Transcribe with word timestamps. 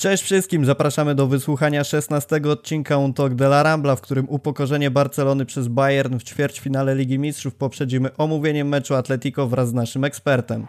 Cześć 0.00 0.22
wszystkim, 0.22 0.64
zapraszamy 0.64 1.14
do 1.14 1.26
wysłuchania 1.26 1.84
16 1.84 2.40
odcinka 2.50 2.98
Un 2.98 3.14
Talk 3.14 3.34
de 3.34 3.46
la 3.46 3.62
Rambla, 3.62 3.96
w 3.96 4.00
którym 4.00 4.28
upokorzenie 4.28 4.90
Barcelony 4.90 5.46
przez 5.46 5.68
Bayern 5.68 6.18
w 6.18 6.24
ćwierćfinale 6.24 6.94
Ligi 6.94 7.18
Mistrzów 7.18 7.54
poprzedzimy 7.54 8.16
omówieniem 8.16 8.68
meczu 8.68 8.94
Atletico 8.94 9.46
wraz 9.46 9.68
z 9.68 9.72
naszym 9.72 10.04
ekspertem. 10.04 10.66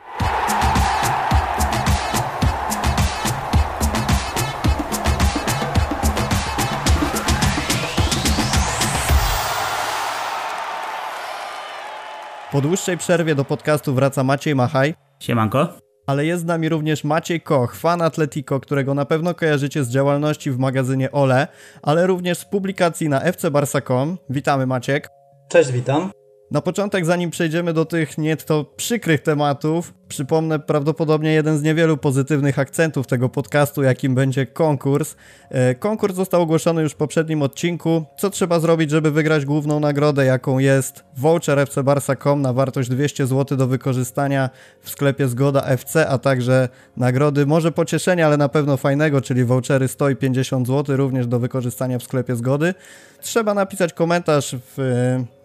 Po 12.51 12.61
dłuższej 12.61 12.97
przerwie 12.97 13.35
do 13.35 13.45
podcastu 13.45 13.93
wraca 13.93 14.23
Maciej 14.23 14.55
Machaj. 14.55 14.93
Siemanko. 15.19 15.90
Ale 16.05 16.25
jest 16.25 16.43
z 16.43 16.45
nami 16.45 16.69
również 16.69 17.03
Maciej 17.03 17.41
Koch, 17.41 17.75
fan 17.75 18.01
Atletico, 18.01 18.59
którego 18.59 18.93
na 18.93 19.05
pewno 19.05 19.35
kojarzycie 19.35 19.83
z 19.83 19.89
działalności 19.89 20.51
w 20.51 20.59
magazynie 20.59 21.11
Ole, 21.11 21.47
ale 21.81 22.07
również 22.07 22.37
z 22.37 22.45
publikacji 22.45 23.09
na 23.09 23.19
fcbarsa.com. 23.19 24.17
Witamy 24.29 24.65
Maciek. 24.65 25.09
Cześć, 25.49 25.71
witam. 25.71 26.11
Na 26.51 26.61
początek, 26.61 27.05
zanim 27.05 27.29
przejdziemy 27.29 27.73
do 27.73 27.85
tych 27.85 28.17
nieco 28.17 28.63
przykrych 28.63 29.21
tematów, 29.21 29.93
przypomnę 30.11 30.59
prawdopodobnie 30.59 31.33
jeden 31.33 31.57
z 31.57 31.63
niewielu 31.63 31.97
pozytywnych 31.97 32.59
akcentów 32.59 33.07
tego 33.07 33.29
podcastu, 33.29 33.83
jakim 33.83 34.15
będzie 34.15 34.45
konkurs. 34.45 35.15
E, 35.49 35.75
konkurs 35.75 36.15
został 36.15 36.41
ogłoszony 36.41 36.81
już 36.81 36.91
w 36.91 36.95
poprzednim 36.95 37.41
odcinku. 37.41 38.05
Co 38.17 38.29
trzeba 38.29 38.59
zrobić, 38.59 38.89
żeby 38.89 39.11
wygrać 39.11 39.45
główną 39.45 39.79
nagrodę, 39.79 40.25
jaką 40.25 40.59
jest 40.59 41.03
voucher 41.17 41.67
fcbarsa.com 41.67 42.41
na 42.41 42.53
wartość 42.53 42.89
200 42.89 43.27
zł 43.27 43.57
do 43.57 43.67
wykorzystania 43.67 44.49
w 44.81 44.89
sklepie 44.89 45.27
Zgoda 45.27 45.63
FC, 45.63 46.07
a 46.07 46.17
także 46.17 46.69
nagrody 46.97 47.45
może 47.45 47.71
pocieszenia, 47.71 48.25
ale 48.25 48.37
na 48.37 48.49
pewno 48.49 48.77
fajnego, 48.77 49.21
czyli 49.21 49.43
vouchery 49.43 49.87
100 49.87 50.09
i 50.09 50.15
50 50.15 50.67
zł 50.67 50.97
również 50.97 51.27
do 51.27 51.39
wykorzystania 51.39 51.99
w 51.99 52.03
sklepie 52.03 52.35
Zgody. 52.35 52.73
Trzeba 53.21 53.53
napisać 53.53 53.93
komentarz 53.93 54.55
w, 54.55 54.77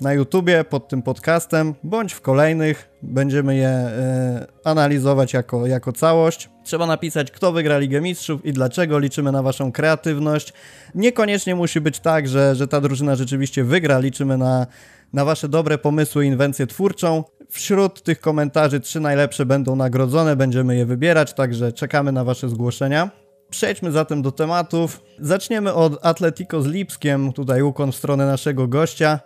na 0.00 0.12
YouTubie 0.12 0.64
pod 0.64 0.88
tym 0.88 1.02
podcastem, 1.02 1.74
bądź 1.82 2.12
w 2.12 2.20
kolejnych. 2.20 2.95
Będziemy 3.02 3.56
je 3.56 3.68
e, 3.68 4.46
analizować 4.64 5.32
jako, 5.32 5.66
jako 5.66 5.92
całość. 5.92 6.50
Trzeba 6.64 6.86
napisać, 6.86 7.30
kto 7.30 7.52
wygra 7.52 7.78
Ligę 7.78 8.00
Mistrzów 8.00 8.44
i 8.44 8.52
dlaczego. 8.52 8.98
Liczymy 8.98 9.32
na 9.32 9.42
Waszą 9.42 9.72
kreatywność. 9.72 10.52
Niekoniecznie 10.94 11.54
musi 11.54 11.80
być 11.80 12.00
tak, 12.00 12.28
że, 12.28 12.54
że 12.54 12.68
ta 12.68 12.80
drużyna 12.80 13.16
rzeczywiście 13.16 13.64
wygra. 13.64 13.98
Liczymy 13.98 14.38
na, 14.38 14.66
na 15.12 15.24
Wasze 15.24 15.48
dobre 15.48 15.78
pomysły, 15.78 16.26
inwencję 16.26 16.66
twórczą. 16.66 17.24
Wśród 17.50 18.02
tych 18.02 18.20
komentarzy 18.20 18.80
trzy 18.80 19.00
najlepsze 19.00 19.46
będą 19.46 19.76
nagrodzone, 19.76 20.36
będziemy 20.36 20.76
je 20.76 20.86
wybierać, 20.86 21.34
także 21.34 21.72
czekamy 21.72 22.12
na 22.12 22.24
Wasze 22.24 22.48
zgłoszenia. 22.48 23.10
Przejdźmy 23.50 23.92
zatem 23.92 24.22
do 24.22 24.32
tematów. 24.32 25.02
Zaczniemy 25.20 25.74
od 25.74 26.06
Atletico 26.06 26.62
z 26.62 26.66
Lipskiem, 26.66 27.32
tutaj 27.32 27.62
ukłon 27.62 27.92
w 27.92 27.96
stronę 27.96 28.26
naszego 28.26 28.68
gościa. 28.68 29.20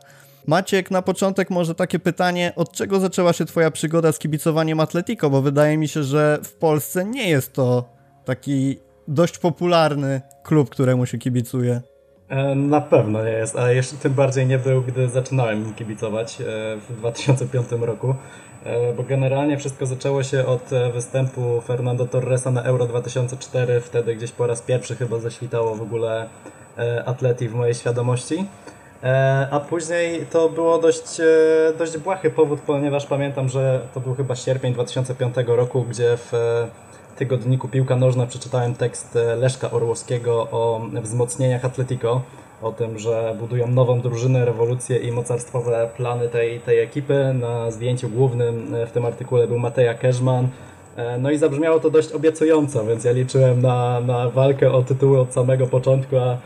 Maciek, 0.46 0.91
na 0.91 1.02
początek 1.02 1.50
może 1.50 1.74
takie 1.74 1.98
pytanie, 1.98 2.52
od 2.56 2.72
czego 2.72 3.00
zaczęła 3.00 3.33
się 3.33 3.44
twoja 3.44 3.70
przygoda 3.70 4.12
z 4.12 4.19
kibicowaniem 4.19 4.80
Atletico, 4.80 5.30
bo 5.30 5.42
wydaje 5.42 5.78
mi 5.78 5.88
się, 5.88 6.02
że 6.02 6.38
w 6.42 6.52
Polsce 6.52 7.05
nie 7.05 7.28
jest 7.28 7.52
to 7.52 7.84
taki 8.24 8.78
dość 9.08 9.38
popularny 9.38 10.20
klub, 10.42 10.70
któremu 10.70 11.06
się 11.06 11.18
kibicuje. 11.18 11.80
E, 12.30 12.55
na 12.55 12.80
pewno 12.80 13.24
nie 13.24 13.30
jest, 13.30 13.56
a 13.56 13.72
jeszcze 13.72 13.96
tym 13.96 14.14
bardziej 14.14 14.46
nie 14.46 14.58
był, 14.58 14.83
gdy 14.83 15.08
zaczynałem 15.08 15.74
kibicować 15.74 16.41
e, 16.41 16.44
w 16.88 16.96
2005 16.96 17.66
roku, 17.80 18.14
e, 18.64 18.92
bo 18.92 19.02
generalnie 19.02 19.58
wszystko 19.58 19.86
zaczęło 19.86 20.22
się 20.22 20.46
od 20.46 20.70
występu 20.94 21.61
Fernando 21.61 22.06
Torresa 22.06 22.50
na 22.50 22.62
Euro 22.62 22.86
2004, 22.86 23.80
wtedy 23.80 24.16
gdzieś 24.16 24.33
po 24.33 24.46
raz 24.46 24.62
pierwszy 24.62 24.96
chyba 24.96 25.18
zaświtało 25.18 25.74
w 25.74 25.83
ogóle 25.83 26.28
Atleti 27.06 27.48
w 27.48 27.55
mojej 27.55 27.74
świadomości. 27.74 28.46
A 29.51 29.61
później 29.61 30.27
to 30.27 30.48
było 30.48 30.79
dość, 30.79 31.20
dość 31.79 31.98
błahy 31.98 32.30
powód, 32.30 32.61
ponieważ 32.61 33.07
pamiętam, 33.07 33.48
że 33.48 33.80
to 33.95 34.01
był 34.01 34.14
chyba 34.14 34.36
sierpień 34.36 34.74
2005 34.74 35.35
roku, 35.47 35.83
gdzie 35.83 36.17
w 36.17 36.33
tygodniku 37.20 37.69
Piłka 37.69 37.97
Nożna 37.97 38.27
przeczytałem 38.27 38.74
tekst 38.74 39.17
e, 39.17 39.36
Leszka 39.36 39.70
Orłowskiego 39.70 40.48
o 40.51 40.80
wzmocnieniach 41.02 41.64
Atletico, 41.64 42.23
o 42.63 42.73
tym, 42.73 42.98
że 42.98 43.35
budują 43.39 43.69
nową 43.69 44.01
drużynę, 44.01 44.45
rewolucję 44.45 44.97
i 44.97 45.13
mocarstwowe 45.13 45.89
plany 45.97 46.29
tej, 46.29 46.61
tej 46.61 46.79
ekipy. 46.79 47.35
Na 47.35 47.70
zdjęciu 47.70 48.08
głównym 48.08 48.74
e, 48.74 48.86
w 48.86 48.92
tym 48.92 49.07
artykule 49.07 49.47
był 49.47 49.58
Mateja 49.58 49.95
Keżman. 49.95 50.48
E, 50.97 51.19
no 51.19 51.30
i 51.30 51.39
zabrzmiało 51.39 51.80
to 51.80 51.91
dość 51.91 52.13
obiecująco, 52.13 52.85
więc 52.85 53.05
ja 53.05 53.13
liczyłem 53.13 53.63
na, 53.63 54.01
na 54.01 54.30
walkę 54.30 54.73
o 54.73 54.83
tytuły 54.83 55.20
od 55.20 55.33
samego 55.33 55.67
początku, 55.67 56.17
a 56.17 56.36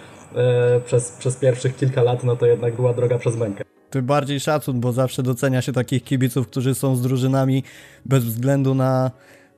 przez, 0.85 1.11
przez 1.11 1.37
pierwszych 1.37 1.77
kilka 1.77 2.03
lat 2.03 2.25
no 2.25 2.37
to 2.37 2.47
jednak 2.47 2.77
była 2.77 2.95
droga 2.95 3.19
przez 3.19 3.37
mękę. 3.37 3.65
Tym 3.91 4.07
bardziej 4.07 4.41
szacun, 4.41 4.81
bo 4.81 4.93
zawsze 4.93 5.23
docenia 5.23 5.63
się 5.63 5.73
takich 5.73 6.05
kibiców, 6.05 6.49
którzy 6.49 6.75
są 6.75 6.97
z 6.97 7.03
drużynami 7.03 7.63
bez 8.05 8.25
względu 8.25 8.75
na 8.75 9.11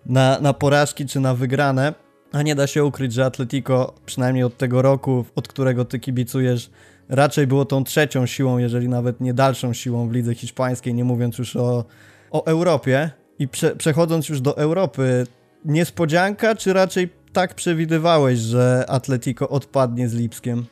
na, 0.08 0.40
na 0.40 0.52
porażki 0.52 1.06
czy 1.06 1.20
na 1.20 1.34
wygrane. 1.34 1.94
A 2.32 2.42
nie 2.42 2.54
da 2.54 2.66
się 2.66 2.84
ukryć, 2.84 3.12
że 3.12 3.24
Atletico, 3.24 3.94
przynajmniej 4.06 4.44
od 4.44 4.56
tego 4.56 4.82
roku, 4.82 5.24
od 5.34 5.48
którego 5.48 5.84
ty 5.84 5.98
kibicujesz, 5.98 6.70
raczej 7.08 7.46
było 7.46 7.64
tą 7.64 7.84
trzecią 7.84 8.26
siłą, 8.26 8.58
jeżeli 8.58 8.88
nawet 8.88 9.20
nie 9.20 9.34
dalszą 9.34 9.72
siłą 9.72 10.08
w 10.08 10.12
lidze 10.12 10.34
hiszpańskiej, 10.34 10.94
nie 10.94 11.04
mówiąc 11.04 11.38
już 11.38 11.56
o, 11.56 11.84
o 12.30 12.46
Europie. 12.46 13.10
I 13.38 13.48
prze, 13.48 13.76
przechodząc 13.76 14.28
już 14.28 14.40
do 14.40 14.56
Europy, 14.56 15.26
niespodzianka, 15.64 16.54
czy 16.54 16.72
raczej 16.72 17.08
tak 17.36 17.54
przewidywałeś, 17.54 18.38
że 18.38 18.84
Atletico 18.88 19.48
odpadnie 19.48 20.08
z 20.08 20.14
Lipskiem? 20.14 20.66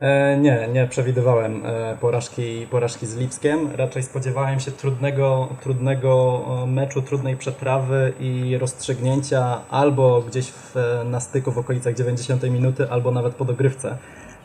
E, 0.00 0.38
nie, 0.38 0.68
nie 0.72 0.86
przewidywałem 0.86 1.66
e, 1.66 1.96
porażki, 2.00 2.66
porażki 2.70 3.06
z 3.06 3.16
Lipskiem. 3.16 3.70
Raczej 3.76 4.02
spodziewałem 4.02 4.60
się 4.60 4.70
trudnego, 4.70 5.48
trudnego 5.62 6.42
meczu, 6.66 7.02
trudnej 7.02 7.36
przeprawy 7.36 8.12
i 8.20 8.58
rozstrzygnięcia 8.58 9.60
albo 9.70 10.22
gdzieś 10.22 10.46
w, 10.50 10.74
na 11.04 11.20
styku 11.20 11.52
w 11.52 11.58
okolicach 11.58 11.94
90 11.94 12.42
minuty, 12.42 12.90
albo 12.90 13.10
nawet 13.10 13.34
po 13.34 13.44
dogrywce. 13.44 13.96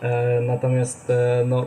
E, 0.01 0.41
natomiast 0.41 1.11
no, 1.45 1.65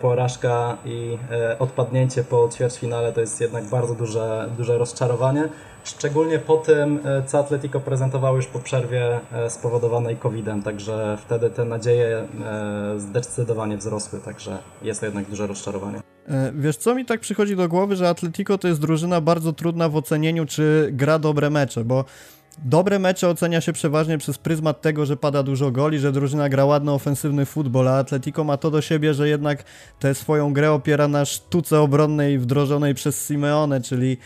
porażka 0.00 0.76
i 0.84 1.18
odpadnięcie 1.58 2.24
po 2.24 2.48
ćwierćfinale 2.52 3.12
to 3.12 3.20
jest 3.20 3.40
jednak 3.40 3.64
bardzo 3.64 3.94
duże, 3.94 4.48
duże 4.56 4.78
rozczarowanie. 4.78 5.48
Szczególnie 5.84 6.38
po 6.38 6.56
tym, 6.56 7.00
e, 7.04 7.22
co 7.26 7.38
Atletico 7.38 7.80
prezentowało 7.80 8.36
już 8.36 8.46
po 8.46 8.58
przerwie 8.58 9.20
e, 9.32 9.50
spowodowanej 9.50 10.16
COVID-em, 10.16 10.62
także 10.62 11.18
wtedy 11.20 11.50
te 11.50 11.64
nadzieje 11.64 12.16
e, 12.16 12.94
zdecydowanie 12.98 13.76
wzrosły, 13.76 14.20
także 14.20 14.58
jest 14.82 15.00
to 15.00 15.06
jednak 15.06 15.24
duże 15.30 15.46
rozczarowanie. 15.46 16.00
Wiesz, 16.54 16.76
co 16.76 16.94
mi 16.94 17.04
tak 17.04 17.20
przychodzi 17.20 17.56
do 17.56 17.68
głowy, 17.68 17.96
że 17.96 18.08
Atletico 18.08 18.58
to 18.58 18.68
jest 18.68 18.80
drużyna 18.80 19.20
bardzo 19.20 19.52
trudna 19.52 19.88
w 19.88 19.96
ocenieniu, 19.96 20.46
czy 20.46 20.88
gra 20.92 21.18
dobre 21.18 21.50
mecze, 21.50 21.84
bo 21.84 22.04
Dobre 22.64 22.98
mecze 22.98 23.28
ocenia 23.28 23.60
się 23.60 23.72
przeważnie 23.72 24.18
przez 24.18 24.38
pryzmat 24.38 24.80
tego, 24.80 25.06
że 25.06 25.16
pada 25.16 25.42
dużo 25.42 25.70
goli, 25.70 25.98
że 25.98 26.12
drużyna 26.12 26.48
gra 26.48 26.64
ładny, 26.64 26.92
ofensywny 26.92 27.46
futbol, 27.46 27.88
a 27.88 27.98
Atletico 27.98 28.44
ma 28.44 28.56
to 28.56 28.70
do 28.70 28.80
siebie, 28.80 29.14
że 29.14 29.28
jednak 29.28 29.64
tę 29.98 30.14
swoją 30.14 30.52
grę 30.52 30.72
opiera 30.72 31.08
na 31.08 31.24
sztuce 31.24 31.80
obronnej 31.80 32.38
wdrożonej 32.38 32.94
przez 32.94 33.26
Simeone, 33.26 33.80
czyli 33.80 34.16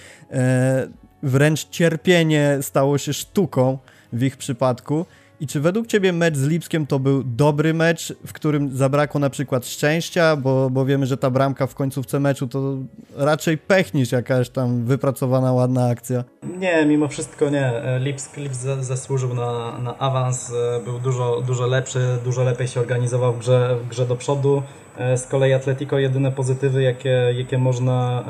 wręcz 1.22 1.68
cierpienie 1.68 2.58
stało 2.60 2.98
się 2.98 3.12
sztuką 3.12 3.78
w 4.12 4.22
ich 4.22 4.36
przypadku. 4.36 5.06
I 5.40 5.46
czy 5.46 5.60
według 5.60 5.86
Ciebie 5.86 6.12
mecz 6.12 6.36
z 6.36 6.46
Lipskiem 6.46 6.86
to 6.86 6.98
był 6.98 7.22
dobry 7.24 7.74
mecz, 7.74 8.12
w 8.26 8.32
którym 8.32 8.76
zabrakło 8.76 9.20
na 9.20 9.30
przykład 9.30 9.66
szczęścia, 9.66 10.36
bo, 10.36 10.70
bo 10.70 10.84
wiemy, 10.84 11.06
że 11.06 11.16
ta 11.16 11.30
bramka 11.30 11.66
w 11.66 11.74
końcówce 11.74 12.20
meczu 12.20 12.48
to 12.48 12.76
raczej 13.16 13.58
pech 13.58 13.94
niż 13.94 14.12
jakaś 14.12 14.48
tam 14.48 14.84
wypracowana 14.84 15.52
ładna 15.52 15.88
akcja? 15.88 16.24
Nie, 16.58 16.86
mimo 16.86 17.08
wszystko 17.08 17.50
nie. 17.50 17.72
Lipsk, 18.00 18.36
Lipsk 18.36 18.60
zasłużył 18.80 19.34
na, 19.34 19.78
na 19.78 19.98
awans, 19.98 20.52
był 20.84 20.98
dużo, 20.98 21.42
dużo 21.46 21.66
lepszy, 21.66 22.18
dużo 22.24 22.44
lepiej 22.44 22.68
się 22.68 22.80
organizował 22.80 23.32
w 23.32 23.38
grze, 23.38 23.76
w 23.84 23.88
grze 23.88 24.06
do 24.06 24.16
przodu. 24.16 24.62
E, 24.96 25.16
z 25.16 25.26
kolei 25.26 25.52
Atletico 25.52 25.98
jedyne 25.98 26.32
pozytywy, 26.32 26.82
jakie, 26.82 27.34
jakie 27.34 27.58
można 27.58 28.24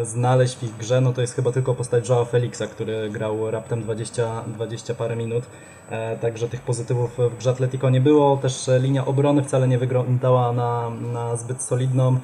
e, 0.00 0.04
znaleźć 0.04 0.56
w 0.56 0.62
ich 0.62 0.76
grze, 0.76 1.00
no 1.00 1.12
to 1.12 1.20
jest 1.20 1.34
chyba 1.34 1.52
tylko 1.52 1.74
postać 1.74 2.08
Joao 2.08 2.24
Felixa, 2.24 2.62
który 2.70 3.10
grał 3.10 3.50
raptem 3.50 3.82
20, 3.82 4.42
20 4.46 4.94
parę 4.94 5.16
minut. 5.16 5.44
E, 5.90 6.16
także 6.16 6.48
tych 6.48 6.60
pozytywów 6.60 7.18
w 7.18 7.38
grze 7.38 7.50
Atletico 7.50 7.90
nie 7.90 8.00
było. 8.00 8.36
Też 8.36 8.70
linia 8.80 9.06
obrony 9.06 9.42
wcale 9.42 9.68
nie 9.68 9.78
wyglądała 9.78 10.52
na, 10.52 10.90
na 10.90 11.36
zbyt 11.36 11.62
solidną. 11.62 12.18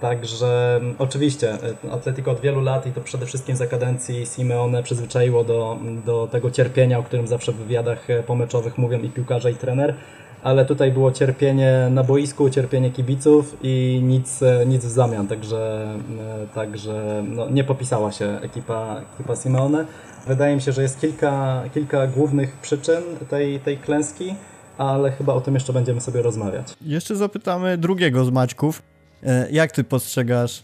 Także 0.00 0.80
oczywiście 0.98 1.58
Atletico 1.92 2.30
od 2.30 2.40
wielu 2.40 2.60
lat 2.60 2.86
i 2.86 2.92
to 2.92 3.00
przede 3.00 3.26
wszystkim 3.26 3.56
za 3.56 3.66
kadencji 3.66 4.26
Simeone 4.26 4.82
przyzwyczaiło 4.82 5.44
do, 5.44 5.78
do 6.06 6.26
tego 6.26 6.50
cierpienia, 6.50 6.98
o 6.98 7.02
którym 7.02 7.26
zawsze 7.26 7.52
w 7.52 7.56
wywiadach 7.56 8.06
pomeczowych 8.26 8.78
mówią 8.78 8.98
i 8.98 9.08
piłkarze 9.08 9.50
i 9.50 9.54
trener 9.54 9.94
ale 10.42 10.64
tutaj 10.64 10.92
było 10.92 11.12
cierpienie 11.12 11.88
na 11.90 12.04
boisku, 12.04 12.50
cierpienie 12.50 12.90
kibiców 12.90 13.56
i 13.62 14.00
nic, 14.02 14.42
e, 14.42 14.66
nic 14.66 14.84
w 14.84 14.90
zamian, 14.90 15.28
także, 15.28 15.94
e, 16.42 16.46
także 16.54 17.24
no, 17.28 17.50
nie 17.50 17.64
popisała 17.64 18.12
się 18.12 18.38
ekipa, 18.42 19.02
ekipa 19.14 19.36
Simeone. 19.36 19.84
Wydaje 20.26 20.54
mi 20.54 20.62
się, 20.62 20.72
że 20.72 20.82
jest 20.82 21.00
kilka, 21.00 21.62
kilka 21.74 22.06
głównych 22.06 22.56
przyczyn 22.56 23.02
tej, 23.30 23.60
tej 23.60 23.78
klęski. 23.78 24.34
ale 24.78 25.12
chyba 25.12 25.34
o 25.34 25.40
tym 25.40 25.54
jeszcze 25.54 25.72
będziemy 25.72 26.00
sobie 26.00 26.22
rozmawiać. 26.22 26.74
Jeszcze 26.80 27.16
zapytamy 27.16 27.78
drugiego 27.78 28.24
z 28.24 28.30
Maćków. 28.30 28.82
E, 29.22 29.50
jak 29.50 29.72
ty 29.72 29.84
postrzegasz 29.84 30.62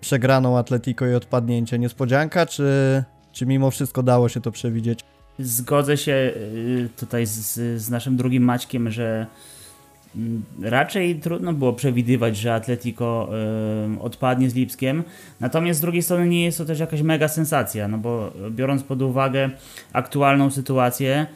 przegraną 0.00 0.58
Atletico 0.58 1.06
i 1.06 1.14
odpadnięcie? 1.14 1.78
Niespodzianka, 1.78 2.46
czy, 2.46 3.04
czy 3.32 3.46
mimo 3.46 3.70
wszystko 3.70 4.02
dało 4.02 4.28
się 4.28 4.40
to 4.40 4.50
przewidzieć? 4.50 5.00
Zgodzę 5.38 5.96
się 5.96 6.12
y, 6.12 6.88
tutaj 6.96 7.26
z, 7.26 7.54
z 7.82 7.90
naszym 7.90 8.16
drugim 8.16 8.42
Maćkiem, 8.42 8.90
że 8.90 9.26
mm, 10.16 10.42
raczej 10.62 11.20
trudno 11.20 11.52
było 11.52 11.72
przewidywać, 11.72 12.36
że 12.36 12.54
Atletico 12.54 13.28
y, 13.96 14.00
odpadnie 14.00 14.50
z 14.50 14.54
Lipskiem. 14.54 15.02
Natomiast 15.40 15.78
z 15.78 15.82
drugiej 15.82 16.02
strony 16.02 16.26
nie 16.26 16.44
jest 16.44 16.58
to 16.58 16.64
też 16.64 16.80
jakaś 16.80 17.02
mega 17.02 17.28
sensacja, 17.28 17.88
no 17.88 17.98
bo 17.98 18.32
biorąc 18.50 18.82
pod 18.82 19.02
uwagę 19.02 19.50
aktualną 19.92 20.50
sytuację 20.50 21.26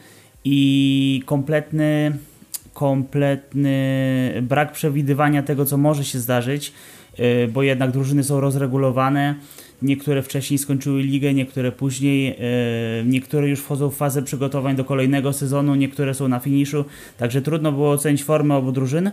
i 0.43 1.23
kompletny, 1.25 2.17
kompletny 2.77 4.33
brak 4.41 4.71
przewidywania 4.71 5.43
tego, 5.43 5.65
co 5.65 5.77
może 5.77 6.05
się 6.05 6.19
zdarzyć, 6.19 6.73
y, 7.19 7.47
bo 7.53 7.63
jednak 7.63 7.91
drużyny 7.91 8.23
są 8.23 8.39
rozregulowane 8.39 9.35
Niektóre 9.81 10.23
wcześniej 10.23 10.57
skończyły 10.57 11.01
ligę, 11.01 11.33
niektóre 11.33 11.71
później, 11.71 12.27
e, 12.29 12.35
niektóre 13.05 13.49
już 13.49 13.59
wchodzą 13.59 13.89
w 13.89 13.95
fazę 13.95 14.21
przygotowań 14.23 14.75
do 14.75 14.85
kolejnego 14.85 15.33
sezonu, 15.33 15.75
niektóre 15.75 16.13
są 16.13 16.27
na 16.27 16.39
finiszu, 16.39 16.85
także 17.17 17.41
trudno 17.41 17.71
było 17.71 17.91
ocenić 17.91 18.23
formę 18.23 18.55
obu 18.55 18.71
drużyn. 18.71 19.11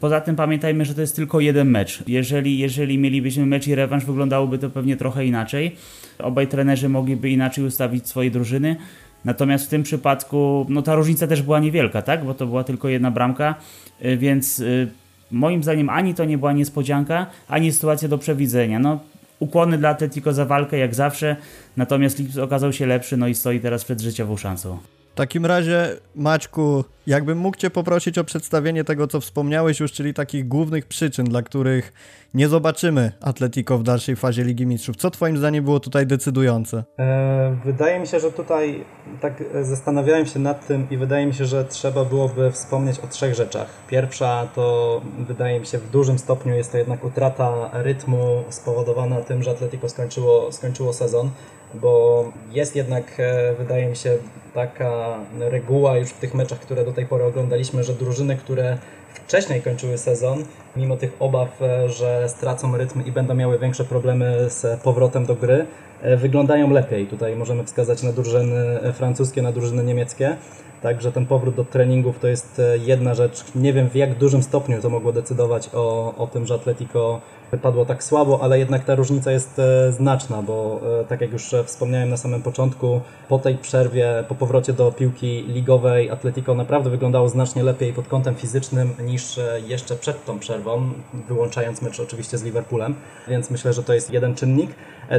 Poza 0.00 0.20
tym 0.20 0.36
pamiętajmy, 0.36 0.84
że 0.84 0.94
to 0.94 1.00
jest 1.00 1.16
tylko 1.16 1.40
jeden 1.40 1.68
mecz. 1.70 2.02
Jeżeli, 2.06 2.58
jeżeli 2.58 2.98
mielibyśmy 2.98 3.46
mecz 3.46 3.66
i 3.66 3.74
rewanż, 3.74 4.04
wyglądałoby 4.04 4.58
to 4.58 4.70
pewnie 4.70 4.96
trochę 4.96 5.26
inaczej. 5.26 5.76
Obaj 6.18 6.48
trenerzy 6.48 6.88
mogliby 6.88 7.30
inaczej 7.30 7.64
ustawić 7.64 8.08
swoje 8.08 8.30
drużyny. 8.30 8.76
Natomiast 9.24 9.66
w 9.66 9.68
tym 9.68 9.82
przypadku, 9.82 10.66
no 10.68 10.82
ta 10.82 10.94
różnica 10.94 11.26
też 11.26 11.42
była 11.42 11.60
niewielka, 11.60 12.02
tak? 12.02 12.24
Bo 12.24 12.34
to 12.34 12.46
była 12.46 12.64
tylko 12.64 12.88
jedna 12.88 13.10
bramka, 13.10 13.54
e, 14.00 14.16
więc 14.16 14.60
e, 14.60 14.64
moim 15.30 15.62
zdaniem 15.62 15.88
ani 15.88 16.14
to 16.14 16.24
nie 16.24 16.38
była 16.38 16.52
niespodzianka, 16.52 17.26
ani 17.48 17.72
sytuacja 17.72 18.08
do 18.08 18.18
przewidzenia. 18.18 18.78
No, 18.78 19.00
ukłony 19.38 19.78
dla 19.78 19.88
Atletico 19.88 20.32
za 20.32 20.44
walkę 20.44 20.78
jak 20.78 20.94
zawsze, 20.94 21.36
natomiast 21.76 22.18
Lips 22.18 22.38
okazał 22.38 22.72
się 22.72 22.86
lepszy, 22.86 23.16
no 23.16 23.28
i 23.28 23.34
stoi 23.34 23.60
teraz 23.60 23.84
przed 23.84 24.00
życiową 24.00 24.36
szansą. 24.36 24.78
W 25.14 25.16
takim 25.16 25.46
razie, 25.46 25.96
Maćku, 26.14 26.84
jakbym 27.06 27.38
mógł 27.38 27.56
Cię 27.56 27.70
poprosić 27.70 28.18
o 28.18 28.24
przedstawienie 28.24 28.84
tego, 28.84 29.06
co 29.06 29.20
wspomniałeś 29.20 29.80
już, 29.80 29.92
czyli 29.92 30.14
takich 30.14 30.48
głównych 30.48 30.86
przyczyn, 30.86 31.26
dla 31.26 31.42
których 31.42 31.92
nie 32.34 32.48
zobaczymy 32.48 33.12
Atletico 33.20 33.78
w 33.78 33.82
dalszej 33.82 34.16
fazie 34.16 34.44
Ligi 34.44 34.66
Mistrzów. 34.66 34.96
Co 34.96 35.10
Twoim 35.10 35.38
zdaniem 35.38 35.64
było 35.64 35.80
tutaj 35.80 36.06
decydujące? 36.06 36.84
E, 36.98 37.56
wydaje 37.64 38.00
mi 38.00 38.06
się, 38.06 38.20
że 38.20 38.32
tutaj 38.32 38.84
tak 39.20 39.44
zastanawiałem 39.62 40.26
się 40.26 40.38
nad 40.38 40.66
tym 40.66 40.86
i 40.90 40.96
wydaje 40.96 41.26
mi 41.26 41.34
się, 41.34 41.46
że 41.46 41.64
trzeba 41.64 42.04
byłoby 42.04 42.50
wspomnieć 42.50 42.98
o 42.98 43.06
trzech 43.06 43.34
rzeczach. 43.34 43.66
Pierwsza 43.88 44.48
to 44.54 45.00
wydaje 45.18 45.60
mi 45.60 45.66
się 45.66 45.78
w 45.78 45.90
dużym 45.90 46.18
stopniu 46.18 46.54
jest 46.54 46.72
to 46.72 46.78
jednak 46.78 47.04
utrata 47.04 47.70
rytmu 47.72 48.44
spowodowana 48.50 49.20
tym, 49.20 49.42
że 49.42 49.50
Atletico 49.50 49.88
skończyło, 49.88 50.52
skończyło 50.52 50.92
sezon 50.92 51.30
bo 51.74 52.24
jest 52.52 52.76
jednak, 52.76 53.04
e, 53.18 53.54
wydaje 53.58 53.86
mi 53.86 53.96
się, 53.96 54.16
taka 54.54 55.18
reguła 55.38 55.96
już 55.96 56.08
w 56.10 56.18
tych 56.18 56.34
meczach, 56.34 56.58
które 56.58 56.84
do 56.84 56.92
tej 56.92 57.06
pory 57.06 57.24
oglądaliśmy, 57.24 57.84
że 57.84 57.92
drużyny, 57.92 58.36
które 58.36 58.78
wcześniej 59.14 59.62
kończyły 59.62 59.98
sezon, 59.98 60.44
mimo 60.76 60.96
tych 60.96 61.12
obaw, 61.20 61.62
e, 61.62 61.88
że 61.88 62.28
stracą 62.28 62.76
rytm 62.76 63.02
i 63.06 63.12
będą 63.12 63.34
miały 63.34 63.58
większe 63.58 63.84
problemy 63.84 64.50
z 64.50 64.80
powrotem 64.80 65.26
do 65.26 65.34
gry, 65.34 65.66
e, 66.02 66.16
wyglądają 66.16 66.70
lepiej. 66.70 67.06
Tutaj 67.06 67.36
możemy 67.36 67.64
wskazać 67.64 68.02
na 68.02 68.12
drużyny 68.12 68.92
francuskie, 68.92 69.42
na 69.42 69.52
drużyny 69.52 69.84
niemieckie. 69.84 70.36
Także 70.82 71.12
ten 71.12 71.26
powrót 71.26 71.54
do 71.54 71.64
treningów 71.64 72.18
to 72.18 72.28
jest 72.28 72.60
jedna 72.78 73.14
rzecz. 73.14 73.44
Nie 73.54 73.72
wiem 73.72 73.90
w 73.90 73.94
jak 73.94 74.14
dużym 74.14 74.42
stopniu 74.42 74.82
to 74.82 74.90
mogło 74.90 75.12
decydować 75.12 75.70
o, 75.74 76.14
o 76.16 76.26
tym, 76.26 76.46
że 76.46 76.54
Atletico 76.54 77.20
wypadło 77.56 77.84
tak 77.84 78.04
słabo, 78.04 78.38
ale 78.42 78.58
jednak 78.58 78.84
ta 78.84 78.94
różnica 78.94 79.30
jest 79.32 79.58
e, 79.58 79.92
znaczna, 79.92 80.42
bo 80.42 80.80
e, 81.00 81.04
tak 81.04 81.20
jak 81.20 81.32
już 81.32 81.54
wspomniałem 81.64 82.10
na 82.10 82.16
samym 82.16 82.42
początku, 82.42 83.00
po 83.28 83.38
tej 83.38 83.58
przerwie, 83.58 84.24
po 84.28 84.34
powrocie 84.34 84.72
do 84.72 84.92
piłki 84.92 85.44
ligowej 85.46 86.10
Atletico 86.10 86.54
naprawdę 86.54 86.90
wyglądało 86.90 87.28
znacznie 87.28 87.62
lepiej 87.62 87.92
pod 87.92 88.08
kątem 88.08 88.34
fizycznym 88.34 88.94
niż 89.02 89.38
e, 89.38 89.60
jeszcze 89.66 89.96
przed 89.96 90.24
tą 90.24 90.38
przerwą, 90.38 90.90
wyłączając 91.28 91.82
mecz 91.82 92.00
oczywiście 92.00 92.38
z 92.38 92.42
Liverpoolem, 92.42 92.94
więc 93.28 93.50
myślę, 93.50 93.72
że 93.72 93.82
to 93.82 93.94
jest 93.94 94.10
jeden 94.10 94.34
czynnik. 94.34 94.70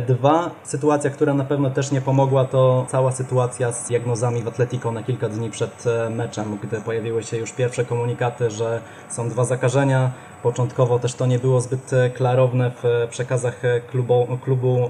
Dwa, 0.08 0.52
sytuacja, 0.64 1.10
która 1.10 1.34
na 1.34 1.44
pewno 1.44 1.70
też 1.70 1.92
nie 1.92 2.02
pomogła, 2.02 2.46
to 2.46 2.86
cała 2.90 3.12
sytuacja 3.12 3.72
z 3.72 3.88
diagnozami 3.88 4.42
w 4.42 4.48
Atletico 4.48 4.92
na 4.92 5.04
kilka 5.04 5.30
dni 5.30 5.50
przed 5.50 5.84
meczem, 6.10 6.58
gdy 6.64 6.82
pojawiły 6.82 7.24
się 7.24 7.38
już 7.38 7.52
pierwsze 7.52 7.86
komunikaty, 7.86 8.52
że 8.52 8.82
są 9.10 9.30
dwa 9.30 9.46
zakażenia, 9.46 10.12
Początkowo 10.46 11.00
też 11.00 11.14
to 11.14 11.26
nie 11.26 11.40
było 11.40 11.62
zbyt 11.62 11.94
e, 11.94 12.10
klarowne 12.10 12.72
w 12.72 12.86
e, 12.86 13.08
przekazach 13.08 13.66
e, 13.66 13.82
klubu, 13.82 14.28
klubu 14.44 14.90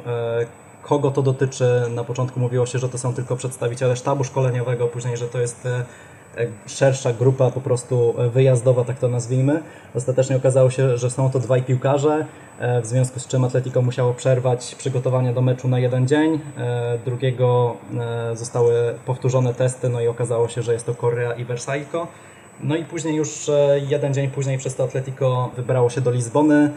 kogo 0.84 1.12
to 1.12 1.22
dotyczy. 1.22 1.84
Na 1.90 2.04
początku 2.04 2.40
mówiło 2.40 2.66
się, 2.66 2.80
że 2.80 2.90
to 2.90 2.98
są 2.98 3.14
tylko 3.14 3.36
przedstawiciele 3.36 3.96
sztabu 3.96 4.24
szkoleniowego, 4.24 4.88
później, 4.88 5.18
że 5.18 5.28
to 5.28 5.40
jest 5.40 5.68
szersza 6.68 7.14
grupa 7.14 7.52
po 7.52 7.62
prostu 7.62 8.16
wyjazdowa, 8.34 8.84
tak 8.84 9.00
to 9.00 9.08
nazwijmy. 9.08 9.64
Ostatecznie 9.96 10.36
okazało 10.36 10.70
się, 10.70 10.98
że 10.98 11.10
są 11.10 11.32
to 11.32 11.40
dwaj 11.40 11.64
piłkarze, 11.64 12.26
w 12.84 12.86
związku 12.86 13.20
z 13.20 13.28
czym 13.28 13.44
Atletico 13.44 13.82
musiało 13.82 14.14
przerwać 14.14 14.76
przygotowania 14.76 15.34
do 15.34 15.42
meczu 15.42 15.68
na 15.68 15.80
jeden 15.80 16.08
dzień. 16.08 16.40
Drugiego 17.06 17.78
zostały 18.34 18.74
powtórzone 19.06 19.54
testy, 19.54 19.90
no 19.90 20.02
i 20.02 20.08
okazało 20.08 20.48
się, 20.48 20.62
że 20.62 20.74
jest 20.74 20.86
to 20.86 20.96
Korea 20.96 21.34
i 21.34 21.46
Versailles. 21.46 21.88
No 22.60 22.76
i 22.76 22.84
później 22.86 23.16
już 23.16 23.50
e, 23.50 23.80
jeden 23.88 24.14
dzień 24.14 24.30
później 24.30 24.58
przez 24.58 24.76
to 24.76 24.84
Atletico 24.84 25.52
wybrało 25.56 25.90
się 25.90 26.02
do 26.02 26.12
Lizbony. 26.12 26.72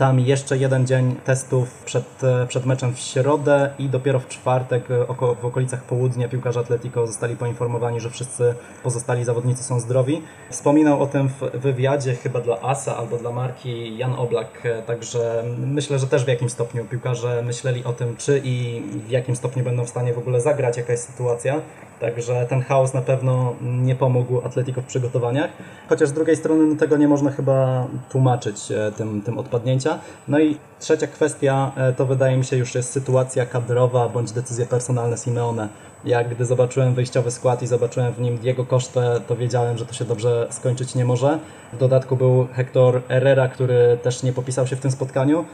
Tam 0.00 0.20
jeszcze 0.20 0.58
jeden 0.58 0.86
dzień 0.86 1.16
testów 1.24 1.82
przed, 1.84 2.24
e, 2.24 2.46
przed 2.46 2.66
meczem 2.66 2.94
w 2.94 2.98
środę 2.98 3.70
i 3.78 3.88
dopiero 3.88 4.20
w 4.20 4.28
czwartek 4.28 4.90
e, 4.90 5.08
oko, 5.08 5.34
w 5.34 5.44
okolicach 5.44 5.82
południa 5.82 6.28
piłkarze 6.28 6.60
Atletico 6.60 7.06
zostali 7.06 7.36
poinformowani, 7.36 8.00
że 8.00 8.10
wszyscy 8.10 8.54
pozostali 8.82 9.24
zawodnicy 9.24 9.64
są 9.64 9.80
zdrowi. 9.80 10.22
Wspominał 10.50 11.02
o 11.02 11.06
tym 11.06 11.28
w 11.28 11.40
wywiadzie 11.54 12.14
chyba 12.14 12.40
dla 12.40 12.60
ASA 12.60 12.96
albo 12.96 13.16
dla 13.16 13.30
marki 13.30 13.98
Jan 13.98 14.14
Oblak, 14.14 14.62
także 14.86 15.44
myślę, 15.58 15.98
że 15.98 16.06
też 16.06 16.24
w 16.24 16.28
jakimś 16.28 16.52
stopniu 16.52 16.84
piłkarze 16.84 17.42
myśleli 17.42 17.84
o 17.84 17.92
tym, 17.92 18.16
czy 18.16 18.40
i 18.44 18.82
w 19.06 19.10
jakim 19.10 19.36
stopniu 19.36 19.64
będą 19.64 19.84
w 19.84 19.88
stanie 19.88 20.14
w 20.14 20.18
ogóle 20.18 20.40
zagrać, 20.40 20.76
jaka 20.76 20.92
jest 20.92 21.10
sytuacja. 21.10 21.60
Także 22.00 22.46
ten 22.48 22.62
chaos 22.62 22.94
na 22.94 23.02
pewno 23.02 23.54
nie 23.60 23.94
pomógł 23.94 24.40
Atletico 24.46 24.82
w 24.82 24.84
przygotowaniach. 24.84 25.50
Chociaż 25.88 26.08
z 26.08 26.12
drugiej 26.12 26.36
strony 26.36 26.66
no, 26.66 26.76
tego 26.76 26.96
nie 26.96 27.08
można 27.08 27.30
chyba 27.30 27.86
tłumaczyć 28.10 28.72
e, 28.72 28.92
tym, 28.92 29.22
tym 29.22 29.38
odpadnięcia. 29.38 29.98
No 30.28 30.38
i 30.38 30.56
trzecia 30.78 31.06
kwestia 31.06 31.72
e, 31.76 31.92
to 31.92 32.06
wydaje 32.06 32.36
mi 32.36 32.44
się 32.44 32.56
już 32.56 32.74
jest 32.74 32.92
sytuacja 32.92 33.46
kadrowa 33.46 34.08
bądź 34.08 34.32
decyzje 34.32 34.66
personalne 34.66 35.16
Simeone. 35.16 35.68
Ja 36.04 36.24
gdy 36.24 36.44
zobaczyłem 36.44 36.94
wyjściowy 36.94 37.30
skład 37.30 37.62
i 37.62 37.66
zobaczyłem 37.66 38.12
w 38.12 38.20
nim 38.20 38.38
Diego 38.38 38.66
Costa, 38.66 39.20
to 39.20 39.36
wiedziałem, 39.36 39.78
że 39.78 39.86
to 39.86 39.92
się 39.92 40.04
dobrze 40.04 40.46
skończyć 40.50 40.94
nie 40.94 41.04
może. 41.04 41.38
W 41.72 41.78
dodatku 41.78 42.16
był 42.16 42.46
Hector 42.52 43.02
Herrera, 43.08 43.48
który 43.48 43.98
też 44.02 44.22
nie 44.22 44.32
popisał 44.32 44.66
się 44.66 44.76
w 44.76 44.80
tym 44.80 44.90
spotkaniu 44.90 45.44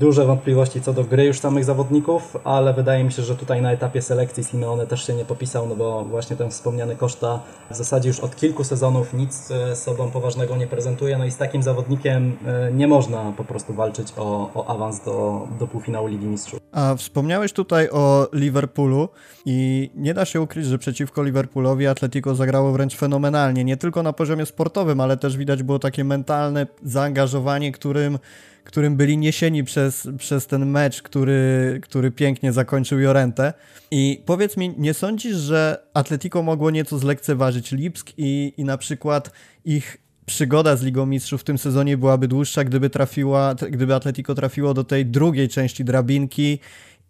duże 0.00 0.26
wątpliwości 0.26 0.80
co 0.80 0.92
do 0.92 1.04
gry 1.04 1.24
już 1.24 1.38
samych 1.38 1.64
zawodników, 1.64 2.36
ale 2.44 2.74
wydaje 2.74 3.04
mi 3.04 3.12
się, 3.12 3.22
że 3.22 3.36
tutaj 3.36 3.62
na 3.62 3.72
etapie 3.72 4.02
selekcji 4.02 4.44
Simeone 4.44 4.86
też 4.86 5.06
się 5.06 5.14
nie 5.14 5.24
popisał, 5.24 5.68
no 5.68 5.76
bo 5.76 6.04
właśnie 6.04 6.36
ten 6.36 6.50
wspomniany 6.50 6.96
Koszta 6.96 7.40
w 7.70 7.76
zasadzie 7.76 8.08
już 8.08 8.20
od 8.20 8.36
kilku 8.36 8.64
sezonów 8.64 9.14
nic 9.14 9.50
e, 9.50 9.76
sobą 9.76 10.10
poważnego 10.10 10.56
nie 10.56 10.66
prezentuje, 10.66 11.18
no 11.18 11.24
i 11.24 11.30
z 11.30 11.36
takim 11.36 11.62
zawodnikiem 11.62 12.36
e, 12.46 12.72
nie 12.72 12.88
można 12.88 13.32
po 13.36 13.44
prostu 13.44 13.74
walczyć 13.74 14.12
o, 14.16 14.50
o 14.54 14.66
awans 14.66 15.04
do, 15.04 15.48
do 15.58 15.66
półfinału 15.66 16.06
Ligi 16.06 16.26
Mistrzów. 16.26 16.60
A 16.72 16.94
wspomniałeś 16.94 17.52
tutaj 17.52 17.90
o 17.90 18.28
Liverpoolu 18.32 19.08
i 19.46 19.90
nie 19.94 20.14
da 20.14 20.24
się 20.24 20.40
ukryć, 20.40 20.66
że 20.66 20.78
przeciwko 20.78 21.22
Liverpoolowi 21.22 21.86
Atletico 21.86 22.34
zagrało 22.34 22.72
wręcz 22.72 22.96
fenomenalnie, 22.96 23.64
nie 23.64 23.76
tylko 23.76 24.02
na 24.02 24.12
poziomie 24.12 24.46
sportowym, 24.46 25.00
ale 25.00 25.16
też 25.16 25.36
widać 25.36 25.62
było 25.62 25.78
takie 25.78 26.04
mentalne 26.04 26.66
zaangażowanie, 26.82 27.72
którym 27.72 28.18
którym 28.66 28.96
byli 28.96 29.18
niesieni 29.18 29.64
przez, 29.64 30.08
przez 30.18 30.46
ten 30.46 30.66
mecz, 30.66 31.02
który, 31.02 31.80
który 31.82 32.10
pięknie 32.10 32.52
zakończył 32.52 33.00
Jorentę. 33.00 33.52
I 33.90 34.22
powiedz 34.26 34.56
mi, 34.56 34.74
nie 34.78 34.94
sądzisz, 34.94 35.36
że 35.36 35.86
Atletico 35.94 36.42
mogło 36.42 36.70
nieco 36.70 36.98
zlekceważyć 36.98 37.72
Lipsk 37.72 38.12
i, 38.16 38.52
i 38.56 38.64
na 38.64 38.78
przykład 38.78 39.30
ich 39.64 39.98
przygoda 40.26 40.76
z 40.76 40.82
Ligą 40.82 41.06
Mistrzów 41.06 41.40
w 41.40 41.44
tym 41.44 41.58
sezonie 41.58 41.96
byłaby 41.96 42.28
dłuższa, 42.28 42.64
gdyby 42.64 42.90
trafiła, 42.90 43.54
gdyby 43.70 43.94
Atletico 43.94 44.34
trafiło 44.34 44.74
do 44.74 44.84
tej 44.84 45.06
drugiej 45.06 45.48
części 45.48 45.84
drabinki 45.84 46.58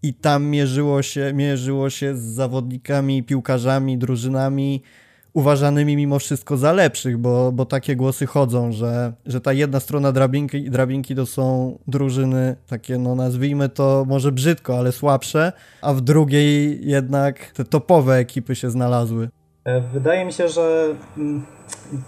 i 0.02 0.14
tam 0.14 0.44
mierzyło 0.44 1.02
się, 1.02 1.32
mierzyło 1.34 1.90
się 1.90 2.16
z 2.16 2.22
zawodnikami, 2.22 3.22
piłkarzami, 3.22 3.98
drużynami, 3.98 4.82
uważanymi 5.36 5.96
mimo 5.96 6.18
wszystko 6.18 6.56
za 6.56 6.72
lepszych, 6.72 7.18
bo, 7.18 7.52
bo 7.52 7.64
takie 7.64 7.96
głosy 7.96 8.26
chodzą, 8.26 8.72
że, 8.72 9.12
że 9.26 9.40
ta 9.40 9.52
jedna 9.52 9.80
strona 9.80 10.12
drabinki, 10.12 10.70
drabinki 10.70 11.14
to 11.14 11.26
są 11.26 11.78
drużyny 11.88 12.56
takie, 12.66 12.98
no 12.98 13.14
nazwijmy 13.14 13.68
to 13.68 14.04
może 14.08 14.32
brzydko, 14.32 14.78
ale 14.78 14.92
słabsze, 14.92 15.52
a 15.82 15.92
w 15.92 16.00
drugiej 16.00 16.80
jednak 16.88 17.50
te 17.50 17.64
topowe 17.64 18.14
ekipy 18.14 18.54
się 18.54 18.70
znalazły. 18.70 19.28
E, 19.64 19.80
wydaje 19.80 20.24
mi 20.24 20.32
się, 20.32 20.48
że 20.48 20.94
mm, 21.16 21.46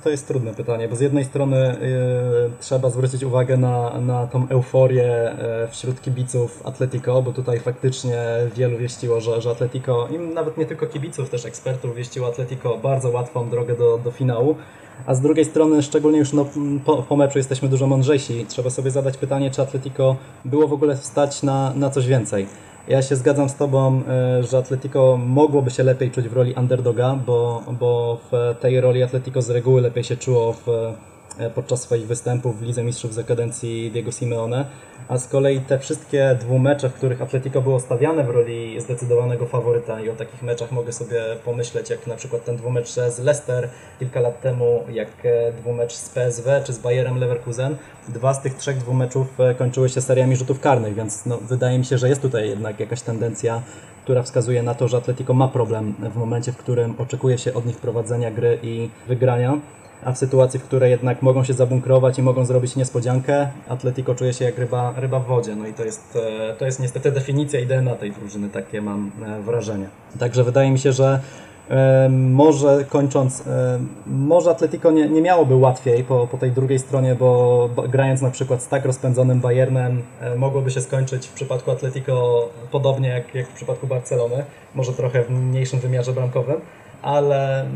to 0.05 0.11
jest 0.11 0.29
trudne 0.29 0.55
pytanie, 0.55 0.88
bo 0.88 0.97
z 0.97 1.00
jednej 1.00 1.25
strony 1.25 1.57
y, 1.57 2.50
trzeba 2.61 2.91
zwrócić 2.91 3.23
uwagę 3.23 3.57
na, 3.57 4.00
na 4.00 4.27
tą 4.27 4.49
euforię 4.49 5.33
y, 5.65 5.69
wśród 5.71 6.00
kibiców 6.00 6.67
Atletico, 6.67 7.23
bo 7.23 7.33
tutaj 7.33 7.61
faktycznie 7.61 8.19
wielu 8.57 8.79
wieściło, 8.79 9.21
że, 9.21 9.43
że 9.43 9.50
Atletico, 9.50 10.09
i 10.11 10.19
nawet 10.19 10.59
nie 10.59 10.67
tylko 10.67 10.87
kibiców, 10.87 11.31
też 11.31 11.45
ekspertów 11.45 11.97
wieściło 11.97 12.29
Atletico 12.29 12.79
bardzo 12.79 13.11
łatwą 13.11 13.50
drogę 13.50 13.77
do, 13.77 13.99
do 13.99 14.11
finału. 14.11 14.57
A 15.07 15.15
z 15.15 15.21
drugiej 15.21 15.45
strony, 15.45 15.83
szczególnie 15.83 16.19
już 16.19 16.33
no, 16.33 16.47
po, 16.85 17.03
po 17.03 17.17
meczu 17.17 17.38
jesteśmy 17.38 17.69
dużo 17.69 17.87
mądrzejsi. 17.87 18.47
Trzeba 18.49 18.71
sobie 18.71 18.91
zadać 18.91 19.17
pytanie, 19.17 19.50
czy 19.50 19.62
Atletico 19.62 20.17
było 20.45 20.69
w 20.69 20.73
ogóle 20.73 20.97
stać 20.97 21.43
na, 21.43 21.73
na 21.75 21.91
coś 21.91 22.07
więcej. 22.07 22.47
Ja 22.88 23.02
się 23.02 23.16
zgadzam 23.16 23.49
z 23.49 23.54
Tobą, 23.54 24.02
e, 24.09 24.42
że 24.42 24.59
Atletico 24.59 25.16
mogłoby 25.16 25.71
się 25.71 25.83
lepiej 25.83 26.11
czuć 26.11 26.28
w 26.28 26.33
roli 26.33 26.54
underdoga, 26.54 27.18
bo, 27.26 27.62
bo 27.80 28.21
w 28.33 28.54
tej 28.61 28.80
roli 28.80 29.02
Atletico 29.02 29.42
z 29.42 29.50
reguły 29.50 29.80
lepiej 29.80 30.04
się 30.04 30.16
czuło 30.16 30.52
w, 30.52 30.66
podczas 31.54 31.83
swoich 31.83 32.07
występów 32.07 32.59
w 32.59 32.62
Lidze 32.62 32.85
Mistrzów 32.85 33.14
za 33.14 33.23
kadencji 33.23 33.90
Diego 33.90 34.12
Simeone 34.12 34.66
a 35.09 35.18
z 35.18 35.28
kolei 35.28 35.61
te 35.61 35.78
wszystkie 35.78 36.37
dwumecze, 36.40 36.88
w 36.88 36.95
których 36.95 37.23
Atletico 37.23 37.62
było 37.62 37.80
stawiane 37.80 38.25
w 38.25 38.30
roli 38.30 38.80
zdecydowanego 38.80 39.47
faworyta 39.47 40.00
i 40.00 40.09
o 40.09 40.14
takich 40.14 40.42
meczach 40.42 40.73
mogę 40.73 40.92
sobie 40.92 41.23
pomyśleć, 41.45 41.90
jak 41.90 42.07
na 42.07 42.16
przykład 42.16 42.45
ten 42.45 42.57
dwumecz 42.57 42.88
z 42.90 43.18
Leicester 43.18 43.68
kilka 43.99 44.21
lat 44.21 44.40
temu, 44.40 44.85
jak 44.92 45.09
e, 45.25 45.52
dwumecz 45.52 45.92
z 45.92 46.09
PSW 46.09 46.50
czy 46.64 46.73
z 46.73 46.78
Bayerem 46.78 47.18
Leverkusen. 47.18 47.76
Dwa 48.09 48.35
z 48.35 48.42
tych 48.42 48.54
trzech 48.54 48.78
dwumeczów 48.78 49.40
e, 49.40 49.54
kończyły 49.54 49.88
się 49.88 50.00
seriami 50.00 50.37
rzutów 50.37 50.61
karnych, 50.61 50.95
więc 50.95 51.26
no, 51.26 51.38
wydaje 51.38 51.78
mi 51.78 51.85
się, 51.85 51.99
że 51.99 52.09
jest 52.09 52.23
tutaj 52.23 52.49
jednak 52.49 52.80
jakaś 52.80 53.02
tendencja, 53.02 53.62
która 54.04 54.23
wskazuje 54.23 54.62
na 54.62 54.75
to, 54.75 54.88
że 54.88 54.97
Atletico 54.97 55.35
ma 55.35 55.49
problem 55.49 55.95
w 56.12 56.16
momencie, 56.16 56.52
w 56.52 56.57
którym 56.57 56.95
oczekuje 56.99 57.38
się 57.38 57.54
od 57.54 57.66
nich 57.66 57.76
prowadzenia 57.76 58.30
gry 58.30 58.59
i 58.62 58.90
wygrania 59.09 59.59
a 60.05 60.12
w 60.12 60.19
sytuacji, 60.19 60.61
w 60.61 60.62
której 60.62 60.90
jednak 60.90 61.23
mogą 61.23 61.45
się 61.45 61.55
zabunkrować 61.55 62.19
i 62.19 62.23
mogą 62.23 62.45
zrobić 62.45 62.76
niespodziankę, 62.76 63.49
Atletico 63.69 64.14
czuje 64.14 64.33
się 64.33 64.45
jak 64.45 64.59
ryba, 64.59 64.95
ryba 64.97 65.21
w 65.21 65.26
wodzie. 65.26 65.57
No 65.57 65.67
i 65.67 65.73
to 65.73 65.85
jest, 65.85 66.19
e, 66.50 66.55
to 66.55 66.64
jest 66.64 66.81
niestety 66.81 67.12
definicja 67.12 67.61
i 67.61 67.67
DNA 67.67 67.95
tej 67.95 68.12
drużyny, 68.12 68.49
takie 68.49 68.83
mam 68.83 69.11
e, 69.26 69.43
wrażenie. 69.43 69.88
Także 70.19 70.45
wydaje 70.45 70.71
mi 70.71 70.78
się, 70.78 70.93
że 70.93 71.21
e, 71.71 72.09
może 72.11 72.85
kończąc, 72.88 73.45
może 74.07 74.50
Atletico 74.50 74.90
nie, 74.90 75.09
nie 75.09 75.23
miałoby 75.23 75.55
łatwiej 75.55 76.05
po, 76.05 76.26
po 76.26 76.37
tej 76.38 76.50
drugiej 76.50 76.78
stronie, 76.78 77.14
bo, 77.14 77.69
grając 77.88 78.23
na 78.23 78.31
przykład 78.31 78.62
z 78.62 78.69
tak 78.69 78.85
rozpędzonym 78.85 79.40
Bayernem, 79.40 80.02
mogłoby 80.37 80.71
się 80.71 80.81
skończyć 80.81 81.26
w 81.26 81.33
przypadku 81.33 81.71
Atletico 81.71 82.49
podobnie 82.71 83.09
jak, 83.09 83.35
jak 83.35 83.49
w 83.49 83.52
przypadku 83.52 83.87
Barcelony, 83.87 84.45
może 84.75 84.93
trochę 84.93 85.25
w 85.25 85.31
mniejszym 85.31 85.81
wymiarze 85.81 86.12
bramkowym, 86.12 86.57
ale 87.02 87.67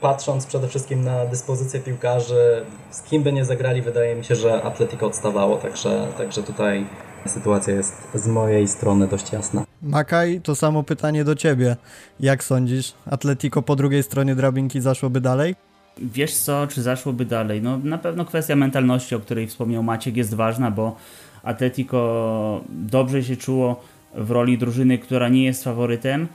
patrząc 0.00 0.46
przede 0.46 0.68
wszystkim 0.68 1.04
na 1.04 1.26
dyspozycję 1.26 1.80
piłkarzy, 1.80 2.64
z 2.90 3.02
kim 3.02 3.22
by 3.22 3.32
nie 3.32 3.44
zagrali, 3.44 3.82
wydaje 3.82 4.14
mi 4.14 4.24
się, 4.24 4.34
że 4.34 4.62
Atletico 4.62 5.06
odstawało, 5.06 5.56
także, 5.56 6.06
także 6.18 6.42
tutaj 6.42 6.86
sytuacja 7.26 7.74
jest 7.74 7.92
z 8.14 8.26
mojej 8.26 8.68
strony 8.68 9.08
dość 9.08 9.32
jasna. 9.32 9.64
Makaj, 9.82 10.40
to 10.40 10.54
samo 10.54 10.82
pytanie 10.82 11.24
do 11.24 11.34
Ciebie. 11.34 11.76
Jak 12.20 12.44
sądzisz, 12.44 12.94
Atletico 13.10 13.62
po 13.62 13.76
drugiej 13.76 14.02
stronie 14.02 14.34
drabinki 14.34 14.80
zaszłoby 14.80 15.20
dalej? 15.20 15.54
Wiesz 15.98 16.36
co, 16.36 16.66
czy 16.66 16.82
zaszłoby 16.82 17.24
dalej? 17.24 17.62
No 17.62 17.78
na 17.78 17.98
pewno 17.98 18.24
kwestia 18.24 18.56
mentalności, 18.56 19.14
o 19.14 19.20
której 19.20 19.46
wspomniał 19.46 19.82
Maciek, 19.82 20.16
jest 20.16 20.34
ważna, 20.34 20.70
bo 20.70 20.96
Atletico 21.42 22.60
dobrze 22.68 23.22
się 23.22 23.36
czuło 23.36 23.80
w 24.14 24.30
roli 24.30 24.58
drużyny, 24.58 24.98
która 24.98 25.28
nie 25.28 25.44
jest 25.44 25.64
faworytem, 25.64 26.28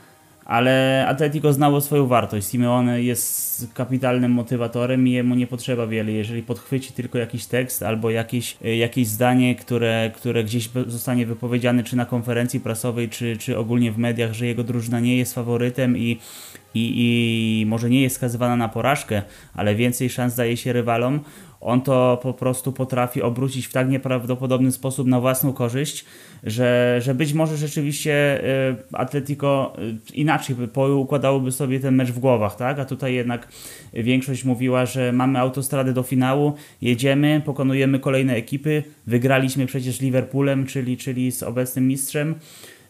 ale 0.45 1.05
Atletico 1.07 1.53
znało 1.53 1.81
swoją 1.81 2.07
wartość. 2.07 2.49
Simeone 2.49 3.01
jest 3.01 3.67
kapitalnym 3.73 4.31
motywatorem 4.31 5.07
i 5.07 5.11
jemu 5.11 5.35
nie 5.35 5.47
potrzeba 5.47 5.87
wiele. 5.87 6.11
Jeżeli 6.11 6.43
podchwyci 6.43 6.93
tylko 6.93 7.17
jakiś 7.17 7.45
tekst 7.45 7.83
albo 7.83 8.09
jakieś, 8.09 8.57
e, 8.63 8.77
jakieś 8.77 9.07
zdanie, 9.07 9.55
które, 9.55 10.11
które 10.15 10.43
gdzieś 10.43 10.69
zostanie 10.87 11.25
wypowiedziane 11.25 11.83
czy 11.83 11.95
na 11.95 12.05
konferencji 12.05 12.59
prasowej, 12.59 13.09
czy, 13.09 13.37
czy 13.37 13.57
ogólnie 13.57 13.91
w 13.91 13.97
mediach, 13.97 14.33
że 14.33 14.45
jego 14.45 14.63
drużyna 14.63 14.99
nie 14.99 15.17
jest 15.17 15.33
faworytem 15.33 15.97
i, 15.97 16.19
i, 16.73 16.93
i 17.61 17.65
może 17.65 17.89
nie 17.89 18.01
jest 18.01 18.15
skazywana 18.15 18.55
na 18.55 18.69
porażkę, 18.69 19.21
ale 19.53 19.75
więcej 19.75 20.09
szans 20.09 20.35
daje 20.35 20.57
się 20.57 20.73
rywalom, 20.73 21.19
on 21.63 21.81
to 21.81 22.19
po 22.23 22.33
prostu 22.33 22.71
potrafi 22.71 23.21
obrócić 23.21 23.67
w 23.67 23.73
tak 23.73 23.89
nieprawdopodobny 23.89 24.71
sposób 24.71 25.07
na 25.07 25.19
własną 25.19 25.53
korzyść, 25.53 26.05
że, 26.43 26.99
że 27.01 27.15
być 27.15 27.33
może 27.33 27.57
rzeczywiście 27.57 28.43
y, 28.71 28.75
Atletico 28.93 29.73
y, 30.09 30.13
inaczej 30.13 30.55
układałoby 30.95 31.51
sobie 31.51 31.79
ten 31.79 31.95
mecz 31.95 32.11
w 32.11 32.19
głowach, 32.19 32.55
tak? 32.55 32.79
A 32.79 32.85
tutaj 32.85 33.13
jednak 33.13 33.47
większość 33.93 34.43
mówiła, 34.43 34.85
że 34.85 35.11
mamy 35.11 35.39
autostradę 35.39 35.93
do 35.93 36.03
finału, 36.03 36.53
jedziemy, 36.81 37.41
pokonujemy 37.45 37.99
kolejne 37.99 38.35
ekipy, 38.35 38.83
wygraliśmy 39.07 39.65
przecież 39.65 40.01
Liverpoolem, 40.01 40.65
czyli, 40.65 40.97
czyli 40.97 41.31
z 41.31 41.43
obecnym 41.43 41.87
mistrzem, 41.87 42.35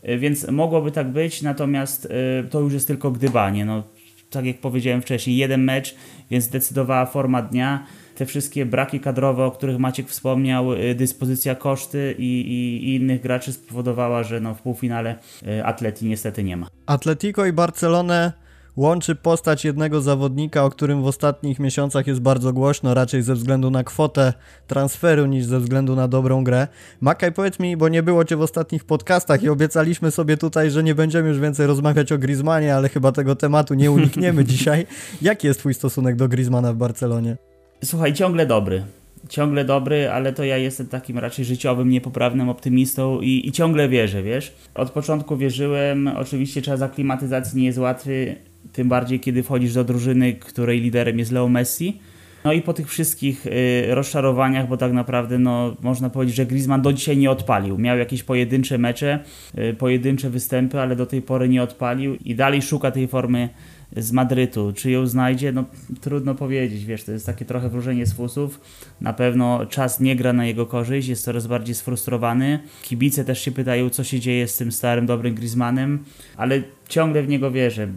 y, 0.09 0.17
więc 0.17 0.47
mogłoby 0.51 0.91
tak 0.91 1.11
być, 1.11 1.41
natomiast 1.41 2.07
to 2.49 2.59
już 2.59 2.73
jest 2.73 2.87
tylko 2.87 3.11
gdybanie. 3.11 3.65
No, 3.65 3.83
tak 4.29 4.45
jak 4.45 4.57
powiedziałem 4.57 5.01
wcześniej, 5.01 5.37
jeden 5.37 5.63
mecz, 5.63 5.95
więc 6.31 6.43
zdecydowała 6.43 7.05
forma 7.05 7.41
dnia 7.41 7.85
te 8.15 8.25
wszystkie 8.25 8.65
braki 8.65 8.99
kadrowe, 8.99 9.45
o 9.45 9.51
których 9.51 9.79
Maciek 9.79 10.09
wspomniał, 10.09 10.73
y, 10.73 10.95
dyspozycja 10.95 11.55
koszty 11.55 12.15
i, 12.17 12.23
i, 12.23 12.89
i 12.89 12.95
innych 12.95 13.21
graczy 13.21 13.53
spowodowała, 13.53 14.23
że 14.23 14.39
no 14.39 14.55
w 14.55 14.61
półfinale 14.61 15.15
y, 15.47 15.65
Atleti 15.65 16.05
niestety 16.05 16.43
nie 16.43 16.57
ma. 16.57 16.67
Atletico 16.85 17.45
i 17.45 17.53
Barcelonę 17.53 18.43
łączy 18.77 19.15
postać 19.15 19.65
jednego 19.65 20.01
zawodnika, 20.01 20.65
o 20.65 20.69
którym 20.69 21.03
w 21.03 21.05
ostatnich 21.05 21.59
miesiącach 21.59 22.07
jest 22.07 22.21
bardzo 22.21 22.53
głośno, 22.53 22.93
raczej 22.93 23.21
ze 23.21 23.35
względu 23.35 23.71
na 23.71 23.83
kwotę 23.83 24.33
transferu 24.67 25.25
niż 25.25 25.45
ze 25.45 25.59
względu 25.59 25.95
na 25.95 26.07
dobrą 26.07 26.43
grę. 26.43 26.67
Makaj, 27.01 27.31
powiedz 27.31 27.59
mi, 27.59 27.77
bo 27.77 27.89
nie 27.89 28.03
było 28.03 28.25
cię 28.25 28.35
w 28.35 28.41
ostatnich 28.41 28.85
podcastach 28.85 29.43
i 29.43 29.49
obiecaliśmy 29.49 30.11
sobie 30.11 30.37
tutaj, 30.37 30.71
że 30.71 30.83
nie 30.83 30.95
będziemy 30.95 31.29
już 31.29 31.39
więcej 31.39 31.67
rozmawiać 31.67 32.11
o 32.11 32.17
Griezmanie, 32.17 32.75
ale 32.75 32.89
chyba 32.89 33.11
tego 33.11 33.35
tematu 33.35 33.73
nie 33.73 33.91
unikniemy 33.91 34.45
dzisiaj. 34.53 34.87
Jaki 35.21 35.47
jest 35.47 35.59
twój 35.59 35.73
stosunek 35.73 36.15
do 36.15 36.27
Griezmana 36.27 36.73
w 36.73 36.75
Barcelonie? 36.75 37.52
Słuchaj, 37.83 38.13
ciągle 38.13 38.45
dobry. 38.45 38.83
Ciągle 39.29 39.65
dobry, 39.65 40.09
ale 40.09 40.33
to 40.33 40.43
ja 40.43 40.57
jestem 40.57 40.87
takim 40.87 41.17
raczej 41.17 41.45
życiowym, 41.45 41.89
niepoprawnym 41.89 42.49
optymistą 42.49 43.21
i, 43.21 43.47
i 43.47 43.51
ciągle 43.51 43.89
wierzę, 43.89 44.23
wiesz. 44.23 44.53
Od 44.75 44.91
początku 44.91 45.37
wierzyłem, 45.37 46.07
oczywiście 46.07 46.61
czas 46.61 46.81
aklimatyzacji 46.81 47.59
nie 47.59 47.65
jest 47.65 47.77
łatwy, 47.77 48.35
tym 48.73 48.89
bardziej 48.89 49.19
kiedy 49.19 49.43
wchodzisz 49.43 49.73
do 49.73 49.83
drużyny, 49.83 50.33
której 50.33 50.81
liderem 50.81 51.19
jest 51.19 51.31
Leo 51.31 51.49
Messi. 51.49 51.99
No 52.43 52.53
i 52.53 52.61
po 52.61 52.73
tych 52.73 52.89
wszystkich 52.89 53.47
y, 53.47 53.95
rozczarowaniach, 53.95 54.67
bo 54.67 54.77
tak 54.77 54.93
naprawdę 54.93 55.39
no, 55.39 55.75
można 55.81 56.09
powiedzieć, 56.09 56.35
że 56.35 56.45
Griezmann 56.45 56.81
do 56.81 56.93
dzisiaj 56.93 57.17
nie 57.17 57.31
odpalił. 57.31 57.77
Miał 57.77 57.97
jakieś 57.97 58.23
pojedyncze 58.23 58.77
mecze, 58.77 59.19
y, 59.57 59.73
pojedyncze 59.73 60.29
występy, 60.29 60.79
ale 60.79 60.95
do 60.95 61.05
tej 61.05 61.21
pory 61.21 61.49
nie 61.49 61.63
odpalił 61.63 62.15
i 62.15 62.35
dalej 62.35 62.61
szuka 62.61 62.91
tej 62.91 63.07
formy 63.07 63.49
z 63.97 64.11
Madrytu. 64.11 64.73
Czy 64.75 64.91
ją 64.91 65.07
znajdzie? 65.07 65.51
No 65.51 65.63
trudno 66.01 66.35
powiedzieć, 66.35 66.85
wiesz, 66.85 67.03
to 67.03 67.11
jest 67.11 67.25
takie 67.25 67.45
trochę 67.45 67.69
wróżenie 67.69 68.05
z 68.05 68.13
fusów. 68.13 68.59
Na 69.01 69.13
pewno 69.13 69.65
czas 69.65 69.99
nie 69.99 70.15
gra 70.15 70.33
na 70.33 70.45
jego 70.45 70.65
korzyść, 70.65 71.07
jest 71.07 71.23
coraz 71.23 71.47
bardziej 71.47 71.75
sfrustrowany. 71.75 72.59
Kibice 72.81 73.25
też 73.25 73.41
się 73.41 73.51
pytają, 73.51 73.89
co 73.89 74.03
się 74.03 74.19
dzieje 74.19 74.47
z 74.47 74.57
tym 74.57 74.71
starym, 74.71 75.05
dobrym 75.05 75.35
Griezmannem, 75.35 76.03
ale 76.37 76.61
ciągle 76.89 77.23
w 77.23 77.27
niego 77.27 77.51
wierzę. 77.51 77.87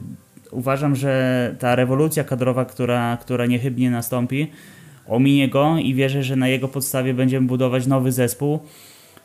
Uważam, 0.51 0.97
że 0.97 1.55
ta 1.59 1.77
rewolucja 1.77 2.25
kadrowa, 2.25 2.65
która, 2.65 3.17
która 3.21 3.47
niechybnie 3.47 3.91
nastąpi, 3.91 4.47
ominie 5.07 5.49
go 5.49 5.79
i 5.79 5.95
wierzę, 5.95 6.23
że 6.23 6.37
na 6.37 6.49
jego 6.49 6.69
podstawie 6.69 7.15
będziemy 7.15 7.47
budować 7.47 7.87
nowy 7.87 8.13
zespół 8.13 8.61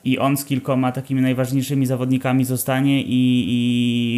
i 0.04 0.20
on 0.20 0.38
z 0.38 0.46
kilkoma 0.46 0.92
takimi 0.92 1.22
najważniejszymi 1.22 1.86
zawodnikami 1.86 2.46
zostanie 2.46 3.04
i, 3.04 3.46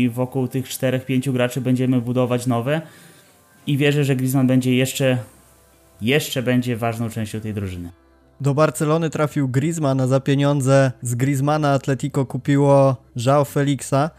i 0.03 0.09
wokół 0.09 0.47
tych 0.47 0.69
czterech, 0.69 1.05
pięciu 1.05 1.33
graczy 1.33 1.61
będziemy 1.61 2.01
budować 2.01 2.47
nowe 2.47 2.81
i 3.67 3.77
wierzę, 3.77 4.03
że 4.03 4.15
Griezmann 4.15 4.47
będzie 4.47 4.75
jeszcze, 4.75 5.17
jeszcze 6.01 6.43
będzie 6.43 6.77
ważną 6.77 7.09
częścią 7.09 7.39
tej 7.39 7.53
drużyny. 7.53 7.91
Do 8.41 8.53
Barcelony 8.53 9.09
trafił 9.09 9.49
Griezmann, 9.49 10.01
a 10.01 10.07
za 10.07 10.19
pieniądze 10.19 10.91
z 11.01 11.15
Griezmana 11.15 11.73
Atletico 11.73 12.25
kupiło 12.25 12.95
João 13.17 13.45
Felixa. 13.45 14.09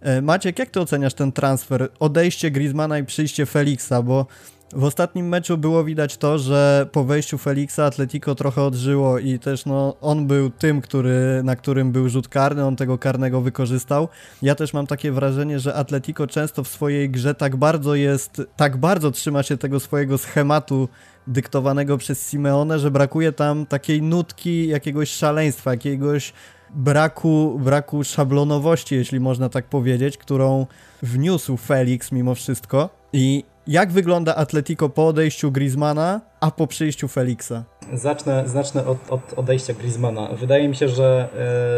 E, 0.00 0.22
Maciek, 0.22 0.58
jak 0.58 0.70
ty 0.70 0.80
oceniasz 0.80 1.14
ten 1.14 1.32
transfer? 1.32 1.88
Odejście 2.00 2.50
Griezmana 2.50 2.98
i 2.98 3.04
przyjście 3.04 3.46
Felixa, 3.46 4.02
bo 4.04 4.26
w 4.72 4.84
ostatnim 4.84 5.28
meczu 5.28 5.58
było 5.58 5.84
widać 5.84 6.16
to, 6.16 6.38
że 6.38 6.86
po 6.92 7.04
wejściu 7.04 7.38
Felixa 7.38 7.78
Atletico 7.78 8.34
trochę 8.34 8.62
odżyło 8.62 9.18
i 9.18 9.38
też 9.38 9.66
no, 9.66 9.96
on 10.00 10.26
był 10.26 10.50
tym, 10.50 10.80
który, 10.80 11.40
na 11.44 11.56
którym 11.56 11.92
był 11.92 12.08
rzut 12.08 12.28
karny, 12.28 12.64
on 12.64 12.76
tego 12.76 12.98
karnego 12.98 13.40
wykorzystał. 13.40 14.08
Ja 14.42 14.54
też 14.54 14.72
mam 14.72 14.86
takie 14.86 15.12
wrażenie, 15.12 15.60
że 15.60 15.74
Atletico 15.74 16.26
często 16.26 16.64
w 16.64 16.68
swojej 16.68 17.10
grze 17.10 17.34
tak 17.34 17.56
bardzo 17.56 17.94
jest, 17.94 18.42
tak 18.56 18.76
bardzo 18.76 19.10
trzyma 19.10 19.42
się 19.42 19.56
tego 19.56 19.80
swojego 19.80 20.18
schematu 20.18 20.88
dyktowanego 21.26 21.98
przez 21.98 22.30
Simeone, 22.30 22.78
że 22.78 22.90
brakuje 22.90 23.32
tam 23.32 23.66
takiej 23.66 24.02
nutki 24.02 24.68
jakiegoś 24.68 25.10
szaleństwa, 25.10 25.70
jakiegoś 25.70 26.32
braku, 26.74 27.60
braku 27.64 28.04
szablonowości, 28.04 28.94
jeśli 28.94 29.20
można 29.20 29.48
tak 29.48 29.68
powiedzieć, 29.68 30.18
którą 30.18 30.66
wniósł 31.02 31.56
Felix 31.56 32.12
mimo 32.12 32.34
wszystko. 32.34 32.90
I 33.12 33.44
Jak 33.66 33.92
wygląda 33.92 34.34
Atletico 34.34 34.88
po 34.88 35.06
odejściu 35.06 35.52
Griezmana, 35.52 36.20
a 36.40 36.50
po 36.50 36.66
przyjściu 36.66 37.08
Felixa? 37.08 37.64
Zacznę, 37.92 38.44
zacznę 38.46 38.86
od, 38.86 38.98
od 39.10 39.38
odejścia 39.38 39.74
Griezmana. 39.74 40.28
Wydaje 40.28 40.68
mi 40.68 40.76
się, 40.76 40.88
że 40.88 41.28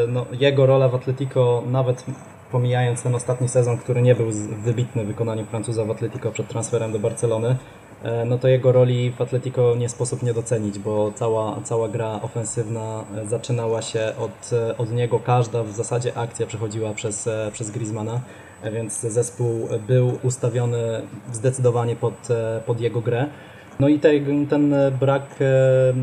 e, 0.04 0.12
no, 0.12 0.26
jego 0.40 0.66
rola 0.66 0.88
w 0.88 0.94
Atletico, 0.94 1.62
nawet 1.66 2.04
pomijając 2.52 3.02
ten 3.02 3.14
ostatni 3.14 3.48
sezon, 3.48 3.78
który 3.78 4.02
nie 4.02 4.14
był 4.14 4.30
wybitny 4.62 5.04
w 5.04 5.06
wykonaniu 5.06 5.44
Francuza 5.44 5.84
w 5.84 5.90
Atletico 5.90 6.30
przed 6.30 6.48
transferem 6.48 6.92
do 6.92 6.98
Barcelony, 6.98 7.56
e, 8.02 8.24
no 8.24 8.38
to 8.38 8.48
jego 8.48 8.72
roli 8.72 9.10
w 9.10 9.20
Atletico 9.20 9.74
nie 9.76 9.88
sposób 9.88 10.22
nie 10.22 10.34
docenić, 10.34 10.78
bo 10.78 11.12
cała, 11.14 11.60
cała 11.64 11.88
gra 11.88 12.20
ofensywna 12.22 13.04
e, 13.16 13.28
zaczynała 13.28 13.82
się 13.82 14.12
od, 14.18 14.50
od 14.78 14.92
niego. 14.92 15.20
Każda 15.20 15.62
w 15.62 15.72
zasadzie 15.72 16.18
akcja 16.18 16.46
przechodziła 16.46 16.94
przez, 16.94 17.28
przez 17.52 17.70
Griezmana 17.70 18.20
więc 18.72 19.00
zespół 19.00 19.68
był 19.86 20.18
ustawiony 20.22 21.02
zdecydowanie 21.32 21.96
pod, 21.96 22.28
pod 22.66 22.80
jego 22.80 23.00
grę. 23.00 23.26
No 23.80 23.88
i 23.88 23.98
te, 23.98 24.10
ten 24.50 24.74
brak 25.00 25.22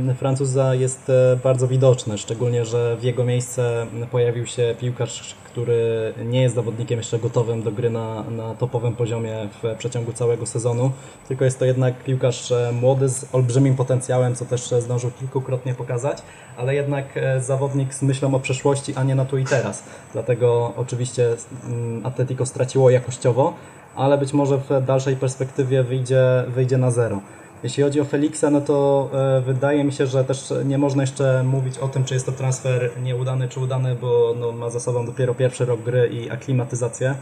e, 0.10 0.13
Francuza 0.16 0.75
jest 0.75 1.10
e, 1.10 1.38
bardzo 1.44 1.68
widoczny, 1.68 2.18
szczególnie, 2.18 2.66
że 2.66 2.98
w 2.98 3.04
jego 3.04 3.24
miejsce 3.24 3.88
pojawił 4.12 4.46
się 4.46 4.75
piłkarz, 4.80 5.36
który 5.46 6.13
nie 6.25 6.42
jest 6.42 6.56
zawodnikiem 6.56 6.98
jeszcze 6.98 7.20
gotowym 7.20 7.63
do 7.63 7.72
gry 7.72 7.90
na, 7.90 8.24
na 8.24 8.56
topowym 8.56 8.96
poziomie 8.96 9.48
w 9.63 9.75
przeciągu 9.78 10.13
całego 10.13 10.46
sezonu, 10.46 10.92
tylko 11.28 11.46
jest 11.46 11.60
to 11.60 11.66
jednak 11.66 12.04
piłkarz 12.04 12.51
e, 12.51 12.72
młody 12.82 13.10
z 13.10 13.36
olbrzymim 13.36 13.75
potencjałem, 13.75 14.36
co 14.36 14.46
też 14.46 14.74
zdążył 14.80 15.12
kilkukrotnie 15.20 15.74
pokazać, 15.74 16.18
ale 16.58 16.75
jednak 16.75 17.06
zawodnik 17.40 17.94
z 17.94 18.01
myślą 18.01 18.36
o 18.36 18.40
przeszłości, 18.40 18.94
a 18.96 19.04
nie 19.04 19.16
na 19.16 19.25
tu 19.25 19.38
i 19.38 19.46
teraz. 19.46 19.84
Dlatego 20.13 20.74
oczywiście 20.78 21.28
mm, 21.66 22.06
Atletico 22.06 22.46
straciło 22.46 22.90
jakościowo, 22.90 23.54
ale 23.96 24.18
być 24.18 24.34
może 24.34 24.58
w 24.58 24.86
dalszej 24.86 25.16
perspektywie 25.16 25.84
wyjdzie, 25.84 26.24
wyjdzie 26.48 26.78
na 26.78 26.92
zero. 26.92 27.22
Jeśli 27.63 27.84
chodzi 27.84 28.01
o 28.01 28.06
Felixa, 28.06 28.46
no 28.51 28.62
to 28.62 29.10
e, 29.13 29.41
wydaje 29.41 29.84
mi 29.84 29.91
się, 29.94 30.08
że 30.08 30.24
też 30.24 30.53
nie 30.65 30.77
można 30.77 31.03
jeszcze 31.03 31.44
mówić 31.44 31.77
o 31.77 31.88
tym, 31.88 32.03
czy 32.03 32.13
jest 32.13 32.25
to 32.25 32.32
transfer 32.32 32.89
nieudany 33.03 33.48
czy 33.48 33.60
udany, 33.60 33.96
bo 33.96 34.36
no, 34.39 34.51
ma 34.51 34.70
za 34.70 34.80
sobą 34.80 35.06
dopiero 35.06 35.36
pierwszy 35.36 35.65
rok 35.65 35.82
gry 35.82 36.10
i 36.13 36.30
aklimatyzację, 36.30 37.15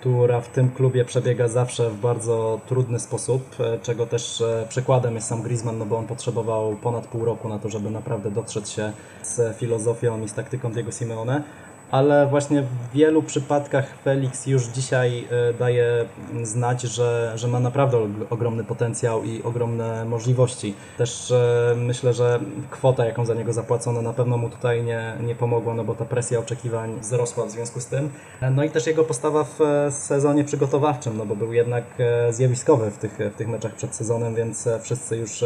która 0.00 0.40
w 0.40 0.48
tym 0.48 0.70
klubie 0.70 1.04
przebiega 1.04 1.48
zawsze 1.48 1.90
w 1.90 2.00
bardzo 2.00 2.60
trudny 2.66 3.00
sposób, 3.00 3.56
e, 3.60 3.78
czego 3.82 4.06
też 4.06 4.40
e, 4.40 4.66
przykładem 4.68 5.14
jest 5.14 5.26
sam 5.26 5.42
Griezmann, 5.42 5.78
no 5.78 5.86
bo 5.86 5.98
on 5.98 6.06
potrzebował 6.06 6.76
ponad 6.76 7.06
pół 7.06 7.24
roku 7.24 7.48
na 7.48 7.58
to, 7.58 7.68
żeby 7.68 7.90
naprawdę 7.90 8.30
dotrzeć 8.30 8.68
się 8.68 8.92
z 9.22 9.56
filozofią 9.56 10.22
i 10.22 10.28
z 10.28 10.34
taktyką 10.34 10.72
Diego 10.72 10.92
Simeone 10.92 11.42
ale 11.90 12.26
właśnie 12.26 12.62
w 12.62 12.92
wielu 12.94 13.22
przypadkach 13.22 13.98
Felix 14.04 14.46
już 14.46 14.64
dzisiaj 14.64 15.24
e, 15.30 15.52
daje 15.52 16.04
znać, 16.42 16.82
że, 16.82 17.32
że 17.34 17.48
ma 17.48 17.60
naprawdę 17.60 17.98
ogromny 18.30 18.64
potencjał 18.64 19.24
i 19.24 19.42
ogromne 19.42 20.04
możliwości. 20.04 20.74
Też 20.98 21.30
e, 21.30 21.74
myślę, 21.76 22.14
że 22.14 22.40
kwota, 22.70 23.04
jaką 23.04 23.24
za 23.24 23.34
niego 23.34 23.52
zapłacono, 23.52 24.02
na 24.02 24.12
pewno 24.12 24.36
mu 24.36 24.50
tutaj 24.50 24.84
nie, 24.84 25.16
nie 25.20 25.34
pomogła, 25.34 25.74
no 25.74 25.84
bo 25.84 25.94
ta 25.94 26.04
presja 26.04 26.38
oczekiwań 26.38 27.00
wzrosła 27.00 27.46
w 27.46 27.50
związku 27.50 27.80
z 27.80 27.86
tym. 27.86 28.10
E, 28.40 28.50
no 28.50 28.64
i 28.64 28.70
też 28.70 28.86
jego 28.86 29.04
postawa 29.04 29.44
w 29.44 29.58
sezonie 29.90 30.44
przygotowawczym, 30.44 31.16
no 31.16 31.26
bo 31.26 31.36
był 31.36 31.52
jednak 31.52 31.84
zjawiskowy 32.30 32.90
w 32.90 32.98
tych, 32.98 33.18
w 33.32 33.36
tych 33.36 33.48
meczach 33.48 33.74
przed 33.74 33.94
sezonem, 33.94 34.34
więc 34.34 34.68
wszyscy 34.82 35.16
już 35.16 35.44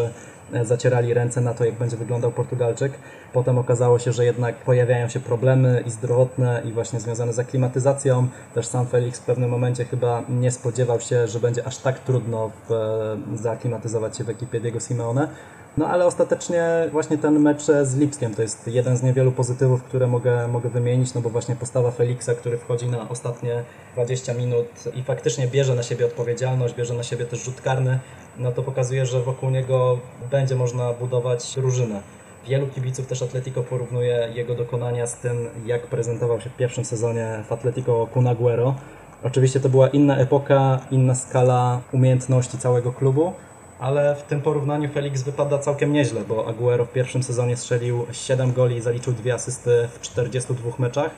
zacierali 0.63 1.15
ręce 1.15 1.41
na 1.41 1.55
to, 1.55 1.65
jak 1.65 1.75
będzie 1.75 1.97
wyglądał 1.97 2.33
Portugalczyk. 2.33 2.93
Potem 3.33 3.59
okazało 3.59 3.99
się, 3.99 4.13
że 4.13 4.25
jednak 4.25 4.55
pojawiają 4.55 5.09
się 5.09 5.21
problemy 5.21 5.83
i 5.87 5.91
zdrowotne 5.91 6.63
i 6.65 6.73
właśnie 6.73 7.01
związane 7.01 7.33
z 7.33 7.39
aklimatyzacją. 7.39 8.29
Też 8.55 8.67
sam 8.67 8.87
Felix 8.87 9.21
w 9.21 9.25
pewnym 9.25 9.51
momencie 9.51 9.85
chyba 9.85 10.23
nie 10.29 10.51
spodziewał 10.51 11.01
się, 11.01 11.29
że 11.29 11.41
będzie 11.41 11.67
aż 11.67 11.79
tak 11.79 11.99
trudno 11.99 12.51
w, 12.69 12.73
zaaklimatyzować 13.35 14.17
się 14.17 14.25
w 14.25 14.29
ekipie 14.29 14.61
Diego 14.61 14.81
Simeone. 14.81 15.29
No 15.77 15.89
ale 15.89 16.07
ostatecznie 16.07 16.65
właśnie 16.93 17.19
ten 17.19 17.39
mecz 17.39 17.63
z 17.83 17.97
Lipskiem 17.97 18.35
to 18.35 18.43
jest 18.43 18.69
jeden 18.69 18.97
z 18.97 19.03
niewielu 19.03 19.33
pozytywów, 19.33 19.83
które 19.83 20.07
mogę, 20.07 20.49
mogę 20.49 20.69
wymienić, 20.69 21.15
no 21.15 21.21
bo 21.21 21.31
właśnie 21.31 21.57
postawa 21.57 21.91
Felixa, 21.91 22.31
który 22.39 22.59
wchodzi 22.59 22.89
na 22.89 23.09
ostatnie 23.09 23.63
20 23.95 24.35
minut 24.35 24.67
i 24.95 25.03
faktycznie 25.03 25.47
bierze 25.49 25.75
na 25.75 25.83
siebie 25.83 26.07
odpowiedzialność, 26.07 26.75
bierze 26.75 26.95
na 26.95 27.03
siebie 27.03 27.25
też 27.25 27.45
rzut 27.45 27.61
karny, 27.61 27.99
no 28.41 28.53
to 28.53 28.63
pokazuje, 28.63 29.07
że 29.07 29.21
wokół 29.21 29.51
niego 29.51 29.99
będzie 30.31 30.57
można 30.57 30.93
budować 30.93 31.55
drużynę. 31.55 32.03
Wielu 32.47 32.67
kibiców 32.67 33.07
też 33.07 33.23
Atletico 33.23 33.63
porównuje 33.63 34.29
jego 34.35 34.55
dokonania 34.55 35.07
z 35.07 35.17
tym, 35.17 35.49
jak 35.67 35.87
prezentował 35.87 36.41
się 36.41 36.51
w 36.51 36.57
pierwszym 36.57 36.85
sezonie 36.85 37.45
w 37.49 37.53
Atletico 37.53 38.07
Kun. 38.07 38.29
Oczywiście 39.23 39.61
to 39.61 39.69
była 39.69 39.89
inna 39.89 40.17
epoka, 40.17 40.81
inna 40.91 41.15
skala 41.15 41.81
umiejętności 41.93 42.59
całego 42.59 42.93
klubu, 42.93 43.33
ale 43.79 44.17
w 44.17 44.23
tym 44.23 44.43
porównaniu 44.43 44.89
Felix 44.89 45.23
wypada 45.23 45.59
całkiem 45.59 45.93
nieźle, 45.93 46.21
bo 46.29 46.49
Aguero 46.49 46.85
w 46.85 46.93
pierwszym 46.93 47.23
sezonie 47.23 47.57
strzelił 47.57 48.07
7 48.13 48.53
goli 48.53 48.77
i 48.77 48.81
zaliczył 48.81 49.13
2 49.13 49.35
asysty 49.35 49.89
w 49.93 50.01
42 50.01 50.71
meczach, 50.79 51.11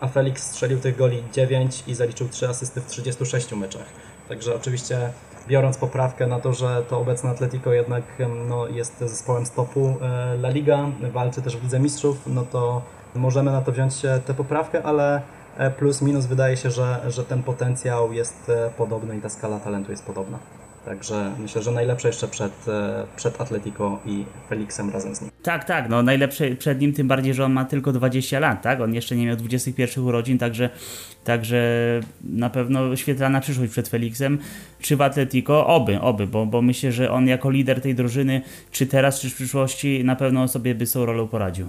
a 0.00 0.08
Felix 0.08 0.42
strzelił 0.42 0.78
tych 0.78 0.96
goli 0.96 1.22
9 1.32 1.84
i 1.86 1.94
zaliczył 1.94 2.28
3 2.28 2.48
asysty 2.48 2.80
w 2.80 2.86
36 2.86 3.52
meczach. 3.52 3.86
Także 4.28 4.56
oczywiście 4.56 5.10
biorąc 5.48 5.78
poprawkę 5.78 6.26
na 6.26 6.40
to, 6.40 6.52
że 6.52 6.82
to 6.88 7.00
obecne 7.00 7.30
Atletico 7.30 7.72
jednak 7.72 8.02
no, 8.48 8.68
jest 8.68 8.98
zespołem 8.98 9.46
stopu 9.46 9.96
e, 10.02 10.34
La 10.34 10.48
Liga, 10.48 10.86
walczy 11.12 11.42
też 11.42 11.56
w 11.56 11.62
Lidze 11.62 11.80
Mistrzów, 11.80 12.22
no 12.26 12.42
to 12.42 12.82
możemy 13.14 13.52
na 13.52 13.60
to 13.60 13.72
wziąć 13.72 13.94
tę 14.26 14.34
poprawkę, 14.34 14.82
ale 14.82 15.22
e, 15.56 15.70
plus 15.70 16.02
minus 16.02 16.26
wydaje 16.26 16.56
się, 16.56 16.70
że, 16.70 17.00
że 17.08 17.24
ten 17.24 17.42
potencjał 17.42 18.12
jest 18.12 18.48
e, 18.48 18.70
podobny 18.76 19.16
i 19.16 19.20
ta 19.20 19.28
skala 19.28 19.60
talentu 19.60 19.90
jest 19.90 20.06
podobna. 20.06 20.38
Także 20.86 21.32
myślę, 21.38 21.62
że 21.62 21.70
najlepsze 21.70 22.08
jeszcze 22.08 22.28
przed, 22.28 22.68
e, 22.68 23.06
przed 23.16 23.40
Atletico 23.40 23.98
i 24.06 24.24
Felixem 24.48 24.90
razem 24.90 25.14
z 25.14 25.20
nim. 25.20 25.30
Tak, 25.42 25.64
tak, 25.64 25.88
no 25.88 26.02
najlepsze 26.02 26.50
przed 26.50 26.80
nim, 26.80 26.92
tym 26.92 27.08
bardziej, 27.08 27.34
że 27.34 27.44
on 27.44 27.52
ma 27.52 27.64
tylko 27.64 27.92
20 27.92 28.40
lat, 28.40 28.62
tak? 28.62 28.80
On 28.80 28.94
jeszcze 28.94 29.16
nie 29.16 29.26
miał 29.26 29.36
21 29.36 30.04
urodzin, 30.04 30.38
także, 30.38 30.70
także 31.24 31.60
na 32.24 32.50
pewno 32.50 32.96
świetlana 32.96 33.40
przyszłość 33.40 33.72
przed 33.72 33.88
Felixem. 33.88 34.38
Czy 34.80 34.96
w 34.96 35.02
Atletico? 35.02 35.66
Oby, 35.66 36.00
oby, 36.00 36.26
bo, 36.26 36.46
bo 36.46 36.62
myślę, 36.62 36.92
że 36.92 37.10
on 37.10 37.26
jako 37.26 37.50
lider 37.50 37.80
tej 37.80 37.94
drużyny, 37.94 38.42
czy 38.70 38.86
teraz, 38.86 39.20
czy 39.20 39.30
w 39.30 39.34
przyszłości, 39.34 40.04
na 40.04 40.16
pewno 40.16 40.48
sobie 40.48 40.74
by 40.74 40.86
z 40.86 40.92
tą 40.92 41.06
rolą 41.06 41.28
poradził. 41.28 41.68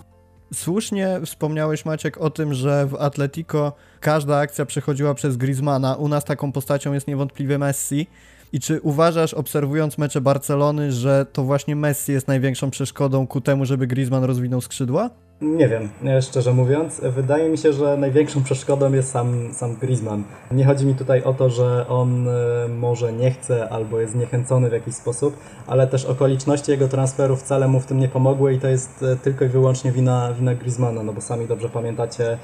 Słusznie 0.54 1.20
wspomniałeś 1.26 1.86
Maciek 1.86 2.18
o 2.18 2.30
tym, 2.30 2.54
że 2.54 2.88
w 2.88 2.96
Atletico 2.96 3.74
każda 4.00 4.38
akcja 4.38 4.66
przechodziła 4.66 5.14
przez 5.14 5.38
Griezmana. 5.38 5.96
U 5.96 6.08
nas 6.08 6.26
taką 6.26 6.52
postacią 6.52 6.94
jest 6.94 7.08
niewątpliwie 7.08 7.58
Messi. 7.58 8.08
I 8.54 8.60
czy 8.60 8.82
uważasz, 8.82 9.34
obserwując 9.34 9.98
mecze 9.98 10.22
Barcelony, 10.22 10.92
że 10.92 11.26
to 11.34 11.44
właśnie 11.44 11.76
Messi 11.76 12.12
jest 12.12 12.28
największą 12.28 12.70
przeszkodą 12.72 13.28
ku 13.28 13.42
temu, 13.42 13.66
żeby 13.66 13.88
Griezmann 13.88 14.24
rozwinął 14.24 14.62
skrzydła? 14.62 15.10
Nie 15.42 15.68
wiem, 15.68 15.90
szczerze 16.22 16.54
mówiąc. 16.54 17.02
Wydaje 17.04 17.50
mi 17.50 17.58
się, 17.58 17.74
że 17.74 17.98
największą 17.98 18.44
przeszkodą 18.44 18.94
jest 18.94 19.12
sam, 19.12 19.54
sam 19.54 19.76
Griezmann. 19.76 20.24
Nie 20.52 20.66
chodzi 20.66 20.86
mi 20.86 20.96
tutaj 20.96 21.24
o 21.24 21.34
to, 21.34 21.50
że 21.50 21.86
on 21.88 22.28
e, 22.28 22.68
może 22.68 23.14
nie 23.14 23.32
chce 23.32 23.70
albo 23.70 24.00
jest 24.00 24.14
zniechęcony 24.14 24.70
w 24.70 24.74
jakiś 24.74 24.96
sposób, 24.96 25.38
ale 25.68 25.88
też 25.88 26.06
okoliczności 26.06 26.72
jego 26.72 26.88
transferu 26.88 27.36
wcale 27.36 27.68
mu 27.68 27.80
w 27.80 27.86
tym 27.86 28.00
nie 28.00 28.08
pomogły 28.08 28.54
i 28.54 28.60
to 28.60 28.68
jest 28.68 29.04
e, 29.04 29.16
tylko 29.16 29.46
i 29.46 29.48
wyłącznie 29.48 29.92
wina, 29.92 30.34
wina 30.34 30.56
Griezmana, 30.56 31.04
no 31.04 31.14
bo 31.14 31.22
sami 31.22 31.48
dobrze 31.48 31.70
pamiętacie 31.70 32.38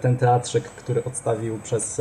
ten 0.00 0.16
teatrzyk, 0.16 0.64
który 0.64 1.04
odstawił 1.04 1.58
przez 1.58 2.00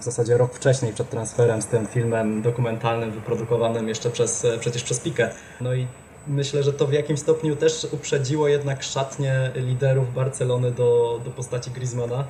w 0.00 0.02
zasadzie 0.02 0.36
rok 0.36 0.54
wcześniej 0.54 0.92
przed 0.92 1.10
transferem 1.10 1.62
z 1.62 1.66
tym 1.66 1.86
filmem 1.86 2.42
dokumentalnym 2.42 3.10
wyprodukowanym 3.10 3.88
jeszcze 3.88 4.10
przez, 4.10 4.46
przecież 4.60 4.82
przez 4.82 5.00
Pikę. 5.00 5.30
No 5.60 5.74
i 5.74 5.86
myślę, 6.26 6.62
że 6.62 6.72
to 6.72 6.86
w 6.86 6.92
jakimś 6.92 7.20
stopniu 7.20 7.56
też 7.56 7.86
uprzedziło 7.92 8.48
jednak 8.48 8.82
szatnie 8.82 9.50
liderów 9.54 10.14
Barcelony 10.14 10.70
do, 10.70 11.20
do 11.24 11.30
postaci 11.30 11.70
Griezmana. 11.70 12.24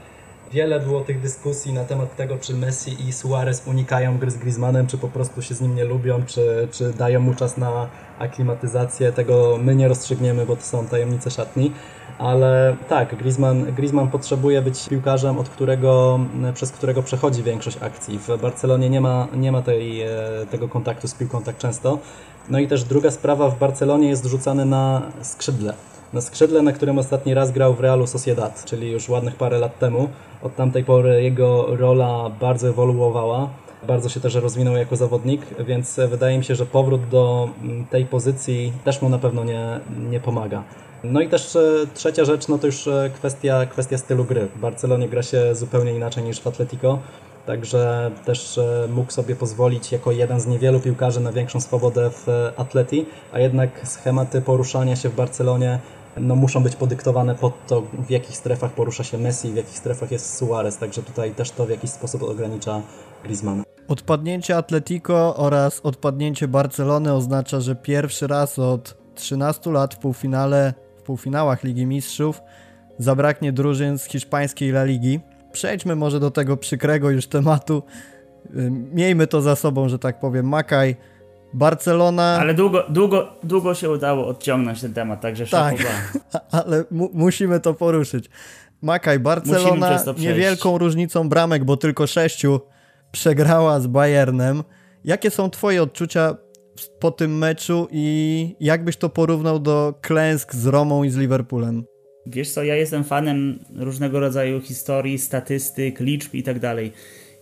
Wiele 0.52 0.80
było 0.80 1.00
tych 1.00 1.20
dyskusji 1.20 1.72
na 1.72 1.84
temat 1.84 2.16
tego, 2.16 2.38
czy 2.38 2.54
Messi 2.54 3.08
i 3.08 3.12
Suarez 3.12 3.62
unikają 3.66 4.18
gry 4.18 4.30
z 4.30 4.36
Griezmannem, 4.36 4.86
czy 4.86 4.98
po 4.98 5.08
prostu 5.08 5.42
się 5.42 5.54
z 5.54 5.60
nim 5.60 5.74
nie 5.74 5.84
lubią, 5.84 6.22
czy, 6.26 6.68
czy 6.72 6.92
dają 6.92 7.20
mu 7.20 7.34
czas 7.34 7.56
na 7.56 7.88
aklimatyzację. 8.18 9.12
Tego 9.12 9.58
my 9.62 9.74
nie 9.74 9.88
rozstrzygniemy, 9.88 10.46
bo 10.46 10.56
to 10.56 10.62
są 10.62 10.86
tajemnice 10.86 11.30
szatni. 11.30 11.72
Ale 12.18 12.76
tak, 12.88 13.16
Griezmann, 13.16 13.64
Griezmann 13.64 14.08
potrzebuje 14.08 14.62
być 14.62 14.88
piłkarzem, 14.88 15.38
od 15.38 15.48
którego, 15.48 16.20
przez 16.54 16.70
którego 16.70 17.02
przechodzi 17.02 17.42
większość 17.42 17.78
akcji. 17.82 18.18
W 18.18 18.40
Barcelonie 18.42 18.90
nie 18.90 19.00
ma, 19.00 19.28
nie 19.36 19.52
ma 19.52 19.62
tej, 19.62 20.02
e, 20.02 20.08
tego 20.50 20.68
kontaktu 20.68 21.08
z 21.08 21.14
piłką 21.14 21.42
tak 21.42 21.58
często. 21.58 21.98
No 22.48 22.58
i 22.58 22.68
też 22.68 22.84
druga 22.84 23.10
sprawa, 23.10 23.48
w 23.48 23.58
Barcelonie 23.58 24.08
jest 24.08 24.26
rzucany 24.26 24.64
na 24.64 25.02
skrzydle. 25.22 25.74
Na 26.12 26.20
skrzydle, 26.20 26.62
na 26.62 26.72
którym 26.72 26.98
ostatni 26.98 27.34
raz 27.34 27.50
grał 27.50 27.74
w 27.74 27.80
Realu 27.80 28.06
Sociedad, 28.06 28.64
czyli 28.64 28.90
już 28.90 29.08
ładnych 29.08 29.36
parę 29.36 29.58
lat 29.58 29.78
temu. 29.78 30.08
Od 30.42 30.56
tamtej 30.56 30.84
pory 30.84 31.22
jego 31.22 31.76
rola 31.76 32.30
bardzo 32.40 32.68
ewoluowała, 32.68 33.48
bardzo 33.86 34.08
się 34.08 34.20
też 34.20 34.34
rozwinął 34.34 34.76
jako 34.76 34.96
zawodnik, 34.96 35.40
więc 35.66 36.00
wydaje 36.08 36.38
mi 36.38 36.44
się, 36.44 36.54
że 36.54 36.66
powrót 36.66 37.08
do 37.08 37.48
mm, 37.62 37.86
tej 37.86 38.06
pozycji 38.06 38.72
też 38.84 39.02
mu 39.02 39.08
na 39.08 39.18
pewno 39.18 39.44
nie, 39.44 39.80
nie 40.10 40.20
pomaga. 40.20 40.62
No 41.04 41.20
i 41.20 41.28
też 41.28 41.56
e, 41.56 41.60
trzecia 41.94 42.24
rzecz, 42.24 42.48
no 42.48 42.58
to 42.58 42.66
już 42.66 42.86
e, 42.86 43.10
kwestia, 43.14 43.66
kwestia 43.66 43.98
stylu 43.98 44.24
gry. 44.24 44.48
W 44.56 44.60
Barcelonie 44.60 45.08
gra 45.08 45.22
się 45.22 45.54
zupełnie 45.54 45.94
inaczej 45.94 46.24
niż 46.24 46.40
w 46.40 46.46
Atletico. 46.46 46.98
Także 47.46 48.10
też 48.24 48.60
mógł 48.88 49.12
sobie 49.12 49.36
pozwolić 49.36 49.92
jako 49.92 50.12
jeden 50.12 50.40
z 50.40 50.46
niewielu 50.46 50.80
piłkarzy 50.80 51.20
na 51.20 51.32
większą 51.32 51.60
swobodę 51.60 52.10
w 52.10 52.26
Atleti, 52.56 53.06
a 53.32 53.38
jednak 53.38 53.88
schematy 53.88 54.40
poruszania 54.40 54.96
się 54.96 55.08
w 55.08 55.14
Barcelonie 55.14 55.78
no, 56.16 56.36
muszą 56.36 56.62
być 56.62 56.76
podyktowane 56.76 57.34
pod 57.34 57.66
to, 57.66 57.82
w 58.06 58.10
jakich 58.10 58.36
strefach 58.36 58.72
porusza 58.72 59.04
się 59.04 59.18
Messi, 59.18 59.52
w 59.52 59.56
jakich 59.56 59.78
strefach 59.78 60.10
jest 60.10 60.36
Suarez, 60.36 60.76
także 60.76 61.02
tutaj 61.02 61.30
też 61.30 61.50
to 61.50 61.66
w 61.66 61.70
jakiś 61.70 61.90
sposób 61.90 62.22
ogranicza 62.22 62.82
Griezmana. 63.24 63.71
Odpadnięcie 63.92 64.56
Atletico 64.56 65.36
oraz 65.36 65.80
odpadnięcie 65.80 66.48
Barcelony 66.48 67.12
oznacza, 67.12 67.60
że 67.60 67.76
pierwszy 67.76 68.26
raz 68.26 68.58
od 68.58 68.96
13 69.14 69.70
lat 69.70 69.94
w 69.94 69.98
półfinale, 69.98 70.74
w 70.98 71.02
półfinałach 71.02 71.64
Ligi 71.64 71.86
Mistrzów 71.86 72.40
zabraknie 72.98 73.52
drużyn 73.52 73.98
z 73.98 74.04
hiszpańskiej 74.04 74.70
La 74.70 74.84
Ligi. 74.84 75.20
Przejdźmy 75.52 75.96
może 75.96 76.20
do 76.20 76.30
tego 76.30 76.56
przykrego 76.56 77.10
już 77.10 77.26
tematu. 77.26 77.82
Miejmy 78.92 79.26
to 79.26 79.42
za 79.42 79.56
sobą, 79.56 79.88
że 79.88 79.98
tak 79.98 80.20
powiem. 80.20 80.48
Makaj, 80.48 80.96
Barcelona. 81.54 82.38
Ale 82.40 82.54
długo, 82.54 82.84
długo, 82.88 83.28
długo 83.42 83.74
się 83.74 83.90
udało 83.90 84.26
odciągnąć 84.26 84.80
ten 84.80 84.94
temat, 84.94 85.20
także 85.20 85.46
tak, 85.46 85.74
ale 86.50 86.84
mu 86.90 87.10
musimy 87.14 87.60
to 87.60 87.74
poruszyć. 87.74 88.30
Makaj, 88.82 89.18
Barcelona 89.18 89.98
niewielką 90.18 90.78
różnicą 90.78 91.28
bramek, 91.28 91.64
bo 91.64 91.76
tylko 91.76 92.06
sześciu 92.06 92.60
przegrała 93.12 93.80
z 93.80 93.86
Bayernem. 93.86 94.62
Jakie 95.04 95.30
są 95.30 95.50
Twoje 95.50 95.82
odczucia 95.82 96.36
po 97.00 97.10
tym 97.10 97.38
meczu 97.38 97.88
i 97.90 98.56
jak 98.60 98.84
byś 98.84 98.96
to 98.96 99.08
porównał 99.08 99.58
do 99.58 99.94
klęsk 100.00 100.54
z 100.54 100.66
Romą 100.66 101.04
i 101.04 101.10
z 101.10 101.16
Liverpoolem? 101.16 101.84
Wiesz 102.26 102.50
co, 102.50 102.62
ja 102.62 102.76
jestem 102.76 103.04
fanem 103.04 103.58
różnego 103.76 104.20
rodzaju 104.20 104.60
historii, 104.60 105.18
statystyk, 105.18 106.00
liczb 106.00 106.34
i 106.34 106.42
tak 106.42 106.58
dalej. 106.58 106.92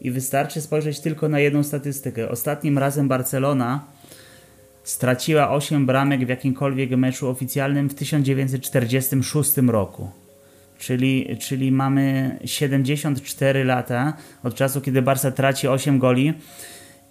I 0.00 0.10
wystarczy 0.10 0.60
spojrzeć 0.60 1.00
tylko 1.00 1.28
na 1.28 1.40
jedną 1.40 1.62
statystykę. 1.62 2.28
Ostatnim 2.28 2.78
razem 2.78 3.08
Barcelona 3.08 3.84
straciła 4.84 5.50
8 5.50 5.86
bramek 5.86 6.26
w 6.26 6.28
jakimkolwiek 6.28 6.90
meczu 6.90 7.28
oficjalnym 7.28 7.90
w 7.90 7.94
1946 7.94 9.56
roku. 9.56 10.10
Czyli, 10.80 11.36
czyli 11.38 11.72
mamy 11.72 12.38
74 12.44 13.64
lata 13.64 14.12
od 14.42 14.54
czasu, 14.54 14.80
kiedy 14.80 15.02
Barca 15.02 15.30
traci 15.30 15.68
8 15.68 15.98
goli 15.98 16.34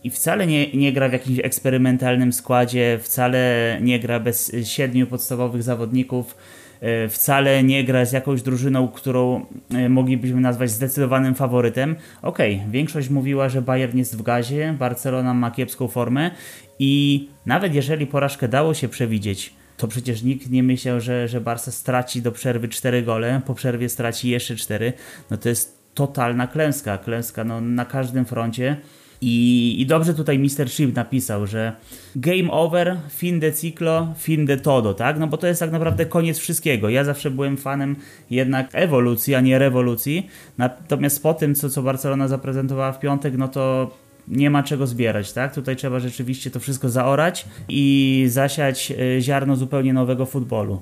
i 0.03 0.09
wcale 0.09 0.47
nie, 0.47 0.71
nie 0.71 0.93
gra 0.93 1.09
w 1.09 1.13
jakimś 1.13 1.39
eksperymentalnym 1.39 2.33
składzie, 2.33 2.99
wcale 3.01 3.77
nie 3.81 3.99
gra 3.99 4.19
bez 4.19 4.51
siedmiu 4.63 5.07
podstawowych 5.07 5.63
zawodników, 5.63 6.37
e, 6.81 7.07
wcale 7.07 7.63
nie 7.63 7.83
gra 7.83 8.05
z 8.05 8.11
jakąś 8.11 8.41
drużyną, 8.41 8.87
którą 8.87 9.45
e, 9.73 9.89
moglibyśmy 9.89 10.41
nazwać 10.41 10.69
zdecydowanym 10.69 11.35
faworytem. 11.35 11.95
Okej, 12.21 12.55
okay, 12.55 12.71
większość 12.71 13.09
mówiła, 13.09 13.49
że 13.49 13.61
Bayern 13.61 13.97
jest 13.97 14.17
w 14.17 14.21
gazie, 14.21 14.75
Barcelona 14.79 15.33
ma 15.33 15.51
kiepską 15.51 15.87
formę 15.87 16.31
i 16.79 17.27
nawet 17.45 17.75
jeżeli 17.75 18.07
porażkę 18.07 18.47
dało 18.47 18.73
się 18.73 18.89
przewidzieć, 18.89 19.58
to 19.79 19.87
przecież 19.87 20.23
nikt 20.23 20.49
nie 20.49 20.63
myślał, 20.63 21.01
że, 21.01 21.27
że 21.27 21.41
Barca 21.41 21.71
straci 21.71 22.21
do 22.21 22.31
przerwy 22.31 22.67
4 22.67 23.03
gole, 23.03 23.41
po 23.45 23.53
przerwie 23.53 23.89
straci 23.89 24.29
jeszcze 24.29 24.55
4. 24.55 24.93
No 25.31 25.37
to 25.37 25.49
jest 25.49 25.79
totalna 25.93 26.47
klęska, 26.47 26.97
klęska 26.97 27.43
no, 27.43 27.61
na 27.61 27.85
każdym 27.85 28.25
froncie. 28.25 28.77
I, 29.21 29.75
I 29.81 29.85
dobrze 29.85 30.13
tutaj 30.13 30.39
Mr. 30.39 30.69
Chip 30.69 30.95
napisał, 30.95 31.47
że 31.47 31.75
game 32.15 32.51
over, 32.51 32.97
fin 33.09 33.39
de 33.39 33.53
ciclo, 33.53 34.13
fin 34.17 34.45
de 34.45 34.57
todo, 34.57 34.93
tak? 34.93 35.19
No 35.19 35.27
bo 35.27 35.37
to 35.37 35.47
jest 35.47 35.59
tak 35.59 35.71
naprawdę 35.71 36.05
koniec 36.05 36.37
wszystkiego. 36.37 36.89
Ja 36.89 37.03
zawsze 37.03 37.31
byłem 37.31 37.57
fanem 37.57 37.95
jednak 38.29 38.69
ewolucji, 38.73 39.35
a 39.35 39.41
nie 39.41 39.59
rewolucji. 39.59 40.27
Natomiast 40.57 41.23
po 41.23 41.33
tym, 41.33 41.55
co, 41.55 41.69
co 41.69 41.83
Barcelona 41.83 42.27
zaprezentowała 42.27 42.91
w 42.91 42.99
piątek, 42.99 43.37
no 43.37 43.47
to 43.47 43.91
nie 44.29 44.49
ma 44.49 44.63
czego 44.63 44.87
zbierać, 44.87 45.33
tak? 45.33 45.55
Tutaj 45.55 45.75
trzeba 45.75 45.99
rzeczywiście 45.99 46.51
to 46.51 46.59
wszystko 46.59 46.89
zaorać 46.89 47.45
i 47.69 48.25
zasiać 48.29 48.91
e, 48.91 49.21
ziarno 49.21 49.55
zupełnie 49.55 49.93
nowego 49.93 50.25
futbolu. 50.25 50.81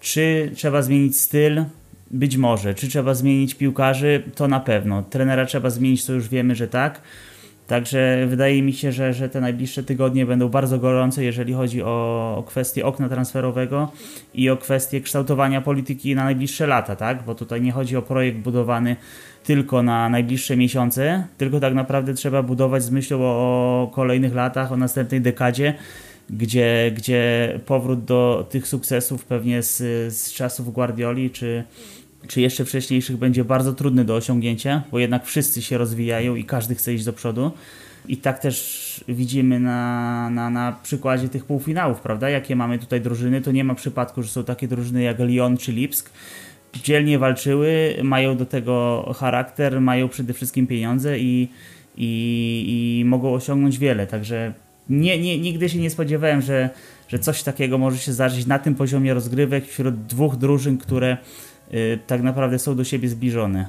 Czy 0.00 0.50
trzeba 0.54 0.82
zmienić 0.82 1.20
styl? 1.20 1.64
Być 2.10 2.36
może. 2.36 2.74
Czy 2.74 2.88
trzeba 2.88 3.14
zmienić 3.14 3.54
piłkarzy? 3.54 4.22
To 4.34 4.48
na 4.48 4.60
pewno. 4.60 5.02
Trenera 5.02 5.46
trzeba 5.46 5.70
zmienić, 5.70 6.06
to 6.06 6.12
już 6.12 6.28
wiemy, 6.28 6.54
że 6.54 6.68
tak. 6.68 7.00
Także 7.66 8.26
wydaje 8.26 8.62
mi 8.62 8.72
się, 8.72 8.92
że, 8.92 9.14
że 9.14 9.28
te 9.28 9.40
najbliższe 9.40 9.82
tygodnie 9.82 10.26
będą 10.26 10.48
bardzo 10.48 10.78
gorące, 10.78 11.24
jeżeli 11.24 11.52
chodzi 11.52 11.82
o, 11.82 12.34
o 12.38 12.42
kwestię 12.42 12.86
okna 12.86 13.08
transferowego 13.08 13.92
i 14.34 14.50
o 14.50 14.56
kwestię 14.56 15.00
kształtowania 15.00 15.60
polityki 15.60 16.14
na 16.14 16.24
najbliższe 16.24 16.66
lata, 16.66 16.96
tak? 16.96 17.22
Bo 17.22 17.34
tutaj 17.34 17.62
nie 17.62 17.72
chodzi 17.72 17.96
o 17.96 18.02
projekt 18.02 18.38
budowany 18.38 18.96
tylko 19.44 19.82
na 19.82 20.08
najbliższe 20.08 20.56
miesiące, 20.56 21.26
tylko 21.38 21.60
tak 21.60 21.74
naprawdę 21.74 22.14
trzeba 22.14 22.42
budować 22.42 22.82
z 22.82 22.90
myślą 22.90 23.18
o 23.22 23.90
kolejnych 23.94 24.34
latach, 24.34 24.72
o 24.72 24.76
następnej 24.76 25.20
dekadzie, 25.20 25.74
gdzie, 26.30 26.92
gdzie 26.96 27.52
powrót 27.66 28.04
do 28.04 28.46
tych 28.50 28.68
sukcesów 28.68 29.24
pewnie 29.24 29.62
z, 29.62 29.76
z 30.14 30.32
czasów 30.32 30.72
Guardioli 30.72 31.30
czy, 31.30 31.64
czy 32.26 32.40
jeszcze 32.40 32.64
wcześniejszych 32.64 33.16
będzie 33.16 33.44
bardzo 33.44 33.72
trudny 33.72 34.04
do 34.04 34.14
osiągnięcia, 34.14 34.82
bo 34.90 34.98
jednak 34.98 35.26
wszyscy 35.26 35.62
się 35.62 35.78
rozwijają 35.78 36.34
i 36.34 36.44
każdy 36.44 36.74
chce 36.74 36.94
iść 36.94 37.04
do 37.04 37.12
przodu. 37.12 37.52
I 38.08 38.16
tak 38.16 38.38
też 38.38 39.04
widzimy 39.08 39.60
na, 39.60 40.30
na, 40.30 40.50
na 40.50 40.76
przykładzie 40.82 41.28
tych 41.28 41.44
półfinałów, 41.44 42.00
prawda? 42.00 42.30
Jakie 42.30 42.56
mamy 42.56 42.78
tutaj 42.78 43.00
drużyny, 43.00 43.40
to 43.40 43.52
nie 43.52 43.64
ma 43.64 43.74
przypadku, 43.74 44.22
że 44.22 44.28
są 44.28 44.44
takie 44.44 44.68
drużyny 44.68 45.02
jak 45.02 45.18
Lyon 45.18 45.56
czy 45.56 45.72
Lipsk, 45.72 46.10
dzielnie 46.82 47.18
walczyły, 47.18 47.96
mają 48.02 48.36
do 48.36 48.46
tego 48.46 49.04
charakter, 49.18 49.80
mają 49.80 50.08
przede 50.08 50.32
wszystkim 50.32 50.66
pieniądze 50.66 51.18
i, 51.18 51.48
i, 51.96 53.00
i 53.00 53.04
mogą 53.04 53.34
osiągnąć 53.34 53.78
wiele. 53.78 54.06
Także 54.06 54.52
nie, 54.88 55.18
nie, 55.18 55.38
nigdy 55.38 55.68
się 55.68 55.78
nie 55.78 55.90
spodziewałem, 55.90 56.42
że, 56.42 56.70
że 57.08 57.18
coś 57.18 57.42
takiego 57.42 57.78
może 57.78 57.98
się 57.98 58.12
zdarzyć 58.12 58.46
na 58.46 58.58
tym 58.58 58.74
poziomie 58.74 59.14
rozgrywek 59.14 59.66
wśród 59.66 60.06
dwóch 60.06 60.36
drużyn, 60.36 60.78
które 60.78 61.16
tak 62.06 62.22
naprawdę 62.22 62.58
są 62.58 62.76
do 62.76 62.84
siebie 62.84 63.08
zbliżone. 63.08 63.68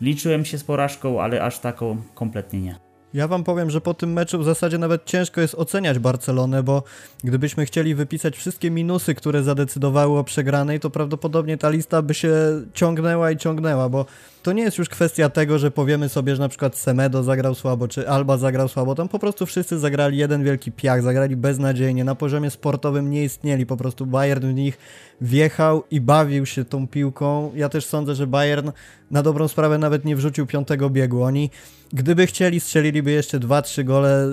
Liczyłem 0.00 0.44
się 0.44 0.58
z 0.58 0.64
porażką, 0.64 1.22
ale 1.22 1.42
aż 1.42 1.58
taką 1.58 1.96
kompletnie 2.14 2.60
nie. 2.60 2.76
Ja 3.14 3.28
wam 3.28 3.44
powiem, 3.44 3.70
że 3.70 3.80
po 3.80 3.94
tym 3.94 4.12
meczu 4.12 4.38
w 4.38 4.44
zasadzie 4.44 4.78
nawet 4.78 5.04
ciężko 5.04 5.40
jest 5.40 5.54
oceniać 5.54 5.98
Barcelonę, 5.98 6.62
bo 6.62 6.82
gdybyśmy 7.24 7.66
chcieli 7.66 7.94
wypisać 7.94 8.36
wszystkie 8.36 8.70
minusy, 8.70 9.14
które 9.14 9.42
zadecydowały 9.42 10.18
o 10.18 10.24
przegranej, 10.24 10.80
to 10.80 10.90
prawdopodobnie 10.90 11.58
ta 11.58 11.70
lista 11.70 12.02
by 12.02 12.14
się 12.14 12.34
ciągnęła 12.74 13.30
i 13.30 13.36
ciągnęła, 13.36 13.88
bo 13.88 14.06
to 14.44 14.52
nie 14.52 14.62
jest 14.62 14.78
już 14.78 14.88
kwestia 14.88 15.28
tego, 15.28 15.58
że 15.58 15.70
powiemy 15.70 16.08
sobie, 16.08 16.36
że 16.36 16.42
na 16.42 16.48
przykład 16.48 16.76
Semedo 16.76 17.22
zagrał 17.22 17.54
słabo, 17.54 17.88
czy 17.88 18.08
Alba 18.08 18.36
zagrał 18.36 18.68
słabo. 18.68 18.94
Tam 18.94 19.08
po 19.08 19.18
prostu 19.18 19.46
wszyscy 19.46 19.78
zagrali 19.78 20.18
jeden 20.18 20.44
wielki 20.44 20.72
piach, 20.72 21.02
zagrali 21.02 21.36
beznadziejnie, 21.36 22.04
na 22.04 22.14
poziomie 22.14 22.50
sportowym 22.50 23.10
nie 23.10 23.24
istnieli, 23.24 23.66
po 23.66 23.76
prostu 23.76 24.06
Bayern 24.06 24.46
w 24.46 24.54
nich 24.54 24.78
wjechał 25.20 25.84
i 25.90 26.00
bawił 26.00 26.46
się 26.46 26.64
tą 26.64 26.88
piłką. 26.88 27.52
Ja 27.54 27.68
też 27.68 27.86
sądzę, 27.86 28.14
że 28.14 28.26
Bayern 28.26 28.70
na 29.10 29.22
dobrą 29.22 29.48
sprawę 29.48 29.78
nawet 29.78 30.04
nie 30.04 30.16
wrzucił 30.16 30.46
piątego 30.46 30.90
biegu. 30.90 31.22
Oni, 31.22 31.50
gdyby 31.92 32.26
chcieli, 32.26 32.60
strzeliliby 32.60 33.10
jeszcze 33.10 33.40
2-3 33.40 33.84
gole 33.84 34.28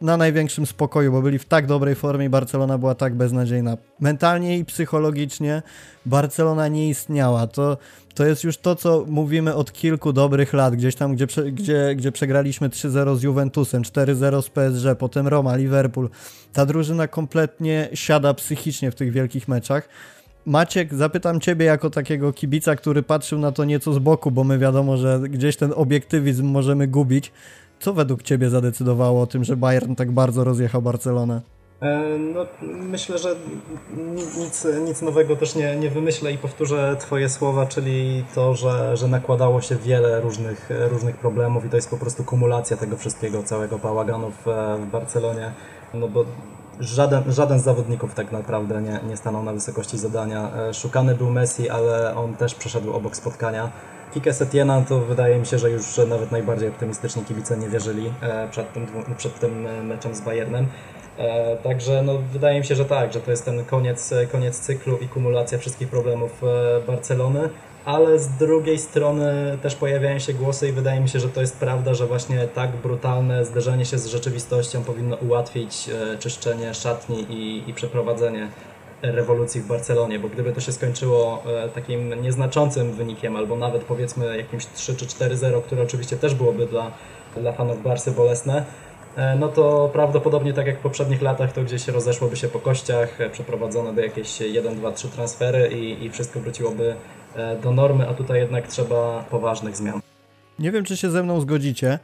na 0.00 0.16
największym 0.16 0.66
spokoju, 0.66 1.12
bo 1.12 1.22
byli 1.22 1.38
w 1.38 1.44
tak 1.44 1.66
dobrej 1.66 1.94
formie 1.94 2.26
i 2.26 2.28
Barcelona 2.28 2.78
była 2.78 2.94
tak 2.94 3.14
beznadziejna. 3.14 3.76
Mentalnie 4.00 4.58
i 4.58 4.64
psychologicznie 4.64 5.62
Barcelona 6.06 6.68
nie 6.68 6.88
istniała. 6.88 7.46
To, 7.46 7.76
to 8.14 8.26
jest 8.26 8.44
już 8.44 8.58
to, 8.58 8.76
co 8.76 9.04
mówimy 9.08 9.54
od 9.54 9.72
kilku 9.72 10.12
dobrych 10.12 10.52
lat. 10.52 10.76
Gdzieś 10.76 10.94
tam, 10.94 11.14
gdzie, 11.14 11.26
gdzie, 11.52 11.94
gdzie 11.96 12.12
przegraliśmy 12.12 12.68
3-0 12.68 13.16
z 13.16 13.22
Juventusem, 13.22 13.82
4-0 13.82 14.42
z 14.42 14.50
PSG, 14.50 14.98
potem 14.98 15.28
Roma, 15.28 15.56
Liverpool. 15.56 16.08
Ta 16.52 16.66
drużyna 16.66 17.08
kompletnie 17.08 17.88
siada 17.94 18.34
psychicznie 18.34 18.90
w 18.90 18.94
tych 18.94 19.12
wielkich 19.12 19.48
meczach. 19.48 19.88
Maciek, 20.46 20.94
zapytam 20.94 21.40
Ciebie 21.40 21.66
jako 21.66 21.90
takiego 21.90 22.32
kibica, 22.32 22.76
który 22.76 23.02
patrzył 23.02 23.38
na 23.38 23.52
to 23.52 23.64
nieco 23.64 23.92
z 23.92 23.98
boku, 23.98 24.30
bo 24.30 24.44
my 24.44 24.58
wiadomo, 24.58 24.96
że 24.96 25.20
gdzieś 25.28 25.56
ten 25.56 25.72
obiektywizm 25.76 26.46
możemy 26.46 26.86
gubić. 26.88 27.32
Co 27.80 27.92
według 27.92 28.22
Ciebie 28.22 28.50
zadecydowało 28.50 29.22
o 29.22 29.26
tym, 29.26 29.44
że 29.44 29.56
Bayern 29.56 29.94
tak 29.94 30.12
bardzo 30.12 30.44
rozjechał 30.44 30.82
Barcelonę? 30.82 31.40
E, 31.80 32.18
no, 32.18 32.46
myślę, 32.62 33.18
że 33.18 33.36
nic, 34.36 34.66
nic 34.86 35.02
nowego 35.02 35.36
też 35.36 35.54
nie, 35.54 35.76
nie 35.76 35.90
wymyślę 35.90 36.32
i 36.32 36.38
powtórzę 36.38 36.96
Twoje 37.00 37.28
słowa, 37.28 37.66
czyli 37.66 38.24
to, 38.34 38.54
że, 38.54 38.96
że 38.96 39.08
nakładało 39.08 39.60
się 39.60 39.76
wiele 39.76 40.20
różnych, 40.20 40.70
różnych 40.90 41.16
problemów 41.16 41.64
i 41.64 41.68
to 41.68 41.76
jest 41.76 41.90
po 41.90 41.96
prostu 41.96 42.24
kumulacja 42.24 42.76
tego 42.76 42.96
wszystkiego, 42.96 43.42
całego 43.42 43.78
bałaganu 43.78 44.30
w, 44.30 44.44
w 44.80 44.90
Barcelonie. 44.92 45.52
No 45.94 46.08
bo 46.08 46.24
żaden, 46.80 47.32
żaden 47.32 47.58
z 47.58 47.62
zawodników 47.62 48.14
tak 48.14 48.32
naprawdę 48.32 48.82
nie, 48.82 49.00
nie 49.08 49.16
stanął 49.16 49.42
na 49.42 49.52
wysokości 49.52 49.98
zadania. 49.98 50.50
E, 50.56 50.74
szukany 50.74 51.14
był 51.14 51.30
Messi, 51.30 51.70
ale 51.70 52.16
on 52.16 52.34
też 52.36 52.54
przeszedł 52.54 52.92
obok 52.92 53.16
spotkania. 53.16 53.70
Kike 54.14 54.34
Setiena 54.34 54.82
to 54.88 55.00
wydaje 55.00 55.38
mi 55.38 55.46
się, 55.46 55.58
że 55.58 55.70
już 55.70 55.84
nawet 56.08 56.32
najbardziej 56.32 56.68
optymistyczni 56.68 57.24
kibice 57.24 57.56
nie 57.56 57.68
wierzyli 57.68 58.12
e, 58.20 58.48
przed 58.48 58.72
tym, 58.72 58.86
przed 59.16 59.38
tym 59.38 59.66
meczem 59.86 60.14
z 60.14 60.20
Bayernem. 60.20 60.66
E, 61.18 61.56
także 61.56 62.02
no, 62.02 62.18
wydaje 62.32 62.60
mi 62.60 62.66
się, 62.66 62.74
że 62.74 62.84
tak, 62.84 63.12
że 63.12 63.20
to 63.20 63.30
jest 63.30 63.44
ten 63.44 63.64
koniec, 63.64 64.14
koniec 64.32 64.60
cyklu 64.60 64.98
i 64.98 65.08
kumulacja 65.08 65.58
wszystkich 65.58 65.88
problemów 65.88 66.42
Barcelony. 66.86 67.48
ale 67.84 68.18
z 68.18 68.28
drugiej 68.28 68.78
strony 68.78 69.58
też 69.62 69.74
pojawiają 69.74 70.18
się 70.18 70.32
głosy 70.32 70.68
i 70.68 70.72
wydaje 70.72 71.00
mi 71.00 71.08
się, 71.08 71.20
że 71.20 71.28
to 71.28 71.40
jest 71.40 71.56
prawda, 71.56 71.94
że 71.94 72.06
właśnie 72.06 72.48
tak 72.48 72.70
brutalne 72.70 73.44
zderzenie 73.44 73.84
się 73.84 73.98
z 73.98 74.06
rzeczywistością 74.06 74.84
powinno 74.84 75.16
ułatwić 75.16 75.88
e, 75.88 76.18
czyszczenie 76.18 76.74
szatni 76.74 77.20
i, 77.30 77.70
i 77.70 77.74
przeprowadzenie 77.74 78.48
rewolucji 79.02 79.60
w 79.60 79.66
Barcelonie, 79.66 80.18
bo 80.18 80.28
gdyby 80.28 80.52
to 80.52 80.60
się 80.60 80.72
skończyło 80.72 81.42
e, 81.46 81.68
takim 81.68 82.22
nieznaczącym 82.22 82.92
wynikiem, 82.92 83.36
albo 83.36 83.56
nawet 83.56 83.84
powiedzmy 83.84 84.36
jakimś 84.36 84.66
3 84.66 84.96
czy 84.96 85.06
4-0, 85.06 85.62
które 85.62 85.82
oczywiście 85.82 86.16
też 86.16 86.34
byłoby 86.34 86.66
dla, 86.66 86.92
dla 87.36 87.52
fanów 87.52 87.82
Barsy 87.82 88.10
bolesne, 88.10 88.64
e, 89.16 89.36
no 89.36 89.48
to 89.48 89.90
prawdopodobnie 89.92 90.52
tak 90.52 90.66
jak 90.66 90.78
w 90.78 90.82
poprzednich 90.82 91.22
latach 91.22 91.52
to 91.52 91.62
gdzieś 91.62 91.88
rozeszłoby 91.88 92.36
się 92.36 92.48
po 92.48 92.58
kościach, 92.58 93.18
przeprowadzono 93.32 93.92
by 93.92 94.02
jakieś 94.02 94.40
1, 94.40 94.76
2, 94.76 94.92
3 94.92 95.08
transfery 95.08 95.68
i, 95.68 96.04
i 96.04 96.10
wszystko 96.10 96.40
wróciłoby 96.40 96.96
E, 97.36 97.56
do 97.56 97.72
normy, 97.72 98.08
a 98.08 98.14
tutaj 98.14 98.40
jednak 98.40 98.68
trzeba 98.68 99.24
poważnych 99.30 99.76
zmian. 99.76 100.00
Nie 100.58 100.72
wiem, 100.72 100.84
czy 100.84 100.96
się 100.96 101.10
ze 101.10 101.22
mną 101.22 101.40
zgodzicie, 101.40 101.98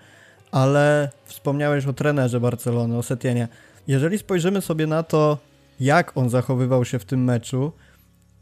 ale 0.52 1.10
wspomniałeś 1.24 1.86
o 1.86 1.92
trenerze 1.92 2.40
Barcelony, 2.40 2.98
o 2.98 3.02
Setienie. 3.02 3.48
Jeżeli 3.88 4.18
spojrzymy 4.18 4.60
sobie 4.60 4.86
na 4.86 5.02
to, 5.02 5.38
jak 5.80 6.16
on 6.16 6.30
zachowywał 6.30 6.84
się 6.84 6.98
w 6.98 7.04
tym 7.04 7.24
meczu, 7.24 7.72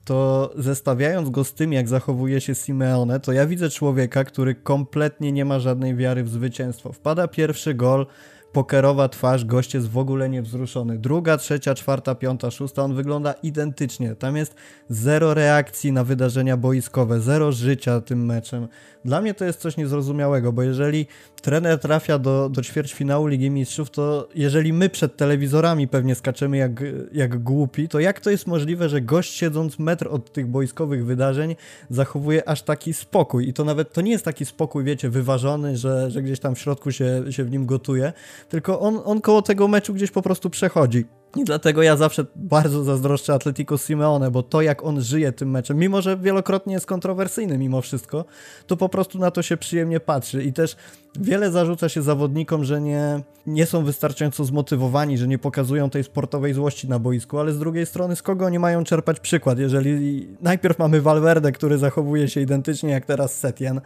to 0.04 0.52
zestawiając 0.56 1.30
go 1.30 1.44
z 1.44 1.54
tym, 1.54 1.72
jak 1.72 1.88
zachowuje 1.88 2.40
się 2.40 2.54
Simeone, 2.54 3.20
to 3.20 3.32
ja 3.32 3.46
widzę 3.46 3.70
człowieka, 3.70 4.24
który 4.24 4.54
kompletnie 4.54 5.32
nie 5.32 5.44
ma 5.44 5.58
żadnej 5.60 5.96
wiary 5.96 6.24
w 6.24 6.28
zwycięstwo. 6.28 6.92
Wpada 6.92 7.28
pierwszy 7.28 7.74
gol, 7.74 8.06
pokerowa 8.54 9.08
twarz, 9.08 9.44
gość 9.44 9.74
jest 9.74 9.88
w 9.88 9.98
ogóle 9.98 10.28
niewzruszony. 10.28 10.98
Druga, 10.98 11.36
trzecia, 11.36 11.74
czwarta, 11.74 12.14
piąta, 12.14 12.50
szósta, 12.50 12.82
on 12.82 12.94
wygląda 12.94 13.32
identycznie. 13.32 14.14
Tam 14.14 14.36
jest 14.36 14.54
zero 14.88 15.34
reakcji 15.34 15.92
na 15.92 16.04
wydarzenia 16.04 16.56
boiskowe, 16.56 17.20
zero 17.20 17.52
życia 17.52 18.00
tym 18.00 18.26
meczem. 18.26 18.68
Dla 19.04 19.20
mnie 19.20 19.34
to 19.34 19.44
jest 19.44 19.60
coś 19.60 19.76
niezrozumiałego, 19.76 20.52
bo 20.52 20.62
jeżeli 20.62 21.06
trener 21.42 21.78
trafia 21.78 22.18
do, 22.18 22.48
do 22.48 22.62
ćwierćfinału 22.62 23.26
Ligi 23.26 23.50
Mistrzów, 23.50 23.90
to 23.90 24.28
jeżeli 24.34 24.72
my 24.72 24.88
przed 24.88 25.16
telewizorami 25.16 25.88
pewnie 25.88 26.14
skaczemy 26.14 26.56
jak, 26.56 26.82
jak 27.12 27.42
głupi, 27.42 27.88
to 27.88 28.00
jak 28.00 28.20
to 28.20 28.30
jest 28.30 28.46
możliwe, 28.46 28.88
że 28.88 29.00
gość 29.00 29.34
siedząc 29.34 29.78
metr 29.78 30.08
od 30.10 30.32
tych 30.32 30.46
boiskowych 30.46 31.06
wydarzeń 31.06 31.56
zachowuje 31.90 32.48
aż 32.48 32.62
taki 32.62 32.94
spokój? 32.94 33.48
I 33.48 33.52
to 33.52 33.64
nawet 33.64 33.92
to 33.92 34.00
nie 34.00 34.10
jest 34.10 34.24
taki 34.24 34.46
spokój, 34.46 34.84
wiecie, 34.84 35.10
wyważony, 35.10 35.76
że, 35.76 36.10
że 36.10 36.22
gdzieś 36.22 36.40
tam 36.40 36.54
w 36.54 36.58
środku 36.58 36.92
się, 36.92 37.24
się 37.30 37.44
w 37.44 37.50
nim 37.50 37.66
gotuje, 37.66 38.12
tylko 38.48 38.80
on, 38.80 39.00
on 39.04 39.20
koło 39.20 39.42
tego 39.42 39.68
meczu 39.68 39.94
gdzieś 39.94 40.10
po 40.10 40.22
prostu 40.22 40.50
przechodzi. 40.50 41.04
I 41.36 41.44
dlatego 41.44 41.82
ja 41.82 41.96
zawsze 41.96 42.26
bardzo 42.36 42.84
zazdroszczę 42.84 43.34
Atletico 43.34 43.78
Simeone, 43.78 44.30
bo 44.30 44.42
to 44.42 44.62
jak 44.62 44.84
on 44.84 45.00
żyje 45.00 45.32
tym 45.32 45.50
meczem, 45.50 45.76
mimo 45.76 46.02
że 46.02 46.16
wielokrotnie 46.16 46.74
jest 46.74 46.86
kontrowersyjny 46.86 47.58
mimo 47.58 47.80
wszystko, 47.80 48.24
to 48.66 48.76
po 48.76 48.88
prostu 48.88 49.18
na 49.18 49.30
to 49.30 49.42
się 49.42 49.56
przyjemnie 49.56 50.00
patrzy. 50.00 50.44
I 50.44 50.52
też 50.52 50.76
wiele 51.20 51.50
zarzuca 51.50 51.88
się 51.88 52.02
zawodnikom, 52.02 52.64
że 52.64 52.80
nie, 52.80 53.22
nie 53.46 53.66
są 53.66 53.84
wystarczająco 53.84 54.44
zmotywowani, 54.44 55.18
że 55.18 55.28
nie 55.28 55.38
pokazują 55.38 55.90
tej 55.90 56.04
sportowej 56.04 56.54
złości 56.54 56.88
na 56.88 56.98
boisku, 56.98 57.38
ale 57.38 57.52
z 57.52 57.58
drugiej 57.58 57.86
strony 57.86 58.16
z 58.16 58.22
kogo 58.22 58.46
oni 58.46 58.58
mają 58.58 58.84
czerpać 58.84 59.20
przykład? 59.20 59.58
Jeżeli 59.58 60.26
najpierw 60.40 60.78
mamy 60.78 61.00
Valverde, 61.00 61.52
który 61.52 61.78
zachowuje 61.78 62.28
się 62.28 62.40
identycznie 62.40 62.90
jak 62.90 63.06
teraz 63.06 63.38
Setien. 63.38 63.80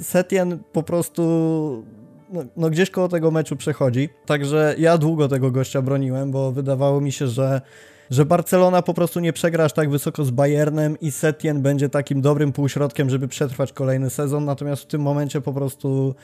Setien 0.00 0.58
po 0.72 0.82
prostu 0.82 1.84
no, 2.30 2.44
no, 2.56 2.70
gdzieś 2.70 2.90
koło 2.90 3.08
tego 3.08 3.30
meczu 3.30 3.56
przechodzi. 3.56 4.08
Także 4.26 4.74
ja 4.78 4.98
długo 4.98 5.28
tego 5.28 5.50
gościa 5.50 5.82
broniłem, 5.82 6.30
bo 6.30 6.52
wydawało 6.52 7.00
mi 7.00 7.12
się, 7.12 7.28
że 7.28 7.60
że 8.10 8.24
Barcelona 8.24 8.82
po 8.82 8.94
prostu 8.94 9.20
nie 9.20 9.32
przegra 9.32 9.64
aż 9.64 9.72
tak 9.72 9.90
wysoko 9.90 10.24
z 10.24 10.30
Bayernem 10.30 11.00
i 11.00 11.10
Setien 11.10 11.62
będzie 11.62 11.88
takim 11.88 12.20
dobrym 12.20 12.52
półśrodkiem, 12.52 13.10
żeby 13.10 13.28
przetrwać 13.28 13.72
kolejny 13.72 14.10
sezon, 14.10 14.44
natomiast 14.44 14.82
w 14.82 14.86
tym 14.86 15.02
momencie 15.02 15.40
po 15.40 15.52
prostu 15.52 16.14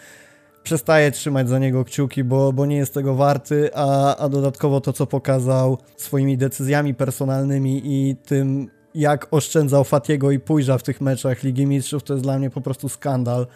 przestaje 0.63 1.11
trzymać 1.11 1.49
za 1.49 1.59
niego 1.59 1.85
kciuki, 1.85 2.25
bo, 2.25 2.53
bo 2.53 2.67
nie 2.67 2.77
jest 2.77 2.95
tego 2.95 3.15
warty, 3.15 3.71
a, 3.75 4.17
a 4.17 4.29
dodatkowo 4.29 4.81
to, 4.81 4.93
co 4.93 5.07
pokazał 5.07 5.79
swoimi 5.97 6.39
decyzjami 6.39 6.95
personalnymi 6.95 7.83
i 7.85 8.17
tym, 8.17 8.71
jak 8.95 9.27
oszczędzał 9.31 9.85
Fatiego 9.85 10.31
i 10.31 10.41
Pójża 10.41 10.79
w 10.79 10.83
tych 10.83 11.01
meczach 11.01 11.43
Ligi 11.43 11.67
Mistrzów, 11.67 12.03
to 12.03 12.15
jest 12.15 12.25
dla 12.25 12.39
mnie 12.39 12.51
po 12.51 12.61
prostu 12.61 12.89
skandal. 12.89 13.47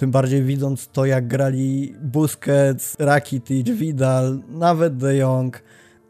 Tym 0.00 0.10
bardziej 0.10 0.42
widząc 0.42 0.88
to, 0.88 1.06
jak 1.06 1.28
grali 1.28 1.94
Busquets, 2.02 2.96
Rakitic, 2.98 3.70
Vidal, 3.70 4.40
nawet 4.48 4.96
De 4.96 5.16
Jong. 5.16 5.62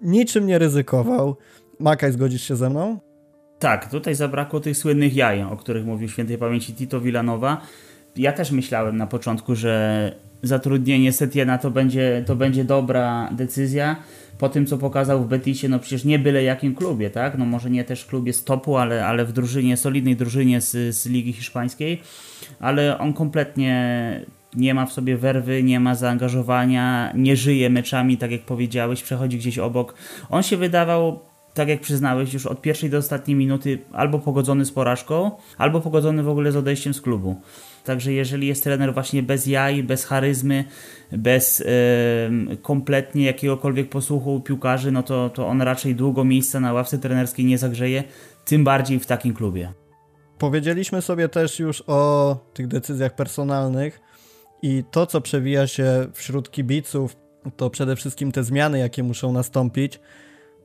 Niczym 0.03 0.47
nie 0.47 0.59
ryzykował. 0.59 1.37
Makaj, 1.81 2.13
zgodzisz 2.13 2.43
się 2.43 2.57
ze 2.57 2.71
mną? 2.71 2.99
Tak, 3.59 3.91
tutaj 3.91 4.15
zabrakło 4.15 4.61
tych 4.61 4.77
słynnych 4.77 5.17
jaj, 5.17 5.43
o 5.43 5.57
których 5.57 5.87
mówił 5.87 6.09
świętej 6.09 6.39
pamięci 6.39 6.75
Tito 6.75 7.01
Villanowa. 7.01 7.61
Ja 8.17 8.33
też 8.33 8.51
myślałem 8.51 8.97
na 8.97 9.07
początku, 9.07 9.55
że 9.55 10.15
zatrudnienie 10.43 11.13
Setiena 11.13 11.59
to 11.59 11.71
będzie, 11.71 12.25
to 12.27 12.37
będzie 12.37 12.65
dobra 12.65 13.29
decyzja. 13.33 13.97
Po 14.41 14.49
tym, 14.49 14.67
co 14.67 14.79
pokazał 14.79 15.25
w 15.25 15.29
Betisie, 15.29 15.69
no 15.69 15.79
przecież 15.79 16.05
nie 16.05 16.19
byle 16.19 16.43
jakim 16.43 16.75
klubie, 16.75 17.11
tak? 17.11 17.39
No 17.39 17.45
może 17.45 17.71
nie 17.71 17.85
też 17.85 18.05
klubie 18.05 18.33
z 18.33 18.45
topu, 18.45 18.77
ale, 18.77 19.07
ale 19.07 19.25
w 19.25 19.33
drużynie, 19.33 19.77
solidnej 19.77 20.17
drużynie 20.17 20.61
z, 20.61 20.97
z 20.97 21.07
Ligi 21.07 21.33
Hiszpańskiej 21.33 22.01
ale 22.61 22.99
on 22.99 23.13
kompletnie 23.13 24.27
nie 24.57 24.75
ma 24.75 24.87
w 24.87 24.93
sobie 24.93 25.17
werwy, 25.17 25.63
nie 25.63 25.81
ma 25.81 25.95
zaangażowania, 25.95 27.13
nie 27.15 27.37
żyje 27.37 27.71
meczami, 27.71 28.17
tak 28.17 28.31
jak 28.31 28.41
powiedziałeś, 28.41 29.03
przechodzi 29.03 29.39
gdzieś 29.39 29.59
obok. 29.59 29.95
On 30.31 30.43
się 30.43 30.57
wydawał, 30.57 31.21
tak 31.55 31.69
jak 31.69 31.81
przyznałeś, 31.81 32.35
już 32.35 32.47
od 32.47 32.63
pierwszej 32.63 32.91
do 32.91 32.99
ostatniej 32.99 33.37
minuty 33.37 33.79
albo 33.93 34.19
pogodzony 34.19 34.65
z 34.65 34.73
porażką, 34.73 35.31
albo 35.59 35.81
pogodzony 35.81 36.23
w 36.23 36.29
ogóle 36.29 36.53
z 36.53 36.57
odejściem 36.57 36.95
z 36.95 37.01
klubu. 37.01 37.41
Także 37.85 38.13
jeżeli 38.13 38.47
jest 38.47 38.65
trener 38.65 38.95
właśnie 38.95 39.23
bez 39.23 39.47
jaj, 39.47 39.83
bez 39.83 40.05
charyzmy, 40.05 40.65
bez 41.13 41.65
kompletnie 42.63 43.25
jakiegokolwiek 43.25 43.89
posłuchu 43.89 44.41
piłkarzy, 44.41 44.93
no 44.93 45.03
to, 45.03 45.31
to 45.31 45.47
on 45.47 45.63
raczej 45.63 45.95
długo 45.95 46.25
miejsca 46.25 46.61
na 46.61 46.73
ławce 46.73 46.99
trenerskiej 46.99 47.45
nie 47.45 47.59
zagrzeje, 47.59 48.05
tym 48.45 48.65
bardziej 48.65 49.01
w 49.01 49.07
takim 49.07 49.35
klubie. 49.35 49.73
Powiedzieliśmy 50.39 51.03
sobie 51.03 51.29
też 51.29 51.59
już 51.59 51.83
o 51.87 52.37
tych 52.55 52.69
decyzjach 52.69 53.15
personalnych 53.15 54.01
i 54.63 54.85
to, 54.91 55.07
co 55.07 55.21
przewija 55.21 55.67
się 55.67 56.07
wśród 56.13 56.51
kibiców, 56.51 57.17
to 57.57 57.71
przede 57.71 57.97
wszystkim 57.97 58.33
te 58.33 58.45
zmiany, 58.45 58.79
jakie 58.79 59.03
muszą 59.03 59.33
nastąpić. 59.33 60.01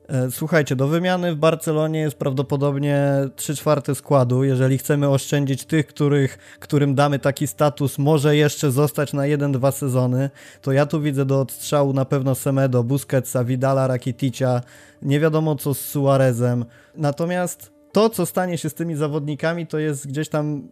E, 0.08 0.30
słuchajcie, 0.30 0.76
do 0.76 0.88
wymiany 0.88 1.34
w 1.34 1.36
Barcelonie 1.36 2.00
jest 2.00 2.16
prawdopodobnie 2.16 3.06
3 3.36 3.56
czwarte 3.56 3.94
składu. 3.94 4.44
Jeżeli 4.44 4.78
chcemy 4.78 5.08
oszczędzić 5.08 5.64
tych, 5.64 5.86
których, 5.86 6.38
którym 6.60 6.94
damy 6.94 7.18
taki 7.18 7.46
status, 7.46 7.98
może 7.98 8.36
jeszcze 8.36 8.70
zostać 8.70 9.12
na 9.12 9.22
1-2 9.22 9.72
sezony, 9.72 10.30
to 10.62 10.72
ja 10.72 10.86
tu 10.86 11.00
widzę 11.00 11.24
do 11.24 11.40
odstrzału 11.40 11.92
na 11.92 12.04
pewno 12.04 12.34
Semedo, 12.34 12.84
Busquetsa, 12.84 13.44
Vidala, 13.44 13.86
Rakiticia, 13.86 14.60
nie 15.02 15.20
wiadomo 15.20 15.56
co 15.56 15.74
z 15.74 15.80
Suarezem. 15.80 16.64
Natomiast 16.96 17.72
to, 17.92 18.10
co 18.10 18.26
stanie 18.26 18.58
się 18.58 18.70
z 18.70 18.74
tymi 18.74 18.96
zawodnikami, 18.96 19.66
to 19.66 19.78
jest 19.78 20.06
gdzieś 20.06 20.28
tam 20.28 20.68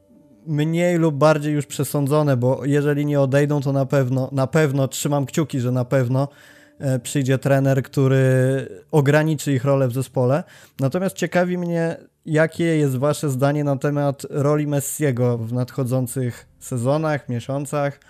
mniej 0.47 0.99
lub 0.99 1.15
bardziej 1.15 1.55
już 1.55 1.67
przesądzone, 1.67 2.37
bo 2.37 2.65
jeżeli 2.65 3.07
nie 3.07 3.21
odejdą, 3.21 3.61
to 3.61 3.73
na 3.73 3.87
pewno, 3.87 4.29
na 4.33 4.47
pewno 4.47 4.89
trzymam 4.89 5.27
kciuki, 5.27 5.61
że 5.61 5.73
na 5.73 5.85
pewno 5.85 6.29
przyjdzie 7.03 7.39
trener, 7.39 7.83
który 7.83 8.69
ograniczy 8.91 9.53
ich 9.53 9.65
rolę 9.65 9.89
w 9.89 9.93
zespole. 9.93 10.45
Natomiast 10.81 11.17
ciekawi 11.17 11.59
mnie, 11.59 11.97
jakie 12.27 12.65
jest 12.65 12.97
Wasze 12.97 13.31
zdanie 13.31 13.65
na 13.65 13.77
temat 13.77 14.27
roli 14.31 14.67
Messiego 14.67 15.39
w 15.39 15.53
nadchodzących 15.53 16.47
sezonach, 16.59 17.29
miesiącach, 17.29 18.01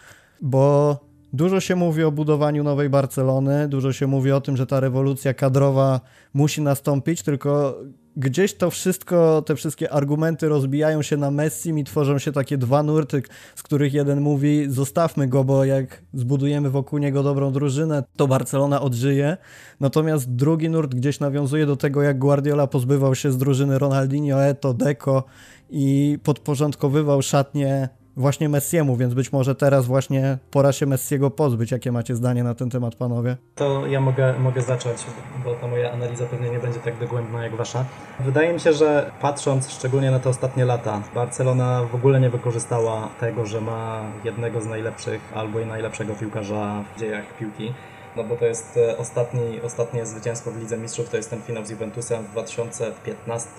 bo 0.42 0.98
dużo 1.32 1.60
się 1.60 1.76
mówi 1.76 2.02
o 2.02 2.12
budowaniu 2.12 2.64
nowej 2.64 2.90
Barcelony, 2.90 3.68
dużo 3.68 3.92
się 3.92 4.06
mówi 4.06 4.32
o 4.32 4.40
tym, 4.40 4.56
że 4.56 4.66
ta 4.66 4.80
rewolucja 4.80 5.34
kadrowa 5.34 6.00
musi 6.34 6.62
nastąpić, 6.62 7.22
tylko 7.22 7.78
gdzieś 8.16 8.54
to 8.54 8.70
wszystko, 8.70 9.42
te 9.42 9.56
wszystkie 9.56 9.92
argumenty 9.92 10.48
rozbijają 10.48 11.02
się 11.02 11.16
na 11.16 11.30
Messi 11.30 11.70
i 11.70 11.84
tworzą 11.84 12.18
się 12.18 12.32
takie 12.32 12.58
dwa 12.58 12.82
nurty, 12.82 13.22
z 13.54 13.62
których 13.62 13.94
jeden 13.94 14.20
mówi 14.20 14.66
zostawmy 14.68 15.28
go, 15.28 15.44
bo 15.44 15.64
jak 15.64 16.02
zbudujemy 16.14 16.70
wokół 16.70 16.98
niego 16.98 17.22
dobrą 17.22 17.52
drużynę, 17.52 18.04
to 18.16 18.28
Barcelona 18.28 18.80
odżyje. 18.80 19.36
Natomiast 19.80 20.30
drugi 20.30 20.70
nurt 20.70 20.94
gdzieś 20.94 21.20
nawiązuje 21.20 21.66
do 21.66 21.76
tego, 21.76 22.02
jak 22.02 22.18
Guardiola 22.18 22.66
pozbywał 22.66 23.14
się 23.14 23.32
z 23.32 23.38
drużyny 23.38 23.78
Ronaldinho, 23.78 24.44
Eto, 24.44 24.74
Deco 24.74 25.24
i 25.70 26.18
podporządkowywał 26.22 27.22
szatnie 27.22 27.88
właśnie 28.16 28.48
Messiemu, 28.48 28.96
więc 28.96 29.14
być 29.14 29.32
może 29.32 29.54
teraz 29.54 29.86
właśnie 29.86 30.38
pora 30.50 30.72
się 30.72 30.86
Messiego 30.86 31.30
pozbyć. 31.30 31.70
Jakie 31.70 31.92
macie 31.92 32.16
zdanie 32.16 32.44
na 32.44 32.54
ten 32.54 32.70
temat, 32.70 32.94
panowie? 32.94 33.36
To 33.54 33.86
ja 33.86 34.00
mogę, 34.00 34.34
mogę 34.38 34.62
zacząć, 34.62 34.98
bo 35.44 35.54
ta 35.54 35.66
moja 35.66 35.92
analiza 35.92 36.26
pewnie 36.26 36.50
nie 36.50 36.58
będzie 36.58 36.80
tak 36.80 36.98
dogłębna 36.98 37.44
jak 37.44 37.56
wasza. 37.56 37.84
Wydaje 38.20 38.52
mi 38.52 38.60
się, 38.60 38.72
że 38.72 39.10
patrząc 39.20 39.70
szczególnie 39.70 40.10
na 40.10 40.18
te 40.18 40.28
ostatnie 40.28 40.64
lata, 40.64 41.02
Barcelona 41.14 41.82
w 41.92 41.94
ogóle 41.94 42.20
nie 42.20 42.30
wykorzystała 42.30 43.08
tego, 43.20 43.46
że 43.46 43.60
ma 43.60 44.02
jednego 44.24 44.60
z 44.60 44.66
najlepszych 44.66 45.20
albo 45.34 45.60
i 45.60 45.66
najlepszego 45.66 46.14
piłkarza 46.14 46.84
w 46.96 47.00
dziejach 47.00 47.36
piłki. 47.38 47.72
No 48.16 48.24
bo 48.24 48.36
to 48.36 48.44
jest 48.44 48.76
e, 48.76 48.98
ostatni, 48.98 49.60
ostatnie 49.62 50.06
zwycięstwo 50.06 50.50
w 50.50 50.60
Lidze 50.60 50.78
Mistrzów, 50.78 51.10
to 51.10 51.16
jest 51.16 51.30
ten 51.30 51.42
finał 51.42 51.64
z 51.64 51.70
Juventusem 51.70 52.24
w 52.24 52.30
2015 52.30 53.50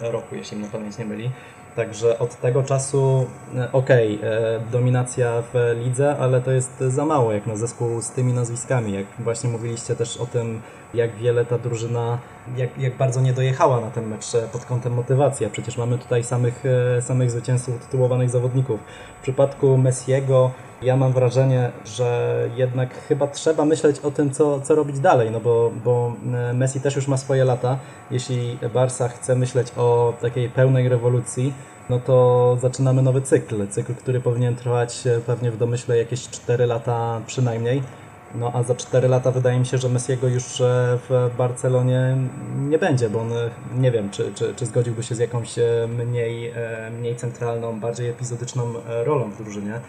roku, 0.00 0.34
jeśli 0.34 0.56
mnie 0.56 0.68
pamięć 0.68 0.98
nie 0.98 1.04
myli. 1.04 1.30
Także 1.78 2.18
od 2.18 2.40
tego 2.40 2.62
czasu, 2.62 3.26
e, 3.56 3.72
okej, 3.72 4.16
okay, 4.16 4.30
dominacja 4.72 5.42
w 5.52 5.76
lidze, 5.84 6.16
ale 6.18 6.40
to 6.40 6.50
jest 6.50 6.80
za 6.80 7.04
mało 7.04 7.32
jak 7.32 7.46
na 7.46 7.56
zespół 7.56 8.02
z 8.02 8.10
tymi 8.10 8.32
nazwiskami. 8.32 8.92
Jak 8.92 9.06
właśnie 9.18 9.50
mówiliście 9.50 9.96
też 9.96 10.16
o 10.16 10.26
tym, 10.26 10.60
jak 10.94 11.16
wiele 11.16 11.44
ta 11.44 11.58
drużyna, 11.58 12.18
jak, 12.56 12.78
jak 12.78 12.96
bardzo 12.96 13.20
nie 13.20 13.32
dojechała 13.32 13.80
na 13.80 13.90
ten 13.90 14.06
mecz 14.06 14.26
pod 14.52 14.64
kątem 14.64 14.94
motywacji. 14.94 15.46
A 15.46 15.50
przecież 15.50 15.76
mamy 15.76 15.98
tutaj 15.98 16.24
samych, 16.24 16.64
samych 17.00 17.30
zwycięzców, 17.30 17.78
tytułowanych 17.78 18.30
zawodników. 18.30 18.80
W 19.18 19.22
przypadku 19.22 19.76
Messiego 19.76 20.50
ja 20.82 20.96
mam 20.96 21.12
wrażenie, 21.12 21.70
że 21.84 22.38
jednak 22.56 22.94
chyba 23.08 23.26
trzeba 23.26 23.64
myśleć 23.64 24.00
o 24.00 24.10
tym, 24.10 24.30
co, 24.30 24.60
co 24.60 24.74
robić 24.74 25.00
dalej, 25.00 25.30
no 25.30 25.40
bo, 25.40 25.72
bo 25.84 26.12
e, 26.34 26.52
Messi 26.52 26.80
też 26.80 26.96
już 26.96 27.08
ma 27.08 27.16
swoje 27.16 27.44
lata. 27.44 27.78
Jeśli 28.10 28.58
Barca 28.74 29.08
chce 29.08 29.36
myśleć 29.36 29.72
o 29.76 30.14
takiej 30.20 30.48
pełnej 30.48 30.88
rewolucji, 30.88 31.54
no 31.90 31.98
to 31.98 32.56
zaczynamy 32.60 33.02
nowy 33.02 33.22
cykl. 33.22 33.68
Cykl, 33.68 33.94
który 33.94 34.20
powinien 34.20 34.56
trwać 34.56 35.06
e, 35.06 35.20
pewnie 35.20 35.50
w 35.50 35.56
domyśle 35.56 35.98
jakieś 35.98 36.28
4 36.28 36.66
lata 36.66 37.20
przynajmniej. 37.26 37.82
No 38.34 38.50
a 38.54 38.62
za 38.62 38.74
4 38.74 39.08
lata 39.08 39.30
wydaje 39.30 39.58
mi 39.58 39.66
się, 39.66 39.78
że 39.78 39.88
Messiego 39.88 40.28
już 40.28 40.60
e, 40.60 40.98
w 41.08 41.30
Barcelonie 41.38 42.16
nie 42.56 42.78
będzie, 42.78 43.10
bo 43.10 43.20
on 43.20 43.30
nie 43.78 43.90
wiem, 43.90 44.10
czy, 44.10 44.32
czy, 44.34 44.54
czy 44.54 44.66
zgodziłby 44.66 45.02
się 45.02 45.14
z 45.14 45.18
jakąś 45.18 45.54
mniej, 45.88 46.52
mniej 46.98 47.16
centralną, 47.16 47.80
bardziej 47.80 48.08
epizodyczną 48.08 48.72
rolą 49.04 49.30
w 49.30 49.42
drużynie. 49.42 49.80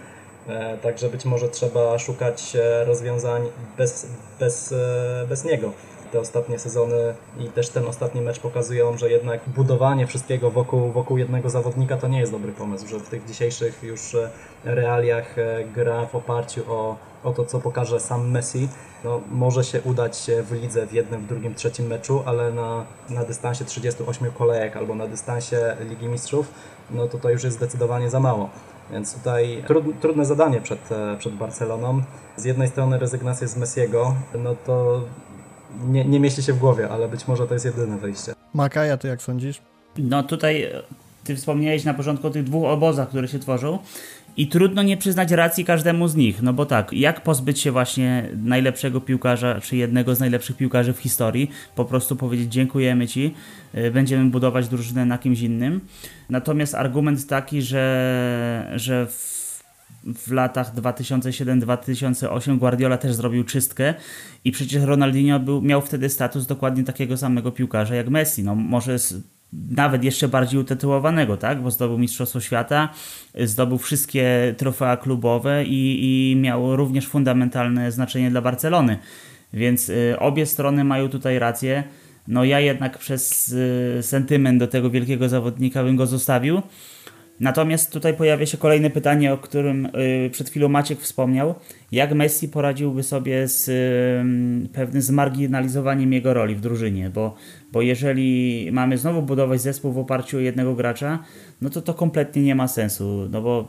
E, 0.49 0.77
także 0.77 1.09
być 1.09 1.25
może 1.25 1.49
trzeba 1.49 1.99
szukać 1.99 2.55
e, 2.55 2.85
rozwiązań 2.85 3.41
bez, 3.77 4.07
bez, 4.39 4.71
e, 4.71 5.25
bez 5.29 5.43
niego. 5.43 5.71
Te 6.11 6.19
ostatnie 6.19 6.59
sezony 6.59 7.13
i 7.39 7.49
też 7.49 7.69
ten 7.69 7.87
ostatni 7.87 8.21
mecz 8.21 8.39
pokazują, 8.39 8.97
że 8.97 9.09
jednak 9.09 9.41
budowanie 9.47 10.07
wszystkiego 10.07 10.51
wokół, 10.51 10.91
wokół 10.91 11.17
jednego 11.17 11.49
zawodnika 11.49 11.97
to 11.97 12.07
nie 12.07 12.19
jest 12.19 12.31
dobry 12.31 12.51
pomysł, 12.51 12.87
że 12.87 12.99
w 12.99 13.09
tych 13.09 13.25
dzisiejszych 13.25 13.83
już 13.83 14.15
realiach 14.63 15.35
gra 15.75 16.05
w 16.05 16.15
oparciu 16.15 16.73
o, 16.73 16.95
o 17.23 17.33
to, 17.33 17.45
co 17.45 17.59
pokaże 17.59 17.99
sam 17.99 18.31
Messi. 18.31 18.69
No, 19.03 19.21
może 19.31 19.63
się 19.63 19.81
udać 19.81 20.27
w 20.43 20.51
lidze 20.51 20.87
w 20.87 20.93
jednym, 20.93 21.21
w 21.21 21.27
drugim, 21.27 21.55
trzecim 21.55 21.87
meczu, 21.87 22.23
ale 22.25 22.51
na, 22.51 22.85
na 23.09 23.23
dystansie 23.23 23.65
38 23.65 24.31
kolejek 24.31 24.77
albo 24.77 24.95
na 24.95 25.07
dystansie 25.07 25.75
Ligi 25.89 26.07
Mistrzów, 26.07 26.51
no 26.91 27.07
to 27.07 27.17
to 27.17 27.29
już 27.29 27.43
jest 27.43 27.57
zdecydowanie 27.57 28.09
za 28.09 28.19
mało. 28.19 28.49
Więc 28.91 29.13
tutaj 29.13 29.63
trudne 30.01 30.25
zadanie 30.25 30.61
przed, 30.61 30.91
e, 30.91 31.15
przed 31.19 31.33
Barceloną. 31.33 32.01
Z 32.37 32.45
jednej 32.45 32.67
strony 32.67 32.99
rezygnacja 32.99 33.47
z 33.47 33.57
Messiego, 33.57 34.15
no 34.37 34.55
to 34.65 35.01
nie, 35.87 36.05
nie 36.05 36.19
mieści 36.19 36.43
się 36.43 36.53
w 36.53 36.59
głowie, 36.59 36.89
ale 36.89 37.07
być 37.07 37.27
może 37.27 37.47
to 37.47 37.53
jest 37.53 37.65
jedyne 37.65 37.97
wyjście. 37.97 38.33
Makaja, 38.53 38.97
ty 38.97 39.07
jak 39.07 39.21
sądzisz? 39.21 39.61
No 39.97 40.23
tutaj 40.23 40.63
e, 40.63 40.81
ty 41.23 41.35
wspomniałeś 41.35 41.83
na 41.83 41.93
początku 41.93 42.27
o 42.27 42.29
tych 42.29 42.43
dwóch 42.43 42.65
obozach, 42.65 43.09
które 43.09 43.27
się 43.27 43.39
tworzą. 43.39 43.79
I 44.39 44.47
trudno 44.47 44.83
nie 44.83 44.97
przyznać 44.97 45.31
racji 45.31 45.65
każdemu 45.65 46.07
z 46.07 46.15
nich, 46.15 46.41
no 46.41 46.53
bo 46.53 46.65
tak, 46.65 46.93
jak 46.93 47.23
pozbyć 47.23 47.59
się 47.59 47.71
właśnie 47.71 48.29
najlepszego 48.43 49.01
piłkarza, 49.01 49.61
czy 49.61 49.75
jednego 49.75 50.15
z 50.15 50.19
najlepszych 50.19 50.57
piłkarzy 50.57 50.93
w 50.93 50.97
historii, 50.97 51.51
po 51.75 51.85
prostu 51.85 52.15
powiedzieć 52.15 52.51
dziękujemy 52.53 53.07
Ci, 53.07 53.33
y, 53.75 53.91
będziemy 53.91 54.29
budować 54.29 54.67
drużynę 54.67 55.05
na 55.05 55.17
kimś 55.17 55.41
innym. 55.41 55.81
Natomiast 56.29 56.75
argument 56.75 57.27
taki, 57.27 57.61
że, 57.61 58.71
że 58.75 59.07
w 59.07 59.39
w 60.03 60.31
latach 60.31 60.75
2007-2008 60.75 62.57
Guardiola 62.57 62.97
też 62.97 63.13
zrobił 63.13 63.43
czystkę 63.43 63.93
i 64.45 64.51
przecież 64.51 64.83
Ronaldinho 64.83 65.39
był, 65.39 65.61
miał 65.61 65.81
wtedy 65.81 66.09
status 66.09 66.45
dokładnie 66.45 66.83
takiego 66.83 67.17
samego 67.17 67.51
piłkarza 67.51 67.95
jak 67.95 68.09
Messi. 68.09 68.43
No 68.43 68.55
może 68.55 68.99
nawet 69.53 70.03
jeszcze 70.03 70.27
bardziej 70.27 70.59
utytułowanego, 70.59 71.37
tak? 71.37 71.61
Bo 71.61 71.71
zdobył 71.71 71.97
Mistrzostwo 71.97 72.39
Świata, 72.39 72.89
zdobył 73.43 73.77
wszystkie 73.77 74.55
trofea 74.57 74.97
klubowe 74.97 75.65
i, 75.65 75.99
i 76.31 76.35
miał 76.35 76.75
również 76.75 77.07
fundamentalne 77.07 77.91
znaczenie 77.91 78.29
dla 78.29 78.41
Barcelony. 78.41 78.97
Więc 79.53 79.89
y, 79.89 80.15
obie 80.19 80.45
strony 80.45 80.83
mają 80.83 81.09
tutaj 81.09 81.39
rację. 81.39 81.83
No 82.27 82.43
ja 82.43 82.59
jednak 82.59 82.97
przez 82.97 83.49
y, 83.49 83.99
sentyment 84.01 84.59
do 84.59 84.67
tego 84.67 84.89
wielkiego 84.89 85.29
zawodnika 85.29 85.83
bym 85.83 85.95
go 85.95 86.07
zostawił. 86.07 86.61
Natomiast 87.39 87.91
tutaj 87.91 88.13
pojawia 88.13 88.45
się 88.45 88.57
kolejne 88.57 88.89
pytanie, 88.89 89.33
o 89.33 89.37
którym 89.37 89.85
y, 89.85 90.29
przed 90.31 90.49
chwilą 90.49 90.69
Maciek 90.69 90.99
wspomniał. 90.99 91.55
Jak 91.91 92.13
Messi 92.13 92.49
poradziłby 92.49 93.03
sobie 93.03 93.47
z 93.47 93.65
pewnym 94.73 95.01
zmarginalizowaniem 95.01 96.13
jego 96.13 96.33
roli 96.33 96.55
w 96.55 96.61
drużynie? 96.61 97.09
Bo, 97.09 97.35
bo 97.71 97.81
jeżeli 97.81 98.69
mamy 98.71 98.97
znowu 98.97 99.21
budować 99.21 99.61
zespół 99.61 99.91
w 99.91 99.97
oparciu 99.97 100.37
o 100.37 100.39
jednego 100.39 100.75
gracza, 100.75 101.19
no 101.61 101.69
to 101.69 101.81
to 101.81 101.93
kompletnie 101.93 102.41
nie 102.41 102.55
ma 102.55 102.67
sensu. 102.67 103.27
No 103.31 103.41
bo, 103.41 103.67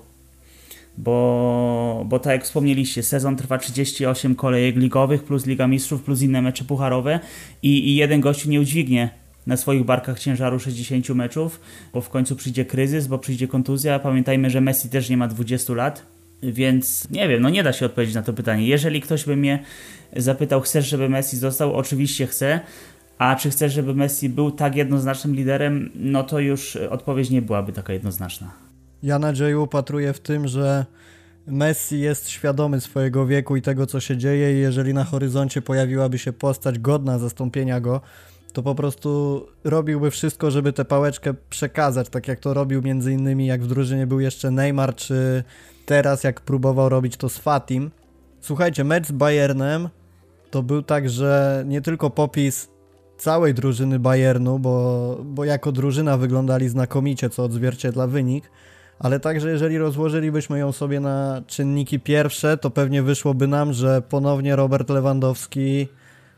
bo, 0.99 2.05
bo 2.09 2.19
tak 2.19 2.33
jak 2.33 2.45
wspomnieliście, 2.45 3.03
sezon 3.03 3.37
trwa 3.37 3.59
38 3.59 4.35
kolejek 4.35 4.77
ligowych 4.77 5.25
plus 5.25 5.47
Liga 5.47 5.67
Mistrzów 5.67 6.03
plus 6.03 6.23
inne 6.23 6.43
mecze 6.43 6.65
pucharowe 6.65 7.21
i, 7.63 7.89
i 7.89 7.97
jeden 7.97 8.21
gościu 8.21 8.51
nie 8.51 8.61
udźwignie 8.61 9.20
na 9.51 9.57
swoich 9.57 9.85
barkach 9.85 10.19
ciężaru 10.19 10.59
60 10.59 11.09
meczów, 11.09 11.61
bo 11.93 12.01
w 12.01 12.09
końcu 12.09 12.37
przyjdzie 12.37 12.65
kryzys, 12.65 13.07
bo 13.07 13.19
przyjdzie 13.19 13.49
kontuzja. 13.49 13.99
Pamiętajmy, 13.99 14.51
że 14.51 14.61
Messi 14.61 14.89
też 14.89 15.11
nie 15.11 15.17
ma 15.17 15.29
20 15.29 15.75
lat, 15.75 16.07
więc 16.43 17.11
nie 17.11 17.29
wiem, 17.29 17.43
no 17.43 17.51
nie 17.51 17.63
da 17.63 17.73
się 17.73 17.87
odpowiedzieć 17.87 18.15
na 18.15 18.23
to 18.23 18.33
pytanie. 18.33 18.67
Jeżeli 18.67 19.01
ktoś 19.01 19.25
by 19.25 19.37
mnie 19.37 19.63
zapytał, 20.17 20.61
chcesz, 20.61 20.89
żeby 20.89 21.09
Messi 21.09 21.37
został? 21.37 21.75
Oczywiście 21.75 22.27
chcę. 22.27 22.61
A 23.19 23.37
czy 23.37 23.51
chcesz, 23.51 23.73
żeby 23.73 23.95
Messi 23.95 24.29
był 24.29 24.51
tak 24.51 24.77
jednoznacznym 24.77 25.35
liderem? 25.35 25.91
No 25.95 26.23
to 26.23 26.39
już 26.39 26.77
odpowiedź 26.77 27.31
nie 27.31 27.43
byłaby 27.43 27.73
taka 27.73 27.93
jednoznaczna. 27.93 28.51
Ja 29.03 29.19
nadzieję 29.19 29.59
upatruję 29.59 30.13
w 30.13 30.21
tym, 30.21 30.49
że 30.49 30.87
Messi 31.47 32.01
jest 32.01 32.29
świadomy 32.29 32.81
swojego 32.81 33.27
wieku 33.27 33.57
i 33.57 33.63
tego, 33.63 33.87
co 33.87 34.01
się 34.01 34.17
dzieje, 34.17 34.55
i 34.55 34.61
jeżeli 34.61 34.95
na 34.95 35.05
horyzoncie 35.05 35.63
pojawiłaby 35.63 36.19
się 36.19 36.33
postać 36.33 36.79
godna 36.79 37.19
zastąpienia 37.19 37.81
go, 37.81 38.01
to 38.53 38.63
po 38.63 38.75
prostu 38.75 39.47
robiłby 39.65 40.11
wszystko, 40.11 40.51
żeby 40.51 40.73
tę 40.73 40.85
pałeczkę 40.85 41.35
przekazać, 41.51 42.09
tak 42.09 42.29
jak 42.29 42.41
to 42.41 42.55
robił 42.55 42.83
między 42.83 43.13
innymi 43.13 43.47
jak 43.47 43.63
w 43.63 43.67
drużynie 43.67 44.07
był 44.07 44.21
jeszcze 44.21 44.51
Neymar, 44.51 44.95
czy 44.95 45.45
teraz 45.87 46.25
jak 46.25 46.41
próbował 46.41 46.89
robić 46.89 47.17
to 47.17 47.29
z 47.29 47.39
Fatim. 47.39 47.91
Słuchajcie, 48.41 48.85
mecz 48.85 49.07
z 49.07 49.13
Bayernem 49.13 49.89
to 50.51 50.63
był 50.63 50.83
tak, 50.83 51.11
że 51.11 51.65
nie 51.67 51.81
tylko 51.81 52.11
popis 52.11 52.69
całej 53.19 53.55
drużyny 53.55 53.99
Bayernu, 53.99 54.59
bo, 54.59 55.17
bo 55.25 55.45
jako 55.45 55.73
drużyna 55.73 56.17
wyglądali 56.17 56.69
znakomicie, 56.69 57.31
co 57.31 57.45
odzwierciedla 57.45 58.07
wynik, 58.07 58.51
ale 58.99 59.21
także 59.21 59.51
jeżeli 59.51 59.79
rozłożylibyśmy 59.79 60.59
ją 60.59 60.73
sobie 60.73 61.01
na 61.01 61.43
czynniki 61.47 62.01
pierwsze, 62.01 62.57
to 62.57 62.71
pewnie 62.71 63.03
wyszłoby 63.03 63.47
nam, 63.47 63.73
że 63.73 64.03
ponownie 64.03 64.57
Robert 64.57 64.91
Lewandowski 64.91 65.89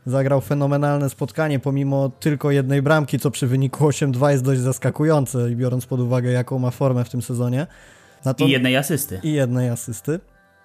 zagrał 0.05 0.41
fenomenalne 0.41 1.09
spotkanie, 1.09 1.59
pomimo 1.59 2.09
tylko 2.19 2.51
jednej 2.51 2.81
bramki, 2.81 3.19
co 3.19 3.31
przy 3.31 3.47
wyniku 3.47 3.87
8-2 3.87 4.29
jest 4.29 4.43
dość 4.43 4.61
zaskakujące, 4.61 5.49
biorąc 5.49 5.85
pod 5.85 5.99
uwagę, 5.99 6.31
jaką 6.31 6.59
ma 6.59 6.71
formę 6.71 7.05
w 7.05 7.09
tym 7.09 7.21
sezonie. 7.21 7.67
I 8.39 8.49
jednej 8.49 8.77
asysty. 8.77 9.19
I 9.23 9.33
jednej 9.33 9.69
asysty. 9.69 10.19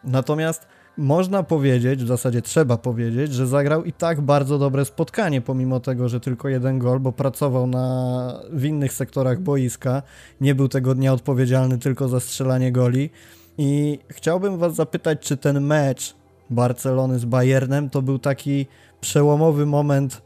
Natomiast 0.05 0.67
można 0.99 1.43
powiedzieć, 1.43 2.05
w 2.05 2.07
zasadzie 2.07 2.43
trzeba 2.43 2.77
powiedzieć, 2.77 3.33
że 3.33 3.47
zagrał 3.47 3.85
i 3.85 3.93
tak 3.93 4.21
bardzo 4.21 4.59
dobre 4.59 4.85
spotkanie, 4.85 5.41
pomimo 5.41 5.81
tego, 5.81 6.09
że 6.09 6.21
tylko 6.21 6.49
jeden 6.49 6.79
gol, 6.79 7.01
bo 7.01 7.13
pracował 7.13 7.67
na, 7.67 8.41
w 8.51 8.65
innych 8.65 8.93
sektorach 8.93 9.41
boiska. 9.41 10.03
Nie 10.41 10.55
był 10.55 10.69
tego 10.69 10.95
dnia 10.95 11.13
odpowiedzialny 11.13 11.79
tylko 11.79 12.09
za 12.09 12.21
strzelanie 12.21 12.73
goli. 12.73 13.11
I 13.59 13.99
chciałbym 14.09 14.59
Was 14.59 14.75
zapytać, 14.75 15.19
czy 15.21 15.37
ten 15.37 15.61
mecz 15.61 16.15
Barcelony 16.51 17.19
z 17.19 17.25
Bayernem 17.25 17.91
to 17.91 18.03
był 18.03 18.19
taki 18.19 18.67
przełomowy 19.01 19.67
moment 19.67 20.23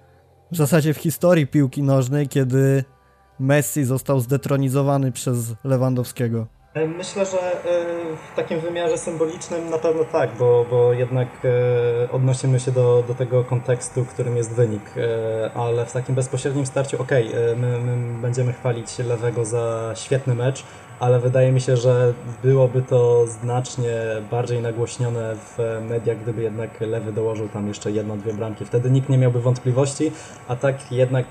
w 0.52 0.56
zasadzie 0.56 0.94
w 0.94 0.98
historii 0.98 1.46
piłki 1.46 1.82
nożnej, 1.82 2.28
kiedy 2.28 2.84
Messi 3.38 3.84
został 3.84 4.20
zdetronizowany 4.20 5.12
przez 5.12 5.54
Lewandowskiego. 5.64 6.46
E, 6.74 6.86
myślę, 6.86 7.26
że 7.26 7.38
e, 7.38 7.84
w 8.32 8.36
takim 8.36 8.60
wymiarze 8.60 8.98
symbolicznym 8.98 9.70
na 9.70 9.78
pewno 9.78 10.04
tak, 10.04 10.30
bo, 10.38 10.66
bo 10.70 10.92
jednak 10.92 11.28
e, 11.44 12.10
odnosimy 12.12 12.60
się 12.60 12.72
do, 12.72 13.04
do 13.08 13.14
tego 13.14 13.44
kontekstu, 13.44 14.04
którym 14.04 14.36
jest 14.36 14.54
wynik, 14.54 14.82
ale 15.54 15.86
w 15.86 15.92
takim 15.92 16.14
bezpośrednim 16.14 16.66
starciu, 16.66 17.02
ok, 17.02 17.10
my, 17.56 17.78
my 17.78 18.20
będziemy 18.22 18.52
chwalić 18.52 18.98
Lewego 18.98 19.44
za 19.44 19.92
świetny 19.94 20.34
mecz, 20.34 20.64
ale 21.00 21.20
wydaje 21.20 21.52
mi 21.52 21.60
się, 21.60 21.76
że 21.76 22.12
byłoby 22.42 22.82
to 22.82 23.26
znacznie 23.26 23.96
bardziej 24.30 24.62
nagłośnione 24.62 25.36
w 25.36 25.80
mediach, 25.88 26.18
gdyby 26.18 26.42
jednak 26.42 26.80
Lewy 26.80 27.12
dołożył 27.12 27.48
tam 27.48 27.68
jeszcze 27.68 27.90
jedną, 27.90 28.18
dwie 28.18 28.34
bramki. 28.34 28.64
Wtedy 28.64 28.90
nikt 28.90 29.08
nie 29.08 29.18
miałby 29.18 29.40
wątpliwości, 29.40 30.12
a 30.48 30.56
tak 30.56 30.92
jednak, 30.92 31.26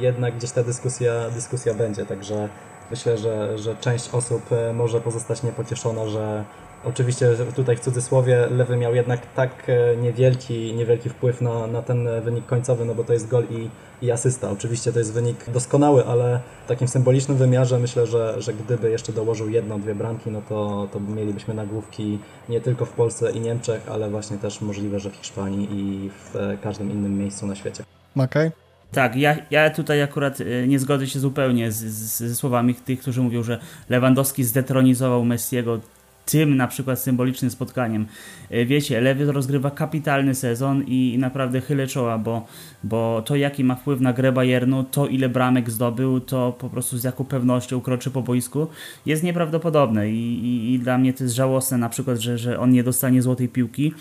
jednak 0.00 0.36
gdzieś 0.36 0.50
ta 0.50 0.62
dyskusja, 0.62 1.30
dyskusja 1.30 1.74
będzie, 1.74 2.06
także 2.06 2.48
myślę, 2.92 3.18
że, 3.18 3.58
że 3.58 3.76
część 3.76 4.14
osób 4.14 4.52
e, 4.52 4.72
może 4.72 5.00
pozostać 5.00 5.42
niepocieszona, 5.42 6.06
że, 6.06 6.44
Oczywiście 6.84 7.34
tutaj 7.56 7.76
w 7.76 7.80
cudzysłowie 7.80 8.46
Lewy 8.50 8.76
miał 8.76 8.94
jednak 8.94 9.34
tak 9.34 9.50
e, 9.68 9.96
niewielki, 9.96 10.74
niewielki 10.74 11.08
wpływ 11.08 11.40
na, 11.40 11.66
na 11.66 11.82
ten 11.82 12.08
wynik 12.22 12.46
końcowy, 12.46 12.84
no 12.84 12.94
bo 12.94 13.04
to 13.04 13.12
jest 13.12 13.28
gol 13.28 13.44
i, 13.50 13.68
i 14.06 14.10
asysta. 14.10 14.50
Oczywiście 14.50 14.92
to 14.92 14.98
jest 14.98 15.12
wynik 15.12 15.50
doskonały, 15.50 16.06
ale 16.06 16.40
w 16.64 16.68
takim 16.68 16.88
symbolicznym 16.88 17.36
wymiarze 17.36 17.78
myślę, 17.78 18.06
że, 18.06 18.42
że 18.42 18.54
gdyby 18.54 18.90
jeszcze 18.90 19.12
dołożył 19.12 19.48
jedną, 19.48 19.80
dwie 19.80 19.94
bramki, 19.94 20.30
no 20.30 20.42
to, 20.48 20.88
to 20.92 21.00
mielibyśmy 21.00 21.54
nagłówki 21.54 22.18
nie 22.48 22.60
tylko 22.60 22.84
w 22.84 22.92
Polsce 22.92 23.32
i 23.32 23.40
Niemczech, 23.40 23.88
ale 23.90 24.10
właśnie 24.10 24.38
też 24.38 24.60
możliwe, 24.60 25.00
że 25.00 25.10
w 25.10 25.16
Hiszpanii 25.16 25.68
i 25.70 26.10
w 26.10 26.36
e, 26.36 26.56
każdym 26.62 26.90
innym 26.90 27.18
miejscu 27.18 27.46
na 27.46 27.54
świecie. 27.54 27.84
Makaj? 28.14 28.50
Tak, 28.92 29.16
ja, 29.16 29.36
ja 29.50 29.70
tutaj 29.70 30.02
akurat 30.02 30.40
e, 30.40 30.66
nie 30.66 30.78
zgodzę 30.78 31.06
się 31.06 31.20
zupełnie 31.20 31.72
z, 31.72 31.76
z, 31.76 32.18
ze 32.18 32.34
słowami 32.34 32.74
tych, 32.74 33.00
którzy 33.00 33.22
mówią, 33.22 33.42
że 33.42 33.58
Lewandowski 33.88 34.44
zdetronizował 34.44 35.24
Messiego 35.24 35.80
tym 36.26 36.56
na 36.56 36.66
przykład 36.66 36.98
symbolicznym 36.98 37.50
spotkaniem. 37.50 38.06
E, 38.50 38.66
wiecie, 38.66 39.00
Lewy 39.00 39.32
rozgrywa 39.32 39.70
kapitalny 39.70 40.34
sezon 40.34 40.84
i, 40.86 41.16
naprawdę 41.18 41.60
chylę 41.60 41.86
czoła, 41.86 42.18
bo, 42.18 42.46
bo 42.84 43.22
to 43.26 43.36
jaki 43.36 43.64
ma 43.64 43.74
wpływ 43.74 44.00
na 44.00 44.12
grę 44.12 44.32
Bayernu, 44.32 44.84
to 44.84 45.06
ile 45.06 45.28
bramek 45.28 45.70
zdobył, 45.70 46.20
to 46.20 46.52
po 46.58 46.68
prostu 46.68 46.98
z 46.98 47.04
jaką 47.04 47.24
pewnością 47.24 47.80
kroczy 47.80 48.10
po 48.10 48.22
boisku, 48.22 48.66
jest 49.06 49.22
nieprawdopodobne 49.22 50.10
i, 50.10 50.44
i, 50.44 50.74
i 50.74 50.78
dla 50.78 50.98
mnie 50.98 51.12
to 51.12 51.24
jest 51.24 51.36
żałosne 51.36 51.78
na 51.78 51.88
przykład, 51.88 52.18
że, 52.18 52.38
że 52.38 52.60
on 52.60 52.70
nie 52.70 52.82
dostanie 52.82 53.22
złotej 53.22 53.48
piłki, 53.48 53.94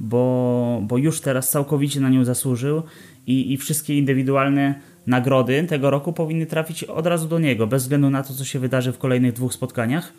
bo, 0.00 0.80
bo 0.82 0.98
już 0.98 1.20
teraz 1.20 1.50
całkowicie 1.50 2.00
na 2.00 2.08
nią 2.08 2.24
zasłużył 2.24 2.82
i, 3.26 3.52
i 3.52 3.56
wszystkie 3.56 3.98
indywidualne 3.98 4.74
nagrody 5.06 5.64
tego 5.68 5.90
roku 5.90 6.12
powinny 6.12 6.46
trafić 6.46 6.84
od 6.84 7.06
razu 7.06 7.28
do 7.28 7.38
niego, 7.38 7.66
bez 7.66 7.82
względu 7.82 8.10
na 8.10 8.22
to, 8.22 8.34
co 8.34 8.44
się 8.44 8.58
wydarzy 8.58 8.92
w 8.92 8.98
kolejnych 8.98 9.32
dwóch 9.32 9.54
spotkaniach. 9.54 10.12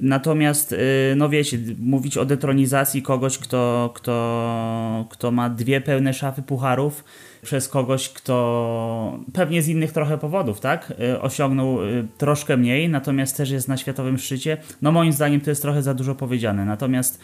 Natomiast, 0.00 0.72
y, 0.72 0.76
no 1.16 1.28
wiecie, 1.28 1.58
mówić 1.78 2.16
o 2.16 2.24
detronizacji 2.24 3.02
kogoś, 3.02 3.38
kto, 3.38 3.90
kto, 3.94 5.06
kto 5.10 5.30
ma 5.30 5.50
dwie 5.50 5.80
pełne 5.80 6.14
szafy 6.14 6.42
pucharów, 6.42 7.04
przez 7.42 7.68
kogoś, 7.68 8.08
kto 8.08 9.18
pewnie 9.32 9.62
z 9.62 9.68
innych 9.68 9.92
trochę 9.92 10.18
powodów, 10.18 10.60
tak? 10.60 10.92
Y, 11.00 11.20
osiągnął 11.20 11.84
y, 11.84 12.06
troszkę 12.18 12.56
mniej, 12.56 12.88
natomiast 12.88 13.36
też 13.36 13.50
jest 13.50 13.68
na 13.68 13.76
światowym 13.76 14.18
szczycie. 14.18 14.56
No 14.82 14.92
moim 14.92 15.12
zdaniem 15.12 15.40
to 15.40 15.50
jest 15.50 15.62
trochę 15.62 15.82
za 15.82 15.94
dużo 15.94 16.14
powiedziane. 16.14 16.64
Natomiast 16.64 17.20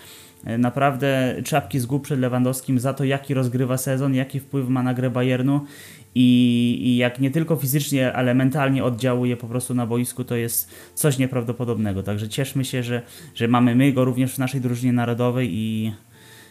naprawdę 0.58 1.34
czapki 1.44 1.80
z 1.80 1.86
głów 1.86 2.02
przed 2.02 2.20
Lewandowskim 2.20 2.78
za 2.78 2.94
to, 2.94 3.04
jaki 3.04 3.34
rozgrywa 3.34 3.76
sezon, 3.76 4.14
jaki 4.14 4.40
wpływ 4.40 4.68
ma 4.68 4.82
na 4.82 4.94
grę 4.94 5.10
Bayernu 5.10 5.60
i, 6.14 6.78
i 6.82 6.96
jak 6.96 7.20
nie 7.20 7.30
tylko 7.30 7.56
fizycznie, 7.56 8.12
ale 8.12 8.34
mentalnie 8.34 8.84
oddziałuje 8.84 9.36
po 9.36 9.46
prostu 9.46 9.74
na 9.74 9.86
boisku, 9.86 10.24
to 10.24 10.36
jest 10.36 10.70
coś 10.94 11.18
nieprawdopodobnego. 11.18 12.02
Także 12.02 12.28
cieszmy 12.28 12.64
się, 12.64 12.82
że, 12.82 13.02
że 13.34 13.48
mamy 13.48 13.74
my 13.74 13.92
go 13.92 14.04
również 14.04 14.34
w 14.34 14.38
naszej 14.38 14.60
drużynie 14.60 14.92
narodowej 14.92 15.48
i, 15.52 15.92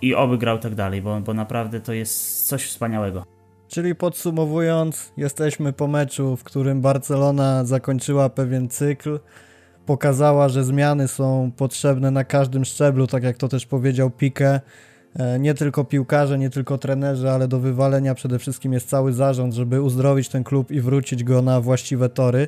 i 0.01 0.15
oby 0.15 0.37
grał 0.37 0.59
tak 0.59 0.75
dalej, 0.75 1.01
bo, 1.01 1.21
bo 1.21 1.33
naprawdę 1.33 1.79
to 1.79 1.93
jest 1.93 2.47
coś 2.47 2.65
wspaniałego. 2.65 3.25
Czyli 3.67 3.95
podsumowując, 3.95 5.13
jesteśmy 5.17 5.73
po 5.73 5.87
meczu, 5.87 6.37
w 6.37 6.43
którym 6.43 6.81
Barcelona 6.81 7.65
zakończyła 7.65 8.29
pewien 8.29 8.69
cykl, 8.69 9.19
pokazała, 9.85 10.49
że 10.49 10.63
zmiany 10.63 11.07
są 11.07 11.51
potrzebne 11.57 12.11
na 12.11 12.23
każdym 12.23 12.65
szczeblu, 12.65 13.07
tak 13.07 13.23
jak 13.23 13.37
to 13.37 13.47
też 13.47 13.65
powiedział 13.65 14.09
Pique. 14.09 14.61
E, 15.15 15.39
nie 15.39 15.53
tylko 15.53 15.83
piłkarze, 15.83 16.37
nie 16.37 16.49
tylko 16.49 16.77
trenerzy, 16.77 17.29
ale 17.29 17.47
do 17.47 17.59
wywalenia 17.59 18.15
przede 18.15 18.39
wszystkim 18.39 18.73
jest 18.73 18.89
cały 18.89 19.13
zarząd, 19.13 19.53
żeby 19.53 19.81
uzdrowić 19.81 20.29
ten 20.29 20.43
klub 20.43 20.71
i 20.71 20.81
wrócić 20.81 21.23
go 21.23 21.41
na 21.41 21.61
właściwe 21.61 22.09
tory. 22.09 22.47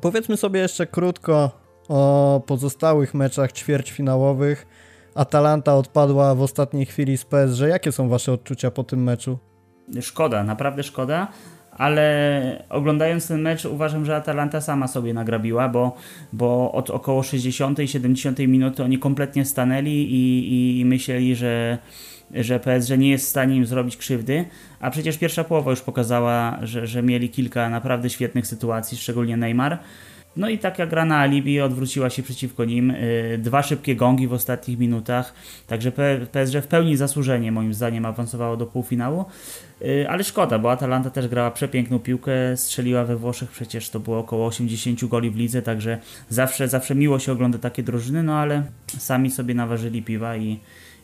Powiedzmy 0.00 0.36
sobie 0.36 0.60
jeszcze 0.60 0.86
krótko 0.86 1.50
o 1.88 2.42
pozostałych 2.46 3.14
meczach 3.14 3.52
ćwierćfinałowych. 3.52 4.66
Atalanta 5.14 5.76
odpadła 5.76 6.34
w 6.34 6.42
ostatniej 6.42 6.86
chwili 6.86 7.18
z 7.18 7.24
PSG. 7.24 7.60
Jakie 7.68 7.92
są 7.92 8.08
Wasze 8.08 8.32
odczucia 8.32 8.70
po 8.70 8.84
tym 8.84 9.02
meczu? 9.02 9.38
Szkoda, 10.00 10.44
naprawdę 10.44 10.82
szkoda 10.82 11.28
ale 11.78 12.64
oglądając 12.68 13.28
ten 13.28 13.42
mecz 13.42 13.64
uważam, 13.64 14.04
że 14.04 14.16
Atalanta 14.16 14.60
sama 14.60 14.88
sobie 14.88 15.14
nagrabiła, 15.14 15.68
bo, 15.68 15.96
bo 16.32 16.72
od 16.72 16.90
około 16.90 17.22
60 17.22 17.78
i 17.78 17.88
70 17.88 18.38
minuty 18.38 18.84
oni 18.84 18.98
kompletnie 18.98 19.44
stanęli 19.44 19.90
i, 19.90 20.80
i 20.80 20.84
myśleli, 20.84 21.36
że, 21.36 21.78
że 22.30 22.60
PSG 22.60 22.98
nie 22.98 23.10
jest 23.10 23.26
w 23.26 23.28
stanie 23.28 23.56
im 23.56 23.66
zrobić 23.66 23.96
krzywdy, 23.96 24.44
a 24.80 24.90
przecież 24.90 25.18
pierwsza 25.18 25.44
połowa 25.44 25.70
już 25.70 25.80
pokazała, 25.80 26.58
że, 26.62 26.86
że 26.86 27.02
mieli 27.02 27.28
kilka 27.28 27.70
naprawdę 27.70 28.10
świetnych 28.10 28.46
sytuacji, 28.46 28.98
szczególnie 28.98 29.36
Neymar. 29.36 29.78
No 30.36 30.48
i 30.48 30.58
taka 30.58 30.86
gra 30.86 31.04
na 31.04 31.18
alibi 31.18 31.60
odwróciła 31.60 32.10
się 32.10 32.22
przeciwko 32.22 32.64
nim. 32.64 32.90
Y, 32.90 33.38
dwa 33.42 33.62
szybkie 33.62 33.96
gongi 33.96 34.28
w 34.28 34.32
ostatnich 34.32 34.78
minutach, 34.78 35.34
także 35.66 35.92
PSG 36.32 36.54
w 36.62 36.66
pełni 36.66 36.96
zasłużenie 36.96 37.52
moim 37.52 37.74
zdaniem 37.74 38.06
awansowało 38.06 38.56
do 38.56 38.66
półfinału. 38.66 39.24
Y, 39.82 40.06
ale 40.08 40.24
szkoda, 40.24 40.58
bo 40.58 40.70
Atalanta 40.72 41.10
też 41.10 41.28
grała 41.28 41.50
przepiękną 41.50 41.98
piłkę, 41.98 42.56
strzeliła 42.56 43.04
we 43.04 43.16
Włoszech, 43.16 43.50
przecież 43.50 43.90
to 43.90 44.00
było 44.00 44.18
około 44.18 44.46
80 44.46 45.04
goli 45.04 45.30
w 45.30 45.36
lidze, 45.36 45.62
także 45.62 45.98
zawsze, 46.28 46.68
zawsze 46.68 46.94
miło 46.94 47.18
się 47.18 47.32
ogląda 47.32 47.58
takie 47.58 47.82
drużyny, 47.82 48.22
no 48.22 48.34
ale 48.34 48.62
sami 48.98 49.30
sobie 49.30 49.54
naważyli 49.54 50.02
piwa 50.02 50.36
i, 50.36 50.60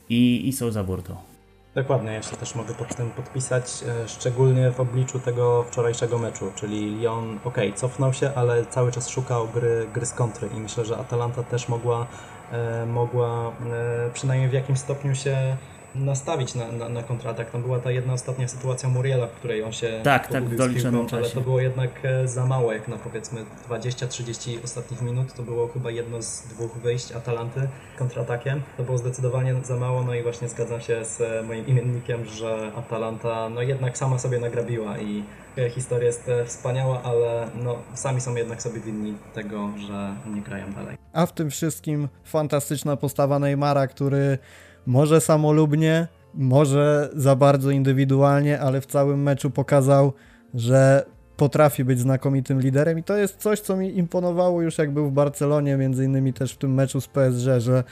i, 0.09 0.49
i 0.49 0.53
są 0.53 0.71
za 0.71 0.85
burtą. 0.85 1.30
Dokładnie, 1.75 2.13
ja 2.13 2.23
się 2.23 2.37
też 2.37 2.55
mogę 2.55 2.75
pod 2.75 2.97
tym 2.97 3.11
podpisać, 3.11 3.85
e, 4.05 4.09
szczególnie 4.09 4.71
w 4.71 4.81
obliczu 4.81 5.21
tego 5.21 5.63
wczorajszego 5.63 6.19
meczu, 6.19 6.53
czyli 6.55 6.97
Lyon, 6.97 7.41
ok, 7.45 7.59
cofnął 7.75 8.13
się, 8.13 8.33
ale 8.35 8.67
cały 8.67 8.93
czas 8.93 9.09
szukał 9.09 9.49
gry, 9.49 9.87
gry 9.95 10.07
z 10.07 10.13
kontry 10.13 10.49
i 10.57 10.61
myślę, 10.61 10.85
że 10.85 10.97
Atalanta 10.97 11.43
też 11.43 11.69
mogła, 11.69 12.07
e, 12.53 12.87
mogła 12.87 13.49
e, 13.49 14.11
przynajmniej 14.13 14.51
w 14.51 14.53
jakimś 14.53 14.79
stopniu 14.79 15.15
się 15.15 15.57
nastawić 15.95 16.55
na, 16.55 16.73
na, 16.73 16.89
na 16.89 17.03
kontratak. 17.03 17.51
Tam 17.51 17.63
była 17.63 17.79
ta 17.79 17.91
jedna 17.91 18.13
ostatnia 18.13 18.49
sytuacja 18.49 18.89
Muriela, 18.89 19.27
w 19.27 19.31
której 19.31 19.63
on 19.63 19.73
się 19.73 20.01
tak, 20.05 20.29
tak, 20.29 20.45
w 20.45 20.57
doliczonym 20.57 21.01
piłką, 21.01 21.17
ale 21.17 21.31
to 21.31 21.41
było 21.41 21.61
jednak 21.61 21.91
e, 22.03 22.29
za 22.29 22.47
mało, 22.47 22.73
jak 22.73 22.89
na 22.89 22.97
powiedzmy 22.97 23.45
20-30 23.69 24.65
ostatnich 24.65 25.03
minut. 25.03 25.35
To 25.35 25.43
było 25.43 25.69
chyba 25.69 25.91
jedno 25.91 26.23
z 26.23 26.43
dwóch 26.43 26.73
wyjść 26.73 27.13
Atalanty 27.13 27.69
kontratakiem. 27.99 28.63
To 28.77 28.83
było 28.83 28.99
zdecydowanie 28.99 29.55
za 29.65 29.77
mało, 29.77 30.03
no 30.03 30.15
i 30.15 30.23
właśnie 30.23 30.49
zgadzam 30.49 30.81
się 30.81 31.05
z 31.05 31.21
e, 31.21 31.43
moim 31.43 31.67
imiennikiem, 31.67 32.25
że 32.25 32.73
Atalanta 32.77 33.49
no 33.49 33.63
jednak 33.63 33.99
sama 33.99 34.19
sobie 34.19 34.39
nagrabiła 34.39 34.99
i 34.99 35.25
e, 35.59 35.71
historia 35.71 36.07
jest 36.07 36.31
wspaniała, 36.47 37.03
ale 37.03 37.49
no, 37.55 37.79
sami 37.95 38.21
są 38.21 38.35
jednak 38.35 38.63
sobie 38.63 38.81
winni 38.81 39.15
tego, 39.35 39.71
że 39.87 40.15
nie 40.35 40.41
grają 40.41 40.73
dalej. 40.73 40.97
A 41.13 41.27
w 41.27 41.33
tym 41.33 41.51
wszystkim 41.51 42.09
fantastyczna 42.25 42.97
postawa 42.97 43.39
Neymara, 43.39 43.87
który 43.87 44.39
może 44.87 45.21
samolubnie, 45.21 46.09
może 46.35 47.11
za 47.17 47.37
bardzo 47.37 47.71
indywidualnie, 47.71 48.61
ale 48.61 48.81
w 48.81 48.87
całym 48.87 49.23
meczu 49.23 49.51
pokazał, 49.51 50.13
że 50.55 51.07
potrafi 51.37 51.85
być 51.85 51.99
znakomitym 51.99 52.61
liderem 52.61 52.99
i 52.99 53.03
to 53.03 53.17
jest 53.17 53.37
coś, 53.37 53.61
co 53.61 53.77
mi 53.77 53.99
imponowało 53.99 54.63
już 54.63 54.79
jak 54.79 54.91
był 54.91 55.11
w 55.11 55.13
Barcelonie, 55.13 55.77
między 55.77 56.05
innymi 56.05 56.33
też 56.33 56.53
w 56.53 56.57
tym 56.57 56.75
meczu 56.75 57.01
z 57.01 57.07
PSG, 57.07 57.47
że 57.59 57.85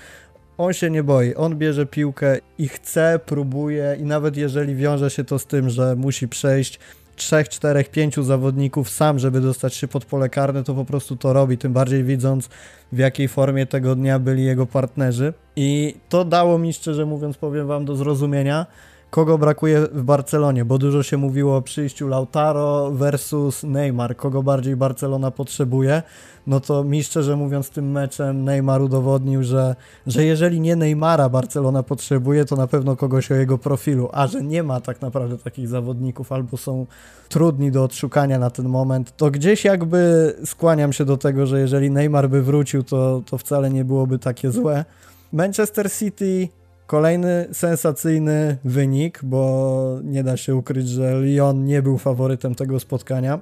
on 0.59 0.73
się 0.73 0.91
nie 0.91 1.03
boi, 1.03 1.35
on 1.35 1.57
bierze 1.57 1.87
piłkę 1.87 2.39
i 2.59 2.69
chce, 2.69 3.21
próbuje 3.27 3.97
i 4.01 4.05
nawet 4.05 4.37
jeżeli 4.37 4.75
wiąże 4.75 5.11
się 5.11 5.25
to 5.25 5.39
z 5.39 5.47
tym, 5.47 5.71
że 5.71 5.97
musi 5.97 6.29
przejść 6.29 6.79
trzech, 7.19 7.49
czterech, 7.49 7.91
pięciu 7.91 8.23
zawodników 8.23 8.91
sam, 8.91 9.19
żeby 9.19 9.41
dostać 9.41 9.75
się 9.75 9.89
pod 9.89 10.05
pole 10.05 10.29
karne, 10.29 10.65
to 10.65 10.75
po 10.75 10.85
prostu 10.85 11.17
to 11.17 11.33
robi, 11.33 11.59
tym 11.59 11.73
bardziej 11.73 12.05
widząc 12.05 12.49
w 12.93 12.99
jakiej 12.99 13.29
formie 13.29 13.67
tego 13.67 13.95
dnia 13.95 14.19
byli 14.19 14.45
jego 14.45 14.67
partnerzy. 14.67 15.33
I 15.57 15.95
to 16.09 16.25
dało 16.25 16.59
mi, 16.59 16.73
szczerze 16.73 17.07
mówiąc, 17.07 17.37
powiem 17.37 17.67
wam 17.67 17.85
do 17.85 17.97
zrozumienia, 17.97 18.67
kogo 19.11 19.39
brakuje 19.39 19.81
w 19.81 20.03
Barcelonie, 20.03 20.65
bo 20.65 20.79
dużo 20.79 21.03
się 21.03 21.17
mówiło 21.17 21.57
o 21.57 21.63
przyjściu 21.63 22.09
Lautaro 22.09 22.91
versus 22.91 23.63
Neymar, 23.63 24.17
kogo 24.17 24.43
bardziej 24.43 24.77
Barcelona 24.77 25.31
potrzebuje, 25.31 26.03
no 26.47 26.61
to 26.61 26.85
mi 26.85 27.05
szczerze 27.05 27.37
mówiąc 27.37 27.71
tym 27.71 27.91
meczem 27.91 28.45
Neymar 28.45 28.83
udowodnił, 28.83 29.43
że, 29.43 29.77
że 30.07 30.25
jeżeli 30.25 30.61
nie 30.61 30.77
Neymara 30.77 31.29
Barcelona 31.29 31.83
potrzebuje, 31.83 32.45
to 32.45 32.57
na 32.57 32.67
pewno 32.67 32.97
kogoś 32.97 33.31
o 33.31 33.35
jego 33.35 33.59
profilu, 33.59 34.09
a 34.13 34.27
że 34.27 34.43
nie 34.43 34.63
ma 34.63 34.81
tak 34.81 35.03
naprawdę 35.03 35.39
takich 35.39 35.69
zawodników 35.69 36.33
albo 36.33 36.57
są 36.57 36.87
trudni 37.29 37.71
do 37.71 37.85
odszukania 37.85 38.39
na 38.39 38.51
ten 38.51 38.69
moment, 38.69 39.17
to 39.17 39.31
gdzieś 39.31 39.65
jakby 39.65 40.33
skłaniam 40.45 40.93
się 40.93 41.05
do 41.05 41.17
tego, 41.17 41.47
że 41.47 41.61
jeżeli 41.61 41.91
Neymar 41.91 42.31
by 42.31 42.43
wrócił, 42.43 42.83
to, 42.83 43.23
to 43.27 43.39
wcale 43.39 43.71
nie 43.71 43.85
byłoby 43.85 44.19
takie 44.19 44.51
złe. 44.51 44.85
Manchester 45.33 45.93
City 45.93 46.49
Kolejny 46.89 47.49
sensacyjny 47.53 48.57
wynik, 48.65 49.21
bo 49.23 50.01
nie 50.05 50.25
da 50.25 50.37
się 50.37 50.57
ukryć, 50.57 50.89
że 50.89 51.21
Lyon 51.21 51.65
nie 51.65 51.83
był 51.83 51.99
faworytem 51.99 52.55
tego 52.55 52.81
spotkania. 52.81 53.41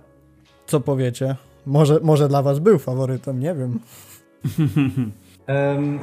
Co 0.67 0.81
powiecie? 0.81 1.37
Może, 1.67 2.01
może 2.03 2.29
dla 2.29 2.43
Was 2.43 2.59
był 2.59 2.79
faworytem, 2.79 3.41
nie 3.41 3.55
wiem. 3.55 3.79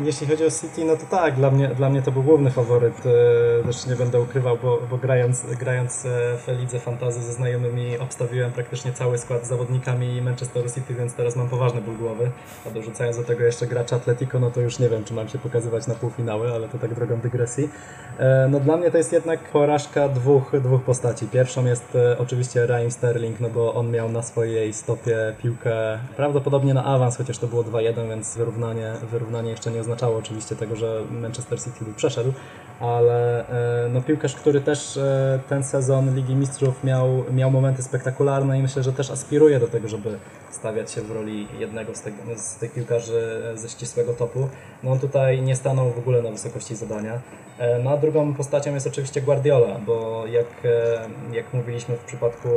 Jeśli 0.03 0.27
chodzi 0.27 0.45
o 0.45 0.51
City, 0.51 0.85
no 0.85 0.95
to 0.95 1.05
tak, 1.05 1.35
dla 1.35 1.51
mnie, 1.51 1.67
dla 1.67 1.89
mnie 1.89 2.01
to 2.01 2.11
był 2.11 2.23
główny 2.23 2.51
faworyt. 2.51 2.93
E, 3.61 3.63
też 3.65 3.85
nie 3.85 3.95
będę 3.95 4.21
ukrywał, 4.21 4.57
bo, 4.63 4.79
bo 4.89 4.97
grając, 4.97 5.45
grając 5.59 6.05
e, 6.05 6.09
w 6.37 6.59
Lidze 6.59 6.79
Fantazy 6.79 7.23
ze 7.23 7.33
znajomymi 7.33 7.97
obstawiłem 7.97 8.51
praktycznie 8.51 8.93
cały 8.93 9.17
skład 9.17 9.45
z 9.45 9.47
zawodnikami 9.47 10.21
Manchesteru 10.21 10.69
City, 10.69 10.93
więc 10.93 11.13
teraz 11.13 11.35
mam 11.35 11.49
poważny 11.49 11.81
ból 11.81 11.97
głowy. 11.97 12.31
A 12.67 12.69
dorzucając 12.69 13.17
do 13.17 13.23
tego 13.23 13.43
jeszcze 13.43 13.67
gracza 13.67 13.95
Atletico, 13.95 14.39
no 14.39 14.51
to 14.51 14.61
już 14.61 14.79
nie 14.79 14.89
wiem, 14.89 15.03
czy 15.03 15.13
mam 15.13 15.27
się 15.27 15.39
pokazywać 15.39 15.87
na 15.87 15.95
półfinały, 15.95 16.53
ale 16.53 16.69
to 16.69 16.77
tak 16.77 16.93
drogą 16.93 17.19
dygresji. 17.19 17.69
E, 18.19 18.47
no 18.51 18.59
dla 18.59 18.77
mnie 18.77 18.91
to 18.91 18.97
jest 18.97 19.13
jednak 19.13 19.39
porażka 19.39 20.09
dwóch, 20.09 20.51
dwóch 20.61 20.83
postaci. 20.83 21.27
Pierwszą 21.27 21.65
jest 21.65 21.97
oczywiście 22.17 22.67
Raheem 22.67 22.91
Sterling, 22.91 23.39
no 23.39 23.49
bo 23.49 23.73
on 23.73 23.91
miał 23.91 24.09
na 24.09 24.21
swojej 24.21 24.73
stopie 24.73 25.17
piłkę 25.41 25.99
prawdopodobnie 26.15 26.73
na 26.73 26.85
awans, 26.85 27.17
chociaż 27.17 27.37
to 27.37 27.47
było 27.47 27.63
2-1, 27.63 28.09
więc 28.09 28.37
wyrównanie, 28.37 28.93
wyrównanie 29.11 29.32
wyrównanie 29.33 29.51
jeszcze 29.51 29.71
nie 29.71 29.81
oznaczało 29.81 30.17
oczywiście 30.17 30.55
tego, 30.55 30.75
że 30.75 31.03
Manchester 31.11 31.63
City 31.63 31.85
by 31.85 31.93
przeszedł, 31.93 32.33
ale 32.83 33.47
e, 33.85 33.89
no, 33.89 34.01
piłkarz, 34.01 34.35
który 34.35 34.61
też 34.61 34.97
e, 34.97 35.39
ten 35.49 35.63
sezon 35.63 36.15
Ligi 36.15 36.35
Mistrzów 36.35 36.83
miał, 36.83 37.23
miał 37.33 37.51
momenty 37.51 37.83
spektakularne 37.83 38.59
i 38.59 38.61
myślę, 38.61 38.83
że 38.83 38.93
też 38.93 39.11
aspiruje 39.11 39.59
do 39.59 39.67
tego, 39.67 39.87
żeby 39.87 40.17
stawiać 40.51 40.91
się 40.91 41.01
w 41.01 41.11
roli 41.11 41.47
jednego 41.59 41.95
z, 41.95 42.01
te, 42.01 42.11
z 42.37 42.55
tych 42.55 42.73
piłkarzy 42.73 43.41
ze 43.55 43.69
ścisłego 43.69 44.13
topu. 44.13 44.49
No 44.83 44.91
on 44.91 44.99
tutaj 44.99 45.41
nie 45.41 45.55
stanął 45.55 45.89
w 45.89 45.97
ogóle 45.97 46.21
na 46.21 46.31
wysokości 46.31 46.75
zadania. 46.75 47.21
E, 47.57 47.79
no 47.79 47.91
a 47.91 47.97
drugą 47.97 48.33
postacią 48.33 48.73
jest 48.73 48.87
oczywiście 48.87 49.21
Guardiola, 49.21 49.79
bo 49.85 50.23
jak, 50.27 50.47
jak 51.31 51.53
mówiliśmy 51.53 51.97
w 51.97 52.03
przypadku 52.03 52.49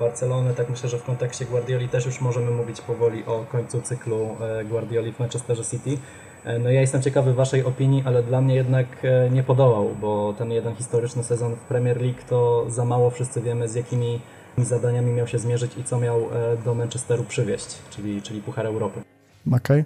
Barcelony, 0.00 0.54
tak 0.54 0.70
myślę, 0.70 0.88
że 0.88 0.98
w 0.98 1.04
kontekście 1.04 1.44
Guardioli 1.44 1.88
też 1.88 2.06
już 2.06 2.20
możemy 2.20 2.50
mówić 2.50 2.80
powoli 2.80 3.24
o 3.26 3.44
końcu 3.52 3.82
cyklu 3.82 4.36
Guardioli 4.64 5.12
w 5.12 5.18
Manchesterze 5.18 5.64
City. 5.64 5.98
E, 6.44 6.58
no 6.58 6.70
ja 6.70 6.80
jestem 6.80 7.02
ciekawy 7.02 7.34
Waszej 7.34 7.64
opinii, 7.64 8.02
ale 8.06 8.22
dla 8.22 8.40
mnie 8.40 8.54
jednak 8.54 8.86
e, 9.02 9.30
nie 9.30 9.42
podołał, 9.42 9.90
bo 10.00 10.34
ten 10.38 10.52
jeden 10.52 10.74
historyczny 10.74 11.24
sezon 11.24 11.56
w 11.56 11.60
Premier 11.60 12.00
League 12.00 12.20
to 12.28 12.66
za 12.70 12.84
mało 12.84 13.10
wszyscy 13.10 13.40
wiemy 13.42 13.68
z 13.68 13.74
jakimi 13.74 14.20
zadaniami 14.58 15.12
miał 15.12 15.26
się 15.26 15.38
zmierzyć 15.38 15.72
i 15.76 15.84
co 15.84 16.00
miał 16.00 16.20
e, 16.20 16.56
do 16.64 16.74
Manchesteru 16.74 17.24
przywieźć, 17.24 17.66
czyli, 17.90 18.22
czyli 18.22 18.42
Puchar 18.42 18.66
Europy. 18.66 19.00
Makaj? 19.46 19.84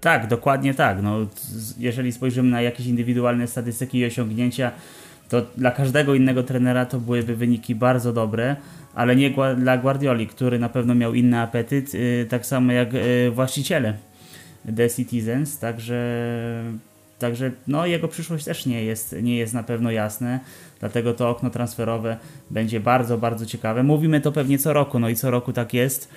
Tak, 0.00 0.26
dokładnie 0.26 0.74
tak. 0.74 1.02
No, 1.02 1.16
jeżeli 1.78 2.12
spojrzymy 2.12 2.50
na 2.50 2.62
jakieś 2.62 2.86
indywidualne 2.86 3.46
statystyki 3.46 3.98
i 3.98 4.06
osiągnięcia, 4.06 4.72
to 5.28 5.42
dla 5.56 5.70
każdego 5.70 6.14
innego 6.14 6.42
trenera 6.42 6.86
to 6.86 6.98
byłyby 6.98 7.36
wyniki 7.36 7.74
bardzo 7.74 8.12
dobre, 8.12 8.56
ale 8.94 9.16
nie 9.16 9.34
dla 9.56 9.78
Guardioli, 9.78 10.26
który 10.26 10.58
na 10.58 10.68
pewno 10.68 10.94
miał 10.94 11.14
inny 11.14 11.40
apetyt, 11.40 11.94
y, 11.94 12.26
tak 12.30 12.46
samo 12.46 12.72
jak 12.72 12.94
y, 12.94 13.30
właściciele 13.30 13.94
The 14.76 14.90
Citizens, 14.90 15.58
także, 15.58 16.64
także 17.18 17.52
no, 17.68 17.86
jego 17.86 18.08
przyszłość 18.08 18.44
też 18.44 18.66
nie 18.66 18.84
jest, 18.84 19.16
nie 19.22 19.36
jest 19.36 19.54
na 19.54 19.62
pewno 19.62 19.90
jasne, 19.90 20.40
dlatego 20.80 21.14
to 21.14 21.30
okno 21.30 21.50
transferowe 21.50 22.16
będzie 22.50 22.80
bardzo, 22.80 23.18
bardzo 23.18 23.46
ciekawe. 23.46 23.82
Mówimy 23.82 24.20
to 24.20 24.32
pewnie 24.32 24.58
co 24.58 24.72
roku, 24.72 24.98
no 24.98 25.08
i 25.08 25.16
co 25.16 25.30
roku 25.30 25.52
tak 25.52 25.74
jest. 25.74 26.08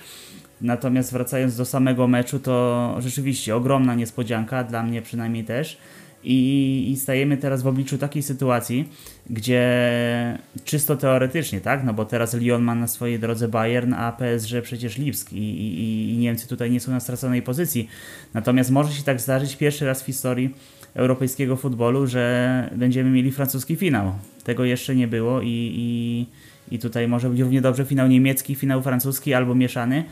Natomiast 0.60 1.12
wracając 1.12 1.56
do 1.56 1.64
samego 1.64 2.08
meczu, 2.08 2.38
to 2.38 2.96
rzeczywiście 2.98 3.56
ogromna 3.56 3.94
niespodzianka, 3.94 4.64
dla 4.64 4.82
mnie 4.82 5.02
przynajmniej 5.02 5.44
też. 5.44 5.78
I, 6.24 6.90
I, 6.90 6.96
stajemy 6.96 7.36
teraz 7.36 7.62
w 7.62 7.66
obliczu 7.66 7.98
takiej 7.98 8.22
sytuacji, 8.22 8.88
gdzie 9.30 10.38
czysto 10.64 10.96
teoretycznie, 10.96 11.60
tak, 11.60 11.84
no 11.84 11.94
bo 11.94 12.04
teraz 12.04 12.34
Lyon 12.34 12.62
ma 12.62 12.74
na 12.74 12.86
swojej 12.86 13.18
drodze 13.18 13.48
Bayern, 13.48 13.94
a 13.94 14.12
PSG 14.12 14.62
przecież 14.62 14.98
Lipsk 14.98 15.32
i, 15.32 15.36
i, 15.38 16.10
i 16.10 16.16
Niemcy 16.16 16.48
tutaj 16.48 16.70
nie 16.70 16.80
są 16.80 16.92
na 16.92 17.00
straconej 17.00 17.42
pozycji. 17.42 17.88
Natomiast 18.34 18.70
może 18.70 18.92
się 18.92 19.02
tak 19.02 19.20
zdarzyć 19.20 19.56
pierwszy 19.56 19.86
raz 19.86 20.02
w 20.02 20.06
historii 20.06 20.54
europejskiego 20.94 21.56
futbolu, 21.56 22.06
że 22.06 22.70
będziemy 22.76 23.10
mieli 23.10 23.32
francuski 23.32 23.76
finał. 23.76 24.12
Tego 24.44 24.64
jeszcze 24.64 24.94
nie 24.96 25.08
było 25.08 25.40
i, 25.40 25.72
i, 25.76 26.26
i 26.74 26.78
tutaj 26.78 27.08
może 27.08 27.30
być 27.30 27.40
równie 27.40 27.60
dobrze 27.60 27.84
finał 27.84 28.08
niemiecki, 28.08 28.54
finał 28.54 28.82
francuski 28.82 29.34
albo 29.34 29.54
mieszany 29.54 30.04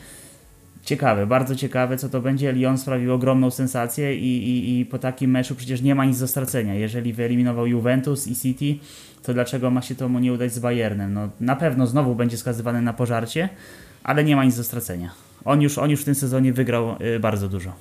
ciekawe, 0.85 1.27
bardzo 1.27 1.55
ciekawe, 1.55 1.97
co 1.97 2.09
to 2.09 2.21
będzie. 2.21 2.51
Lyon 2.51 2.77
sprawił 2.77 3.13
ogromną 3.13 3.51
sensację 3.51 4.15
i, 4.15 4.49
i, 4.49 4.79
i 4.79 4.85
po 4.85 4.99
takim 4.99 5.31
meczu 5.31 5.55
przecież 5.55 5.81
nie 5.81 5.95
ma 5.95 6.05
nic 6.05 6.19
do 6.19 6.27
stracenia. 6.27 6.73
Jeżeli 6.73 7.13
wyeliminował 7.13 7.67
Juventus 7.67 8.27
i 8.27 8.35
City, 8.35 8.85
to 9.23 9.33
dlaczego 9.33 9.71
ma 9.71 9.81
się 9.81 9.95
to 9.95 10.09
mu 10.09 10.19
nie 10.19 10.33
udać 10.33 10.53
z 10.53 10.59
Bayernem? 10.59 11.13
No, 11.13 11.29
na 11.39 11.55
pewno 11.55 11.87
znowu 11.87 12.15
będzie 12.15 12.37
skazywany 12.37 12.81
na 12.81 12.93
pożarcie, 12.93 13.49
ale 14.03 14.23
nie 14.23 14.35
ma 14.35 14.45
nic 14.45 14.57
do 14.57 14.63
stracenia. 14.63 15.11
On 15.45 15.61
już, 15.61 15.77
on 15.77 15.89
już 15.89 16.01
w 16.01 16.05
tym 16.05 16.15
sezonie 16.15 16.53
wygrał 16.53 16.95
y, 17.01 17.19
bardzo 17.19 17.49
dużo. 17.49 17.73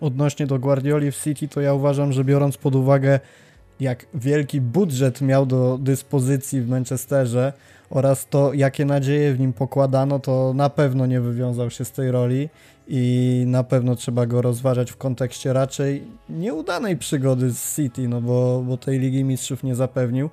Odnośnie 0.00 0.46
do 0.46 0.58
Guardioli 0.58 1.10
w 1.10 1.16
City, 1.16 1.48
to 1.48 1.60
ja 1.60 1.74
uważam, 1.74 2.12
że 2.12 2.24
biorąc 2.24 2.56
pod 2.56 2.74
uwagę, 2.74 3.20
jak 3.80 4.06
wielki 4.14 4.60
budżet 4.60 5.20
miał 5.20 5.46
do 5.46 5.78
dyspozycji 5.78 6.60
w 6.60 6.68
Manchesterze, 6.68 7.52
oraz 7.90 8.26
to, 8.26 8.52
jakie 8.54 8.84
nadzieje 8.84 9.34
w 9.34 9.40
nim 9.40 9.52
pokładano, 9.52 10.18
to 10.18 10.52
na 10.54 10.70
pewno 10.70 11.06
nie 11.06 11.20
wywiązał 11.20 11.70
się 11.70 11.84
z 11.84 11.92
tej 11.92 12.10
roli 12.10 12.48
i 12.88 13.44
na 13.46 13.64
pewno 13.64 13.96
trzeba 13.96 14.26
go 14.26 14.42
rozważać 14.42 14.90
w 14.90 14.96
kontekście 14.96 15.52
raczej 15.52 16.04
nieudanej 16.28 16.96
przygody 16.96 17.50
z 17.50 17.76
City, 17.76 18.08
no 18.08 18.20
bo, 18.20 18.62
bo 18.66 18.76
tej 18.76 18.98
Ligi 18.98 19.24
Mistrzów 19.24 19.62
nie 19.62 19.74
zapewnił. 19.74 20.30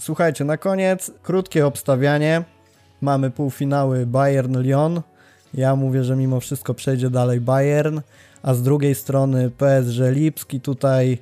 Słuchajcie, 0.00 0.44
na 0.44 0.56
koniec 0.56 1.10
krótkie 1.22 1.66
obstawianie. 1.66 2.44
Mamy 3.00 3.30
półfinały 3.30 4.06
Bayern-Lyon. 4.06 5.00
Ja 5.54 5.76
mówię, 5.76 6.04
że 6.04 6.16
mimo 6.16 6.40
wszystko 6.40 6.74
przejdzie 6.74 7.10
dalej 7.10 7.40
Bayern, 7.40 8.00
a 8.42 8.54
z 8.54 8.62
drugiej 8.62 8.94
strony 8.94 9.50
PSG 9.50 9.98
Lipski. 10.10 10.60
Tutaj 10.60 11.18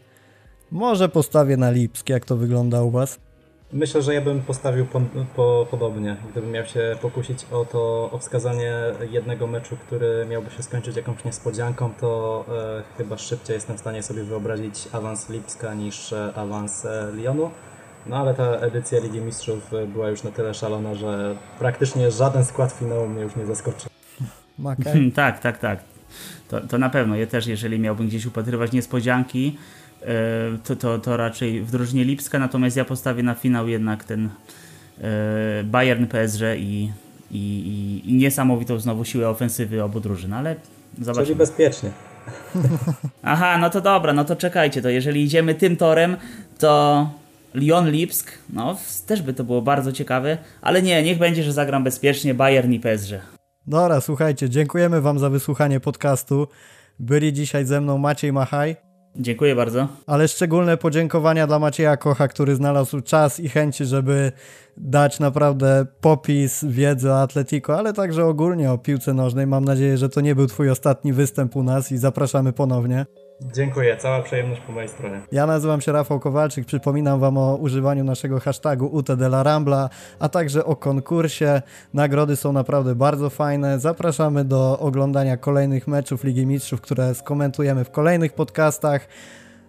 może 0.70 1.08
postawię 1.08 1.56
na 1.56 1.70
Lipski, 1.70 2.12
jak 2.12 2.24
to 2.24 2.36
wygląda 2.36 2.82
u 2.82 2.90
Was? 2.90 3.18
Myślę, 3.72 4.02
że 4.02 4.14
ja 4.14 4.20
bym 4.20 4.42
postawił 4.42 4.86
po, 4.86 5.00
po, 5.36 5.66
podobnie. 5.70 6.16
Gdybym 6.30 6.50
miał 6.50 6.66
się 6.66 6.96
pokusić 7.02 7.46
o 7.52 7.64
to, 7.64 8.10
o 8.12 8.18
wskazanie 8.18 8.74
jednego 9.10 9.46
meczu, 9.46 9.76
który 9.76 10.26
miałby 10.30 10.50
się 10.50 10.62
skończyć 10.62 10.96
jakąś 10.96 11.24
niespodzianką, 11.24 11.90
to 12.00 12.44
e, 12.48 12.98
chyba 12.98 13.18
szybciej 13.18 13.54
jestem 13.54 13.76
w 13.76 13.80
stanie 13.80 14.02
sobie 14.02 14.24
wyobrazić 14.24 14.88
awans 14.92 15.30
Lipska 15.30 15.74
niż 15.74 16.12
e, 16.12 16.32
awans 16.34 16.84
e, 16.84 17.10
Lyonu. 17.14 17.50
No 18.06 18.16
ale 18.16 18.34
ta 18.34 18.44
edycja 18.44 19.00
Ligi 19.00 19.20
Mistrzów 19.20 19.74
e, 19.74 19.86
była 19.86 20.08
już 20.08 20.22
na 20.22 20.30
tyle 20.30 20.54
szalona, 20.54 20.94
że 20.94 21.36
praktycznie 21.58 22.10
żaden 22.10 22.44
skład 22.44 22.72
finału 22.72 23.08
mnie 23.08 23.22
już 23.22 23.36
nie 23.36 23.46
zaskoczy. 23.46 23.88
tak, 25.14 25.40
tak, 25.40 25.58
tak. 25.58 25.78
To, 26.48 26.60
to 26.60 26.78
na 26.78 26.90
pewno. 26.90 27.16
Ja 27.16 27.26
też, 27.26 27.46
jeżeli 27.46 27.78
miałbym 27.78 28.08
gdzieś 28.08 28.26
upatrywać 28.26 28.72
niespodzianki, 28.72 29.58
to, 30.64 30.76
to, 30.76 30.98
to 30.98 31.16
raczej 31.16 31.60
w 31.60 31.70
drużynie 31.70 32.04
Lipska, 32.04 32.38
natomiast 32.38 32.76
ja 32.76 32.84
postawię 32.84 33.22
na 33.22 33.34
finał 33.34 33.68
jednak 33.68 34.04
ten 34.04 34.28
e, 35.00 35.64
Bayern 35.64 36.06
PSG 36.06 36.40
i, 36.56 36.92
i, 37.30 37.36
i, 37.36 38.10
i 38.10 38.14
niesamowitą 38.14 38.78
znowu 38.78 39.04
siłę 39.04 39.28
ofensywy 39.28 39.82
obu 39.82 40.00
drużyn, 40.00 40.32
ale 40.32 40.56
zobaczymy. 40.98 41.26
Czyli 41.26 41.38
bezpiecznie. 41.38 41.90
Aha, 43.22 43.58
no 43.58 43.70
to 43.70 43.80
dobra, 43.80 44.12
no 44.12 44.24
to 44.24 44.36
czekajcie, 44.36 44.82
to 44.82 44.88
jeżeli 44.88 45.22
idziemy 45.22 45.54
tym 45.54 45.76
torem, 45.76 46.16
to 46.58 47.10
Lyon 47.54 47.90
Lipsk, 47.90 48.32
no 48.52 48.76
też 49.06 49.22
by 49.22 49.34
to 49.34 49.44
było 49.44 49.62
bardzo 49.62 49.92
ciekawe, 49.92 50.38
ale 50.60 50.82
nie, 50.82 51.02
niech 51.02 51.18
będzie, 51.18 51.42
że 51.42 51.52
zagram 51.52 51.84
bezpiecznie 51.84 52.34
Bayern 52.34 52.72
i 52.72 52.80
PSG. 52.80 53.12
Dobra, 53.66 54.00
słuchajcie, 54.00 54.50
dziękujemy 54.50 55.00
Wam 55.00 55.18
za 55.18 55.30
wysłuchanie 55.30 55.80
podcastu. 55.80 56.48
Byli 56.98 57.32
dzisiaj 57.32 57.64
ze 57.64 57.80
mną 57.80 57.98
Maciej 57.98 58.32
Machaj. 58.32 58.91
Dziękuję 59.16 59.56
bardzo. 59.56 59.88
Ale 60.06 60.28
szczególne 60.28 60.76
podziękowania 60.76 61.46
dla 61.46 61.58
Macieja 61.58 61.96
Kocha, 61.96 62.28
który 62.28 62.54
znalazł 62.54 63.00
czas 63.00 63.40
i 63.40 63.48
chęci, 63.48 63.84
żeby 63.84 64.32
dać 64.76 65.20
naprawdę 65.20 65.86
popis 66.00 66.64
wiedzy 66.64 67.10
o 67.10 67.22
Atletico, 67.22 67.78
ale 67.78 67.92
także 67.92 68.24
ogólnie 68.26 68.72
o 68.72 68.78
piłce 68.78 69.14
nożnej. 69.14 69.46
Mam 69.46 69.64
nadzieję, 69.64 69.98
że 69.98 70.08
to 70.08 70.20
nie 70.20 70.34
był 70.34 70.46
Twój 70.46 70.70
ostatni 70.70 71.12
występ 71.12 71.56
u 71.56 71.62
nas 71.62 71.92
i 71.92 71.98
zapraszamy 71.98 72.52
ponownie. 72.52 73.06
Dziękuję, 73.54 73.96
cała 73.96 74.22
przyjemność 74.22 74.60
po 74.60 74.72
mojej 74.72 74.88
stronie. 74.88 75.20
Ja 75.32 75.46
nazywam 75.46 75.80
się 75.80 75.92
Rafał 75.92 76.20
Kowalczyk, 76.20 76.66
przypominam 76.66 77.20
Wam 77.20 77.38
o 77.38 77.56
używaniu 77.56 78.04
naszego 78.04 78.40
hashtagu 78.40 78.86
UTDLARAMBLA, 78.86 79.90
a 80.18 80.28
także 80.28 80.64
o 80.64 80.76
konkursie. 80.76 81.62
Nagrody 81.94 82.36
są 82.36 82.52
naprawdę 82.52 82.94
bardzo 82.94 83.30
fajne. 83.30 83.78
Zapraszamy 83.78 84.44
do 84.44 84.78
oglądania 84.78 85.36
kolejnych 85.36 85.88
meczów 85.88 86.24
Ligi 86.24 86.46
Mistrzów, 86.46 86.80
które 86.80 87.14
skomentujemy 87.14 87.84
w 87.84 87.90
kolejnych 87.90 88.32
podcastach. 88.32 89.08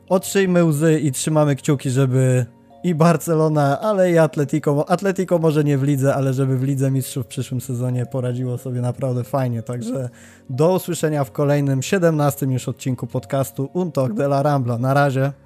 Otrzyjmy 0.09 0.63
łzy 0.63 0.99
i 0.99 1.11
trzymamy 1.11 1.55
kciuki, 1.55 1.89
żeby 1.89 2.45
i 2.84 2.95
Barcelona, 2.95 3.79
ale 3.79 4.11
i 4.11 4.17
Atletico. 4.17 4.89
Atletico 4.89 5.39
może 5.39 5.63
nie 5.63 5.77
w 5.77 5.84
lidze, 5.84 6.15
ale 6.15 6.34
żeby 6.34 6.57
w 6.57 6.63
lidze 6.63 6.91
mistrzów 6.91 7.25
w 7.25 7.27
przyszłym 7.27 7.61
sezonie 7.61 8.05
poradziło 8.05 8.57
sobie 8.57 8.81
naprawdę 8.81 9.23
fajnie. 9.23 9.63
Także 9.63 10.09
do 10.49 10.73
usłyszenia 10.73 11.23
w 11.23 11.31
kolejnym 11.31 11.81
17 11.81 12.45
już 12.45 12.69
odcinku 12.69 13.07
podcastu 13.07 13.69
Un 13.73 13.91
Talk 13.91 14.13
de 14.13 14.25
la 14.25 14.43
Rambla. 14.43 14.77
Na 14.77 14.93
razie. 14.93 15.43